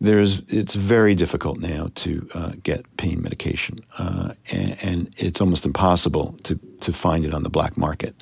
there's 0.00 0.40
it's 0.52 0.74
very 0.74 1.14
difficult 1.14 1.58
now 1.58 1.88
to 1.94 2.28
uh, 2.34 2.52
get 2.64 2.84
pain 2.96 3.22
medication, 3.22 3.78
uh, 3.98 4.34
and, 4.50 4.76
and, 4.82 5.14
it's 5.18 5.40
almost 5.40 5.64
impossible 5.64 6.36
to 6.42 6.58
to 6.80 6.92
find 6.92 7.24
it 7.24 7.32
on 7.32 7.44
the 7.44 7.50
black 7.50 7.76
market. 7.76 8.14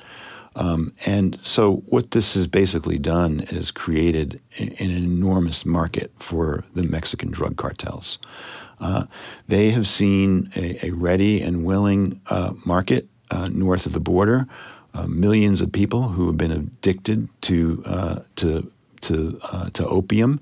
Um, 0.55 0.93
and 1.07 1.39
so, 1.41 1.77
what 1.87 2.11
this 2.11 2.35
has 2.35 2.45
basically 2.45 2.99
done 2.99 3.39
is 3.49 3.71
created 3.71 4.39
an 4.59 4.75
enormous 4.77 5.65
market 5.65 6.11
for 6.19 6.63
the 6.75 6.83
Mexican 6.83 7.31
drug 7.31 7.57
cartels. 7.57 8.19
Uh, 8.79 9.05
they 9.47 9.71
have 9.71 9.87
seen 9.87 10.47
a, 10.55 10.85
a 10.85 10.91
ready 10.91 11.41
and 11.41 11.65
willing 11.65 12.21
market 12.65 13.07
uh, 13.33 13.47
north 13.49 13.85
of 13.85 13.93
the 13.93 13.99
border, 13.99 14.47
uh, 14.93 15.07
millions 15.07 15.61
of 15.61 15.71
people 15.71 16.03
who 16.09 16.27
have 16.27 16.37
been 16.37 16.51
addicted 16.51 17.27
to 17.41 17.81
uh, 17.85 18.19
to 18.35 18.71
to 19.01 19.39
uh, 19.51 19.69
to 19.71 19.85
opium. 19.87 20.39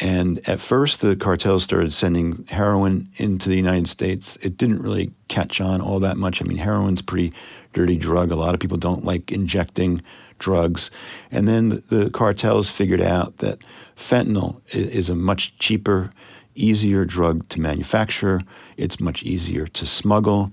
And 0.00 0.40
at 0.48 0.58
first, 0.58 1.00
the 1.00 1.14
cartels 1.14 1.62
started 1.62 1.92
sending 1.92 2.44
heroin 2.48 3.08
into 3.16 3.48
the 3.48 3.56
United 3.56 3.88
States. 3.88 4.36
It 4.36 4.56
didn't 4.56 4.82
really 4.82 5.12
catch 5.28 5.60
on 5.60 5.80
all 5.80 6.00
that 6.00 6.16
much. 6.16 6.42
I 6.42 6.44
mean, 6.44 6.58
heroin's 6.58 7.00
a 7.00 7.04
pretty 7.04 7.32
dirty 7.72 7.96
drug. 7.96 8.32
A 8.32 8.36
lot 8.36 8.54
of 8.54 8.60
people 8.60 8.78
don't 8.78 9.04
like 9.04 9.30
injecting 9.30 10.02
drugs. 10.38 10.90
And 11.30 11.46
then 11.46 11.68
the, 11.68 12.10
cartels 12.12 12.70
figured 12.70 13.00
out 13.00 13.38
that 13.38 13.58
fentanyl 13.96 14.60
is 14.74 15.08
a 15.08 15.14
much 15.14 15.56
cheaper, 15.58 16.10
easier 16.56 17.04
drug 17.04 17.48
to 17.50 17.60
manufacture. 17.60 18.40
It's 18.76 18.98
much 18.98 19.22
easier 19.22 19.66
to 19.68 19.86
smuggle. 19.86 20.50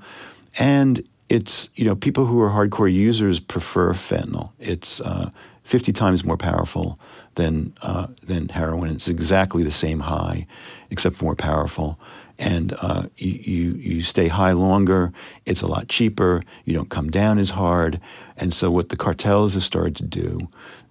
And 0.60 1.02
it's 1.30 1.70
you 1.76 1.86
know 1.86 1.96
people 1.96 2.26
who 2.26 2.42
are 2.42 2.50
hardcore 2.50 2.92
users 2.92 3.40
prefer 3.40 3.94
fentanyl. 3.94 4.52
It's 4.60 5.00
uh, 5.02 5.30
50 5.64 5.94
times 5.94 6.26
more 6.26 6.38
powerful 6.38 7.00
than 7.36 7.74
uh, 7.82 8.08
than 8.24 8.50
heroin. 8.50 8.92
It's 8.92 9.08
exactly 9.08 9.64
the 9.64 9.72
same 9.72 10.02
high, 10.02 10.48
except 10.90 11.22
more 11.22 11.36
powerful. 11.36 12.00
And 12.40 12.74
uh, 12.82 13.04
you, 13.18 13.32
you, 13.32 13.74
you 13.74 14.02
stay 14.02 14.30
high 14.30 14.54
longer. 14.54 15.12
It's 15.46 15.62
a 15.62 15.68
lot 15.68 15.90
cheaper. 15.90 16.42
You 16.64 16.74
don't 16.74 16.90
come 16.90 17.10
down 17.10 17.38
as 17.38 17.50
hard. 17.50 18.00
And 18.38 18.54
so 18.54 18.72
what 18.72 18.88
the 18.90 18.96
cartels 18.96 19.56
have 19.56 19.64
started 19.64 19.98
to 19.98 20.04
do 20.04 20.40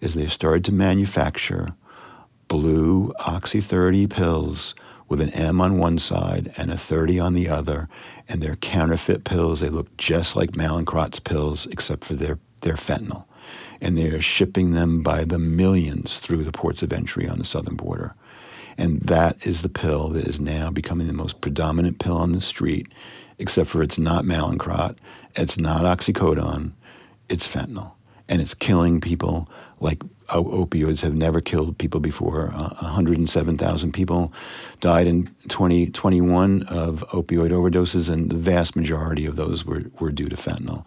is 0.00 0.12
they've 0.14 0.32
started 0.32 0.62
to 0.66 0.72
manufacture 0.72 1.74
blue 2.48 3.12
oxy 3.20 3.62
30 3.62 4.06
pills 4.08 4.74
with 5.08 5.20
an 5.20 5.30
M 5.30 5.60
on 5.60 5.78
one 5.78 5.98
side 5.98 6.52
and 6.56 6.70
a 6.70 6.76
30 6.76 7.18
on 7.18 7.34
the 7.34 7.48
other, 7.48 7.88
and 8.28 8.42
they're 8.42 8.56
counterfeit 8.56 9.24
pills. 9.24 9.60
They 9.60 9.68
look 9.68 9.96
just 9.96 10.36
like 10.36 10.52
Mallinckrodt's 10.52 11.20
pills, 11.20 11.66
except 11.66 12.04
for 12.04 12.14
their, 12.14 12.38
their 12.60 12.74
fentanyl. 12.74 13.24
And 13.80 13.96
they 13.96 14.08
are 14.08 14.20
shipping 14.20 14.72
them 14.72 15.02
by 15.02 15.24
the 15.24 15.38
millions 15.38 16.18
through 16.18 16.44
the 16.44 16.52
ports 16.52 16.82
of 16.82 16.92
entry 16.92 17.28
on 17.28 17.38
the 17.38 17.44
southern 17.44 17.76
border. 17.76 18.14
And 18.76 19.00
that 19.02 19.46
is 19.46 19.62
the 19.62 19.68
pill 19.68 20.08
that 20.10 20.26
is 20.26 20.40
now 20.40 20.70
becoming 20.70 21.06
the 21.06 21.12
most 21.12 21.40
predominant 21.40 21.98
pill 21.98 22.16
on 22.16 22.32
the 22.32 22.40
street, 22.40 22.88
except 23.38 23.70
for 23.70 23.82
it's 23.82 23.98
not 23.98 24.24
Mallinckrodt, 24.24 24.96
it's 25.36 25.58
not 25.58 25.82
oxycodone, 25.82 26.72
it's 27.28 27.48
fentanyl. 27.48 27.92
And 28.28 28.42
it's 28.42 28.54
killing 28.54 29.00
people 29.00 29.48
like 29.80 30.02
opioids 30.28 31.02
have 31.02 31.14
never 31.14 31.40
killed 31.40 31.76
people 31.78 32.00
before. 32.00 32.50
Uh, 32.54 32.74
107,000 32.80 33.92
people 33.92 34.32
died 34.80 35.06
in 35.06 35.26
2021 35.48 36.62
of 36.64 37.04
opioid 37.08 37.50
overdoses, 37.50 38.10
and 38.10 38.30
the 38.30 38.36
vast 38.36 38.76
majority 38.76 39.26
of 39.26 39.36
those 39.36 39.64
were, 39.64 39.84
were 39.98 40.10
due 40.10 40.28
to 40.28 40.36
fentanyl. 40.36 40.84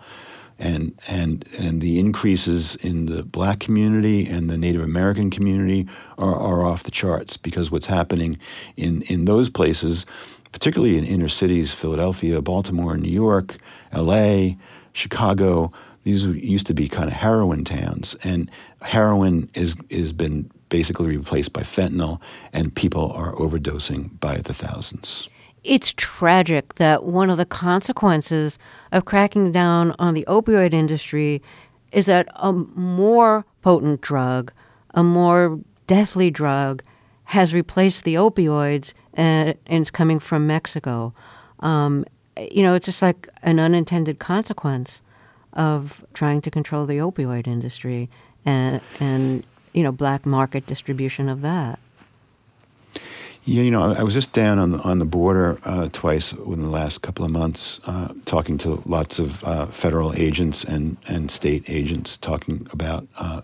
And, 0.60 0.94
and, 1.08 1.44
and 1.60 1.82
the 1.82 2.00
increases 2.00 2.76
in 2.76 3.08
the 3.08 3.24
black 3.24 3.60
community 3.60 4.28
and 4.28 4.48
the 4.48 4.60
Native 4.60 4.84
American 4.84 5.32
community 5.32 5.88
are, 6.20 6.36
are 6.36 6.64
off 6.64 6.84
the 6.84 6.92
charts 6.92 7.36
because 7.36 7.72
what's 7.72 7.88
happening 7.88 8.38
in, 8.78 9.02
in 9.04 9.26
those 9.26 9.50
places, 9.50 10.06
particularly 10.52 11.00
in 11.00 11.04
inner 11.04 11.30
cities, 11.30 11.74
Philadelphia, 11.74 12.44
Baltimore, 12.44 12.96
New 12.96 13.10
York, 13.10 13.58
LA, 13.92 14.50
Chicago, 14.94 15.72
these 16.04 16.26
used 16.26 16.68
to 16.68 16.74
be 16.74 16.88
kind 16.88 17.08
of 17.08 17.14
heroin 17.14 17.64
towns, 17.64 18.16
and 18.24 18.50
heroin 18.82 19.50
is 19.54 19.76
is 19.90 20.14
been 20.14 20.50
basically 20.70 21.18
replaced 21.18 21.54
by 21.54 21.62
fentanyl, 21.62 22.20
and 22.54 22.74
people 22.76 23.12
are 23.12 23.34
overdosing 23.36 24.20
by 24.20 24.38
the 24.38 24.54
thousands. 24.54 25.30
It's 25.64 25.94
tragic 25.96 26.76
that 26.76 27.04
one 27.04 27.30
of 27.30 27.38
the 27.38 27.46
consequences 27.46 28.58
of 28.92 29.06
cracking 29.06 29.52
down 29.52 29.94
on 30.00 30.16
the 30.16 30.26
opioid 30.28 30.74
industry 30.74 31.42
is 31.92 32.08
that 32.08 32.28
a 32.38 32.52
more 32.52 33.46
potent 33.62 34.02
drug, 34.02 34.52
a 34.96 35.04
more 35.04 35.60
deathly 35.86 36.32
drug, 36.32 36.82
has 37.26 37.54
replaced 37.54 38.06
the 38.06 38.16
opioids 38.16 38.94
and, 39.14 39.56
and 39.68 39.82
it's 39.82 39.92
coming 39.92 40.20
from 40.20 40.48
Mexico. 40.48 41.14
Um, 41.60 42.06
you 42.50 42.64
know, 42.64 42.74
it's 42.74 42.86
just 42.86 43.02
like 43.02 43.30
an 43.44 43.60
unintended 43.60 44.18
consequence 44.18 45.02
of 45.54 46.06
trying 46.14 46.42
to 46.42 46.52
control 46.52 46.86
the 46.86 46.98
opioid 46.98 47.48
industry 47.48 48.10
and 48.46 48.82
and 49.00 49.44
you 49.74 49.84
know 49.84 49.92
black 49.92 50.26
market 50.26 50.66
distribution 50.66 51.30
of 51.30 51.42
that. 51.42 51.80
Yeah, 53.44 53.64
you 53.64 53.72
know, 53.72 53.82
I 53.82 54.04
was 54.04 54.14
just 54.14 54.34
down 54.34 54.60
on 54.60 54.70
the, 54.70 54.78
on 54.82 55.00
the 55.00 55.06
border 55.06 55.58
uh, 55.66 55.90
twice 55.92 56.32
within 56.32 56.64
the 56.64 56.70
last 56.70 57.02
couple 57.02 57.26
of 57.26 57.32
months, 57.32 57.80
uh, 57.88 58.14
talking 58.26 58.60
to 58.60 58.84
lots 58.86 59.18
of 59.18 59.44
uh, 59.44 59.66
federal 59.66 60.14
agents 60.14 60.64
and, 60.64 60.96
and 61.08 61.32
state 61.32 61.68
agents, 61.68 62.18
talking 62.18 62.68
about, 62.72 63.08
uh, 63.18 63.42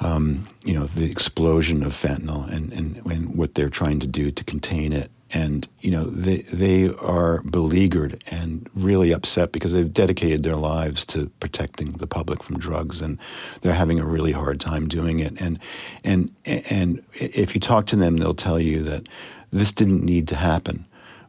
um, 0.00 0.48
you 0.64 0.72
know, 0.72 0.84
the 0.84 1.10
explosion 1.10 1.82
of 1.82 1.92
fentanyl 1.92 2.50
and, 2.50 2.72
and, 2.72 2.96
and 3.04 3.36
what 3.36 3.54
they're 3.54 3.68
trying 3.68 4.00
to 4.00 4.06
do 4.06 4.30
to 4.30 4.42
contain 4.42 4.94
it 4.94 5.10
and 5.32 5.68
you 5.80 5.90
know 5.90 6.04
they 6.04 6.38
they 6.38 6.88
are 6.96 7.42
beleaguered 7.42 8.22
and 8.30 8.68
really 8.74 9.12
upset 9.12 9.52
because 9.52 9.72
they've 9.72 9.92
dedicated 9.92 10.42
their 10.42 10.56
lives 10.56 11.04
to 11.06 11.28
protecting 11.40 11.92
the 11.92 12.06
public 12.06 12.42
from 12.42 12.58
drugs 12.58 13.00
and 13.00 13.18
they're 13.60 13.74
having 13.74 14.00
a 14.00 14.06
really 14.06 14.32
hard 14.32 14.60
time 14.60 14.88
doing 14.88 15.20
it. 15.20 15.40
And 15.40 15.58
and 16.04 16.30
and 16.44 17.02
if 17.14 17.54
you 17.54 17.60
talk 17.60 17.86
to 17.86 17.96
them 17.96 18.16
they'll 18.16 18.34
tell 18.34 18.60
you 18.60 18.82
that 18.84 19.08
this 19.52 19.72
didn't 19.72 20.02
need 20.02 20.28
to 20.28 20.36
happen. 20.36 20.86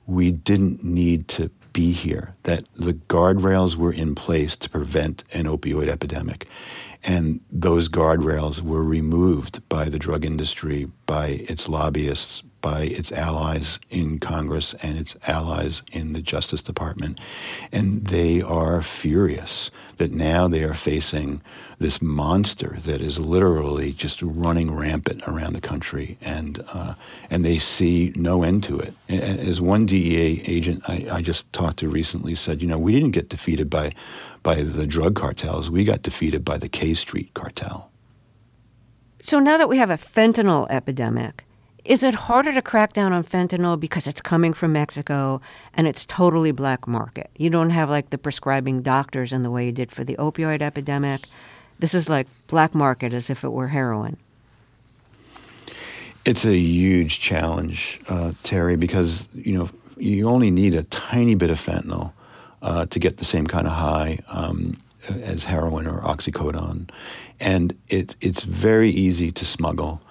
We 0.07 0.31
didn't 0.31 0.83
need 0.83 1.27
to 1.29 1.51
be 1.73 1.91
here 1.91 2.33
that 2.43 2.63
the 2.75 2.93
guardrails 2.93 3.75
were 3.75 3.93
in 3.93 4.15
place 4.15 4.55
to 4.57 4.69
prevent 4.69 5.23
an 5.33 5.45
opioid 5.45 5.87
epidemic. 5.87 6.47
And 7.03 7.39
those 7.49 7.87
guardrails 7.87 8.61
were 8.61 8.83
removed 8.83 9.67
by 9.69 9.85
the 9.85 9.99
drug 9.99 10.25
industry, 10.25 10.89
by 11.05 11.27
its 11.27 11.69
lobbyists, 11.69 12.43
by 12.61 12.81
its 12.81 13.11
allies 13.11 13.79
in 13.89 14.19
Congress 14.19 14.73
and 14.81 14.97
its 14.97 15.15
allies 15.27 15.81
in 15.91 16.13
the 16.13 16.21
Justice 16.21 16.61
Department. 16.61 17.19
And 17.71 18.05
they 18.07 18.41
are 18.41 18.81
furious 18.81 19.71
that 19.97 20.11
now 20.11 20.47
they 20.47 20.63
are 20.63 20.73
facing 20.73 21.41
this 21.79 22.01
monster 22.01 22.75
that 22.79 23.01
is 23.01 23.19
literally 23.19 23.93
just 23.93 24.21
running 24.21 24.75
rampant 24.75 25.23
around 25.27 25.53
the 25.53 25.61
country, 25.61 26.17
and, 26.21 26.63
uh, 26.73 26.93
and 27.29 27.45
they 27.45 27.57
see 27.57 28.11
no 28.15 28.43
end 28.43 28.63
to 28.63 28.77
it. 28.79 28.93
As 29.07 29.61
one 29.61 29.85
DEA 29.85 30.43
agent 30.45 30.83
I, 30.89 31.07
I 31.11 31.21
just 31.21 31.51
talked 31.53 31.79
to 31.79 31.89
recently 31.89 32.35
said, 32.35 32.61
you 32.61 32.67
know, 32.67 32.77
we 32.77 32.91
didn't 32.91 33.11
get 33.11 33.29
defeated 33.29 33.69
by, 33.69 33.91
by 34.43 34.55
the 34.61 34.85
drug 34.85 35.15
cartels, 35.15 35.69
we 35.69 35.83
got 35.85 36.01
defeated 36.01 36.43
by 36.43 36.57
the 36.57 36.69
K 36.69 36.93
Street 36.93 37.33
cartel. 37.33 37.89
So 39.21 39.39
now 39.39 39.57
that 39.57 39.69
we 39.69 39.77
have 39.77 39.89
a 39.89 39.97
fentanyl 39.97 40.67
epidemic, 40.69 41.45
Is 41.89 42.03
it 42.03 42.13
harder 42.13 42.53
to 42.53 42.61
crack 42.61 42.93
down 42.93 43.13
on 43.13 43.23
fentanyl 43.23 43.79
because 43.79 44.05
it's 44.05 44.21
coming 44.21 44.53
from 44.53 44.73
Mexico 44.73 45.41
and 45.73 45.87
it's 45.87 46.05
totally 46.05 46.51
black 46.51 46.87
market? 46.87 47.31
You 47.35 47.49
don't 47.49 47.71
have 47.71 47.89
like 47.89 48.11
the 48.11 48.19
prescribing 48.19 48.83
doctors 48.83 49.33
in 49.33 49.41
the 49.41 49.49
way 49.49 49.65
you 49.65 49.71
did 49.71 49.91
for 49.91 50.03
the 50.03 50.15
opioid 50.17 50.61
epidemic. 50.61 51.21
This 51.79 51.95
is 51.95 52.07
like 52.07 52.27
black 52.45 52.75
market 52.75 53.11
as 53.11 53.31
if 53.31 53.43
it 53.43 53.49
were 53.49 53.69
heroin. 53.69 54.17
It's 56.25 56.45
a 56.45 56.55
huge 56.55 57.21
challenge, 57.21 57.99
uh, 58.07 58.33
Terry, 58.43 58.75
because 58.75 59.27
you 59.33 59.57
know 59.57 59.69
you 59.97 60.29
only 60.29 60.51
need 60.51 60.75
a 60.75 60.83
tiny 60.83 61.33
bit 61.33 61.49
of 61.49 61.59
fentanyl 61.59 62.11
uh, 62.61 62.85
to 62.85 62.99
get 62.99 63.17
the 63.17 63.25
same 63.25 63.47
kind 63.47 63.65
of 63.65 63.73
high 63.73 64.19
um, 64.27 64.77
as 65.09 65.43
heroin 65.43 65.87
or 65.87 66.01
oxycodone, 66.01 66.87
and 67.39 67.75
it, 67.87 68.15
it's 68.21 68.43
very 68.43 68.91
easy 68.91 69.31
to 69.31 69.43
smuggle. 69.43 70.03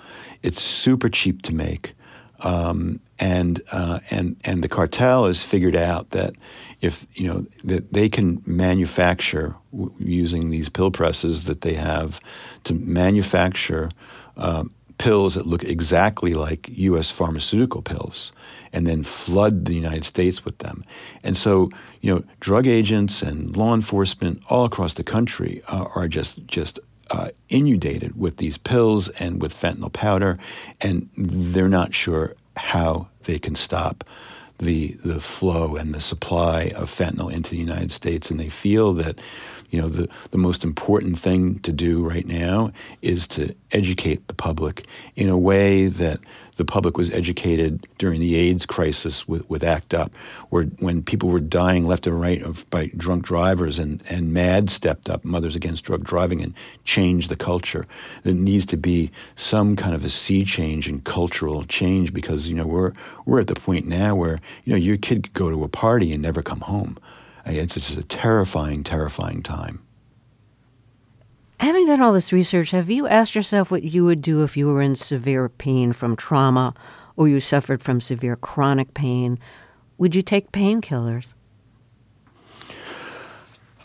It's 0.42 0.62
super 0.62 1.08
cheap 1.08 1.42
to 1.42 1.54
make, 1.54 1.94
um, 2.40 3.00
and 3.18 3.60
uh, 3.72 4.00
and 4.10 4.36
and 4.44 4.62
the 4.62 4.68
cartel 4.68 5.26
has 5.26 5.42
figured 5.42 5.76
out 5.76 6.10
that 6.10 6.34
if 6.80 7.06
you 7.14 7.26
know 7.26 7.40
that 7.64 7.92
they 7.92 8.08
can 8.08 8.40
manufacture 8.46 9.56
w- 9.72 9.92
using 9.98 10.50
these 10.50 10.68
pill 10.68 10.90
presses 10.90 11.44
that 11.44 11.62
they 11.62 11.74
have 11.74 12.20
to 12.64 12.74
manufacture 12.74 13.90
uh, 14.36 14.64
pills 14.98 15.34
that 15.34 15.46
look 15.46 15.64
exactly 15.64 16.34
like 16.34 16.68
U.S. 16.70 17.10
pharmaceutical 17.10 17.82
pills, 17.82 18.32
and 18.72 18.86
then 18.86 19.02
flood 19.02 19.64
the 19.64 19.74
United 19.74 20.04
States 20.04 20.44
with 20.44 20.58
them. 20.58 20.84
And 21.22 21.36
so, 21.36 21.70
you 22.00 22.14
know, 22.14 22.24
drug 22.40 22.66
agents 22.66 23.22
and 23.22 23.56
law 23.56 23.74
enforcement 23.74 24.42
all 24.50 24.64
across 24.64 24.94
the 24.94 25.04
country 25.04 25.62
uh, 25.68 25.86
are 25.94 26.08
just 26.08 26.46
just 26.46 26.78
uh, 27.10 27.30
inundated 27.48 28.18
with 28.18 28.36
these 28.36 28.58
pills 28.58 29.08
and 29.20 29.40
with 29.40 29.54
fentanyl 29.54 29.92
powder, 29.92 30.38
and 30.80 31.08
they're 31.16 31.68
not 31.68 31.94
sure 31.94 32.34
how 32.56 33.08
they 33.24 33.38
can 33.38 33.54
stop 33.54 34.04
the 34.58 34.88
the 35.04 35.20
flow 35.20 35.76
and 35.76 35.94
the 35.94 36.00
supply 36.00 36.72
of 36.74 36.90
fentanyl 36.90 37.32
into 37.32 37.50
the 37.50 37.56
United 37.56 37.92
States, 37.92 38.30
and 38.30 38.40
they 38.40 38.48
feel 38.48 38.92
that 38.94 39.18
you 39.70 39.80
know 39.80 39.88
the 39.88 40.08
the 40.30 40.38
most 40.38 40.64
important 40.64 41.18
thing 41.18 41.58
to 41.60 41.72
do 41.72 42.06
right 42.06 42.26
now 42.26 42.72
is 43.02 43.26
to 43.28 43.54
educate 43.72 44.26
the 44.28 44.34
public 44.34 44.86
in 45.14 45.28
a 45.28 45.38
way 45.38 45.86
that 45.86 46.20
the 46.58 46.64
public 46.64 46.98
was 46.98 47.10
educated 47.12 47.86
during 47.98 48.20
the 48.20 48.34
AIDS 48.34 48.66
crisis 48.66 49.26
with, 49.26 49.48
with 49.48 49.62
ACT 49.62 49.94
UP, 49.94 50.14
where 50.50 50.64
when 50.80 51.02
people 51.02 51.28
were 51.28 51.40
dying 51.40 51.86
left 51.86 52.06
and 52.06 52.20
right 52.20 52.42
of, 52.42 52.68
by 52.68 52.88
drunk 52.96 53.24
drivers 53.24 53.78
and, 53.78 54.02
and 54.10 54.34
MAD 54.34 54.68
stepped 54.68 55.08
up, 55.08 55.24
Mothers 55.24 55.54
Against 55.54 55.84
Drug 55.84 56.02
Driving, 56.04 56.42
and 56.42 56.52
changed 56.84 57.30
the 57.30 57.36
culture. 57.36 57.86
There 58.24 58.34
needs 58.34 58.66
to 58.66 58.76
be 58.76 59.10
some 59.36 59.76
kind 59.76 59.94
of 59.94 60.04
a 60.04 60.10
sea 60.10 60.44
change 60.44 60.88
and 60.88 61.02
cultural 61.04 61.62
change 61.64 62.12
because, 62.12 62.48
you 62.48 62.56
know, 62.56 62.66
we're, 62.66 62.92
we're 63.24 63.40
at 63.40 63.46
the 63.46 63.54
point 63.54 63.86
now 63.86 64.16
where, 64.16 64.40
you 64.64 64.72
know, 64.72 64.78
your 64.78 64.96
kid 64.96 65.22
could 65.22 65.32
go 65.34 65.50
to 65.50 65.62
a 65.62 65.68
party 65.68 66.12
and 66.12 66.20
never 66.20 66.42
come 66.42 66.60
home. 66.60 66.98
It's 67.46 67.74
just 67.74 67.96
a 67.96 68.02
terrifying, 68.02 68.82
terrifying 68.82 69.42
time. 69.42 69.80
Having 71.60 71.86
done 71.86 72.00
all 72.00 72.12
this 72.12 72.32
research, 72.32 72.70
have 72.70 72.88
you 72.88 73.08
asked 73.08 73.34
yourself 73.34 73.70
what 73.70 73.82
you 73.82 74.04
would 74.04 74.22
do 74.22 74.44
if 74.44 74.56
you 74.56 74.68
were 74.68 74.80
in 74.80 74.94
severe 74.94 75.48
pain 75.48 75.92
from 75.92 76.14
trauma 76.14 76.72
or 77.16 77.26
you 77.26 77.40
suffered 77.40 77.82
from 77.82 78.00
severe 78.00 78.36
chronic 78.36 78.94
pain? 78.94 79.40
Would 79.98 80.14
you 80.14 80.22
take 80.22 80.52
painkillers? 80.52 81.34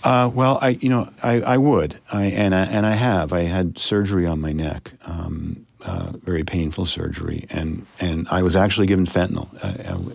Uh, 0.03 0.29
well, 0.33 0.59
I 0.61 0.69
you 0.69 0.89
know 0.89 1.07
I, 1.23 1.41
I 1.41 1.57
would 1.57 1.99
I, 2.11 2.25
and 2.25 2.53
I 2.53 2.65
and 2.65 2.85
I 2.85 2.91
have 2.91 3.31
I 3.31 3.43
had 3.43 3.77
surgery 3.79 4.27
on 4.27 4.41
my 4.41 4.51
neck, 4.51 4.91
um, 5.05 5.65
uh, 5.85 6.11
very 6.17 6.43
painful 6.43 6.85
surgery, 6.85 7.47
and 7.49 7.85
and 8.01 8.27
I 8.29 8.41
was 8.41 8.55
actually 8.55 8.85
given 8.85 9.05
fentanyl 9.05 9.47
uh, 9.63 10.11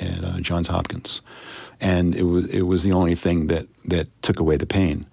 at, 0.00 0.24
uh, 0.24 0.40
Johns 0.40 0.68
Hopkins, 0.68 1.22
and 1.80 2.14
it 2.14 2.24
was 2.24 2.54
it 2.54 2.62
was 2.62 2.82
the 2.82 2.92
only 2.92 3.14
thing 3.14 3.46
that 3.46 3.66
that 3.86 4.08
took 4.22 4.38
away 4.38 4.58
the 4.58 4.66
pain. 4.66 5.06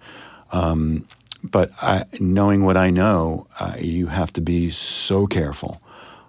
Um, 0.52 1.06
but 1.42 1.70
I, 1.82 2.04
knowing 2.20 2.64
what 2.64 2.76
I 2.76 2.90
know, 2.90 3.46
uh, 3.60 3.76
you 3.78 4.06
have 4.06 4.32
to 4.34 4.40
be 4.40 4.70
so 4.70 5.26
careful. 5.26 5.80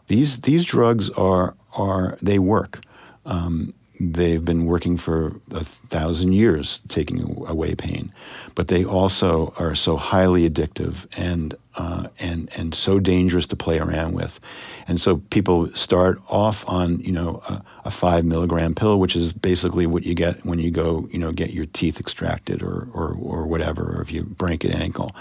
These 0.07 0.41
these 0.41 0.66
drugs 0.66 1.10
are 1.12 1.55
are 1.76 2.18
they 2.22 2.39
work. 2.39 2.82
Um, 3.26 3.74
they've 4.00 4.43
been 4.43 4.66
working 4.66 4.95
for 4.95 5.36
a 5.52 5.64
thousand 5.64 6.34
years, 6.34 6.82
taking 6.88 7.22
away 7.47 7.76
pain, 7.76 8.12
but 8.56 8.70
they 8.70 8.86
also 8.86 9.54
are 9.58 9.76
so 9.76 9.97
highly 9.97 10.50
addictive 10.50 11.06
and 11.18 11.56
uh, 11.76 12.08
and 12.20 12.50
and 12.58 12.74
so 12.74 13.00
dangerous 13.00 13.47
to 13.47 13.56
play 13.56 13.80
around 13.80 14.14
with, 14.14 14.39
and 14.88 15.00
so 15.00 15.18
people 15.30 15.68
start 15.68 16.18
off 16.30 16.68
on 16.68 17.00
you 17.02 17.12
know 17.12 17.41
a, 17.47 17.64
a, 17.86 17.91
five 17.91 18.26
milligram 18.26 18.74
pill, 18.74 19.00
which 19.00 19.16
is 19.16 19.34
basically 19.34 19.86
what 19.86 20.04
you 20.04 20.14
get 20.14 20.43
when 20.45 20.60
you 20.60 20.72
go 20.72 21.08
you 21.12 21.20
know 21.20 21.32
get 21.32 21.52
your 21.52 21.66
teeth 21.68 22.00
extracted 22.00 22.62
or 22.64 22.88
or, 22.93 23.14
or 23.22 23.45
whatever, 23.47 23.97
or 23.97 24.02
if 24.02 24.12
you 24.12 24.24
break 24.24 24.64
an 24.64 24.72
ankle. 24.72 25.16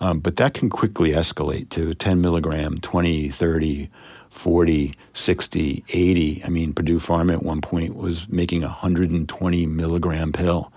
Um, 0.00 0.20
but 0.20 0.36
that 0.36 0.54
can 0.54 0.70
quickly 0.70 1.10
escalate 1.10 1.68
to 1.70 1.92
10 1.92 2.22
milligram, 2.22 2.78
20, 2.78 3.28
30, 3.28 3.90
40, 4.30 4.94
60, 5.12 5.84
80. 5.88 6.44
I 6.44 6.48
mean, 6.48 6.72
Purdue 6.72 6.98
Pharma 6.98 7.34
at 7.34 7.42
one 7.42 7.60
point 7.60 7.96
was 7.96 8.28
making 8.28 8.62
a 8.62 8.68
120 8.68 9.66
milligram 9.66 10.32
pill, 10.32 10.72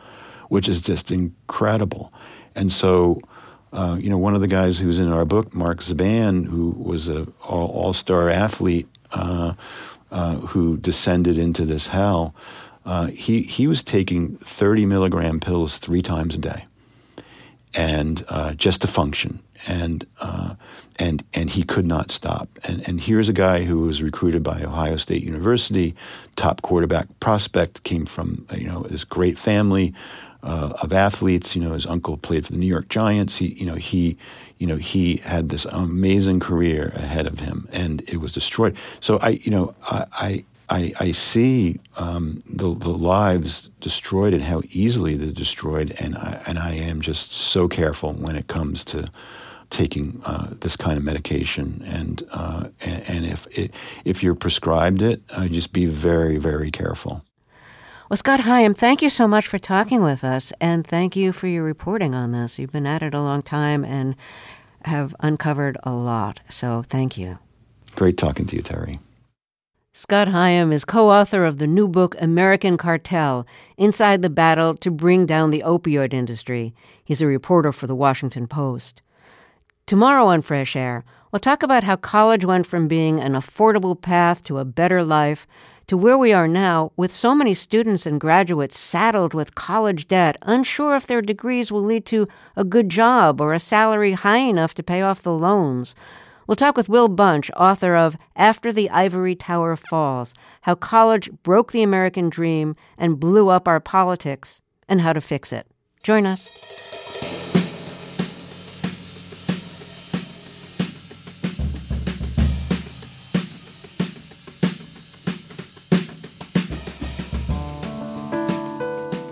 which 0.49 0.67
is 0.67 0.81
just 0.81 1.11
incredible. 1.11 2.11
And 2.55 2.71
so, 2.71 3.21
uh, 3.71 3.97
you 3.99 4.09
know, 4.09 4.17
one 4.17 4.35
of 4.35 4.41
the 4.41 4.47
guys 4.47 4.79
who's 4.79 4.99
in 4.99 5.11
our 5.11 5.25
book, 5.25 5.55
Mark 5.55 5.79
Zaban, 5.79 6.45
who 6.45 6.71
was 6.71 7.07
a 7.07 7.27
all 7.47 7.93
star 7.93 8.29
athlete 8.29 8.87
uh, 9.11 9.53
uh, 10.11 10.35
who 10.35 10.77
descended 10.77 11.37
into 11.37 11.65
this 11.65 11.87
hell, 11.87 12.35
uh, 12.85 13.07
he, 13.07 13.43
he 13.43 13.67
was 13.67 13.81
taking 13.81 14.35
30 14.37 14.85
milligram 14.85 15.39
pills 15.39 15.77
three 15.77 16.01
times 16.01 16.35
a 16.35 16.39
day 16.39 16.65
and 17.73 18.23
uh, 18.29 18.53
just 18.53 18.81
to 18.81 18.87
function. 18.87 19.39
And 19.67 20.05
uh, 20.21 20.55
and 20.97 21.23
and 21.33 21.49
he 21.49 21.63
could 21.63 21.85
not 21.85 22.11
stop. 22.11 22.47
And 22.63 22.87
and 22.87 23.01
here's 23.01 23.29
a 23.29 23.33
guy 23.33 23.63
who 23.63 23.81
was 23.81 24.01
recruited 24.01 24.43
by 24.43 24.61
Ohio 24.61 24.97
State 24.97 25.23
University, 25.23 25.95
top 26.35 26.61
quarterback 26.61 27.07
prospect, 27.19 27.83
came 27.83 28.05
from 28.05 28.45
you 28.55 28.67
know 28.67 28.83
this 28.83 29.03
great 29.03 29.37
family 29.37 29.93
uh, 30.43 30.73
of 30.81 30.93
athletes. 30.93 31.55
You 31.55 31.63
know, 31.63 31.73
his 31.73 31.85
uncle 31.85 32.17
played 32.17 32.45
for 32.45 32.51
the 32.51 32.57
New 32.59 32.67
York 32.67 32.89
Giants. 32.89 33.37
He 33.37 33.53
you 33.53 33.65
know 33.65 33.75
he 33.75 34.17
you 34.57 34.67
know 34.67 34.77
he 34.77 35.17
had 35.17 35.49
this 35.49 35.65
amazing 35.65 36.39
career 36.39 36.91
ahead 36.95 37.27
of 37.27 37.39
him, 37.39 37.67
and 37.71 38.01
it 38.09 38.17
was 38.17 38.33
destroyed. 38.33 38.75
So 38.99 39.19
I 39.19 39.29
you 39.41 39.51
know 39.51 39.75
I. 39.83 40.05
I 40.11 40.45
I, 40.69 40.93
I 40.99 41.11
see 41.11 41.79
um, 41.97 42.41
the, 42.45 42.73
the 42.73 42.89
lives 42.89 43.69
destroyed 43.81 44.33
and 44.33 44.41
how 44.41 44.61
easily 44.71 45.17
they're 45.17 45.31
destroyed, 45.31 45.93
and 45.99 46.15
I, 46.15 46.41
and 46.47 46.57
I 46.57 46.71
am 46.75 47.01
just 47.01 47.33
so 47.33 47.67
careful 47.67 48.13
when 48.13 48.37
it 48.37 48.47
comes 48.47 48.85
to 48.85 49.11
taking 49.73 50.21
uh, 50.25 50.53
this 50.61 50.77
kind 50.77 50.97
of 50.97 51.03
medication. 51.03 51.83
And 51.85 52.23
uh, 52.31 52.69
and, 52.81 53.09
and, 53.09 53.25
if 53.25 53.47
it, 53.57 53.73
if 54.05 54.23
you're 54.23 54.35
prescribed 54.35 55.01
it, 55.01 55.21
uh, 55.31 55.47
just 55.47 55.73
be 55.73 55.85
very 55.85 56.37
very 56.37 56.71
careful. 56.71 57.25
Well, 58.09 58.17
Scott 58.17 58.41
Higham, 58.41 58.73
thank 58.73 59.01
you 59.01 59.09
so 59.09 59.27
much 59.27 59.47
for 59.47 59.57
talking 59.57 60.03
with 60.03 60.23
us, 60.23 60.53
and 60.61 60.85
thank 60.85 61.15
you 61.15 61.33
for 61.33 61.47
your 61.47 61.63
reporting 61.63 62.13
on 62.13 62.31
this. 62.31 62.59
You've 62.59 62.71
been 62.71 62.85
at 62.85 63.01
it 63.01 63.13
a 63.13 63.21
long 63.21 63.41
time 63.41 63.83
and 63.83 64.15
have 64.85 65.15
uncovered 65.19 65.77
a 65.83 65.91
lot. 65.93 66.41
So 66.49 66.83
thank 66.87 67.17
you. 67.17 67.39
Great 67.95 68.17
talking 68.17 68.45
to 68.47 68.55
you, 68.55 68.61
Terry. 68.61 68.99
Scott 69.95 70.27
Higham 70.29 70.71
is 70.71 70.85
co 70.85 71.11
author 71.11 71.45
of 71.45 71.59
the 71.59 71.67
new 71.67 71.87
book, 71.87 72.15
American 72.19 72.77
Cartel 72.77 73.45
Inside 73.77 74.23
the 74.23 74.29
Battle 74.29 74.75
to 74.77 74.89
Bring 74.89 75.27
Down 75.27 75.51
the 75.51 75.61
Opioid 75.63 76.15
Industry. 76.15 76.73
He's 77.03 77.21
a 77.21 77.27
reporter 77.27 77.71
for 77.71 77.85
the 77.85 77.95
Washington 77.95 78.47
Post. 78.47 79.02
Tomorrow 79.85 80.27
on 80.27 80.41
Fresh 80.41 80.77
Air, 80.77 81.03
we'll 81.31 81.41
talk 81.41 81.61
about 81.61 81.83
how 81.83 81.97
college 81.97 82.45
went 82.45 82.65
from 82.65 82.87
being 82.87 83.19
an 83.19 83.33
affordable 83.33 83.99
path 83.99 84.41
to 84.43 84.57
a 84.57 84.65
better 84.65 85.03
life 85.03 85.45
to 85.87 85.97
where 85.97 86.17
we 86.17 86.31
are 86.31 86.47
now 86.47 86.93
with 86.95 87.11
so 87.11 87.35
many 87.35 87.53
students 87.53 88.05
and 88.05 88.21
graduates 88.21 88.79
saddled 88.79 89.33
with 89.33 89.55
college 89.55 90.07
debt, 90.07 90.37
unsure 90.43 90.95
if 90.95 91.05
their 91.05 91.21
degrees 91.21 91.69
will 91.69 91.83
lead 91.83 92.05
to 92.05 92.29
a 92.55 92.63
good 92.63 92.87
job 92.87 93.41
or 93.41 93.51
a 93.51 93.59
salary 93.59 94.13
high 94.13 94.37
enough 94.37 94.73
to 94.73 94.83
pay 94.83 95.01
off 95.01 95.21
the 95.21 95.33
loans. 95.33 95.93
We'll 96.47 96.55
talk 96.55 96.77
with 96.77 96.87
Will 96.87 97.09
Bunch, 97.09 97.51
author 97.51 97.93
of 97.93 98.15
After 98.37 98.71
the 98.71 98.89
Ivory 98.89 99.35
Tower 99.35 99.75
Falls 99.75 100.33
How 100.61 100.75
College 100.75 101.29
Broke 101.43 101.73
the 101.73 101.83
American 101.83 102.29
Dream 102.29 102.77
and 102.97 103.19
Blew 103.19 103.49
Up 103.49 103.67
Our 103.67 103.81
Politics, 103.81 104.61
and 104.87 105.01
How 105.01 105.11
to 105.11 105.21
Fix 105.21 105.51
It. 105.51 105.67
Join 106.03 106.25
us. 106.25 107.02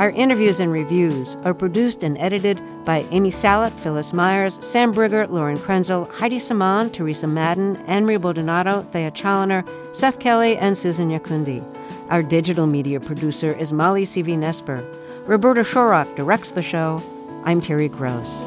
Our 0.02 0.10
interviews 0.10 0.60
and 0.60 0.72
reviews 0.72 1.38
are 1.45 1.54
produced 1.54 2.02
and 2.02 2.18
edited 2.18 2.60
by 2.86 3.06
Amy 3.12 3.30
Salit, 3.30 3.72
Phyllis 3.72 4.14
Myers, 4.14 4.58
Sam 4.66 4.91
Brigger, 4.91 5.30
Lauren 5.30 5.60
Krenzel, 5.60 6.12
Heidi 6.12 6.39
Saman, 6.39 6.89
Teresa 6.89 7.28
Madden, 7.28 7.76
Anne-Marie 7.86 8.18
Baldonado, 8.18 8.82
Thea 8.91 9.12
Chaloner, 9.12 9.64
Seth 9.95 10.18
Kelly, 10.18 10.58
and 10.58 10.76
Susan 10.76 11.12
Nyakundi. 11.12 11.64
Our 12.10 12.24
digital 12.24 12.66
media 12.66 12.99
producer 12.99 13.54
is 13.54 13.72
Molly 13.72 14.06
C.V. 14.06 14.38
Nesper. 14.38 14.84
Roberta 15.28 15.62
Shorrock 15.62 16.16
directs 16.16 16.49
the 16.49 16.64
show. 16.64 16.99
I'm 17.43 17.62
Terry 17.62 17.88
Gross. 17.88 18.41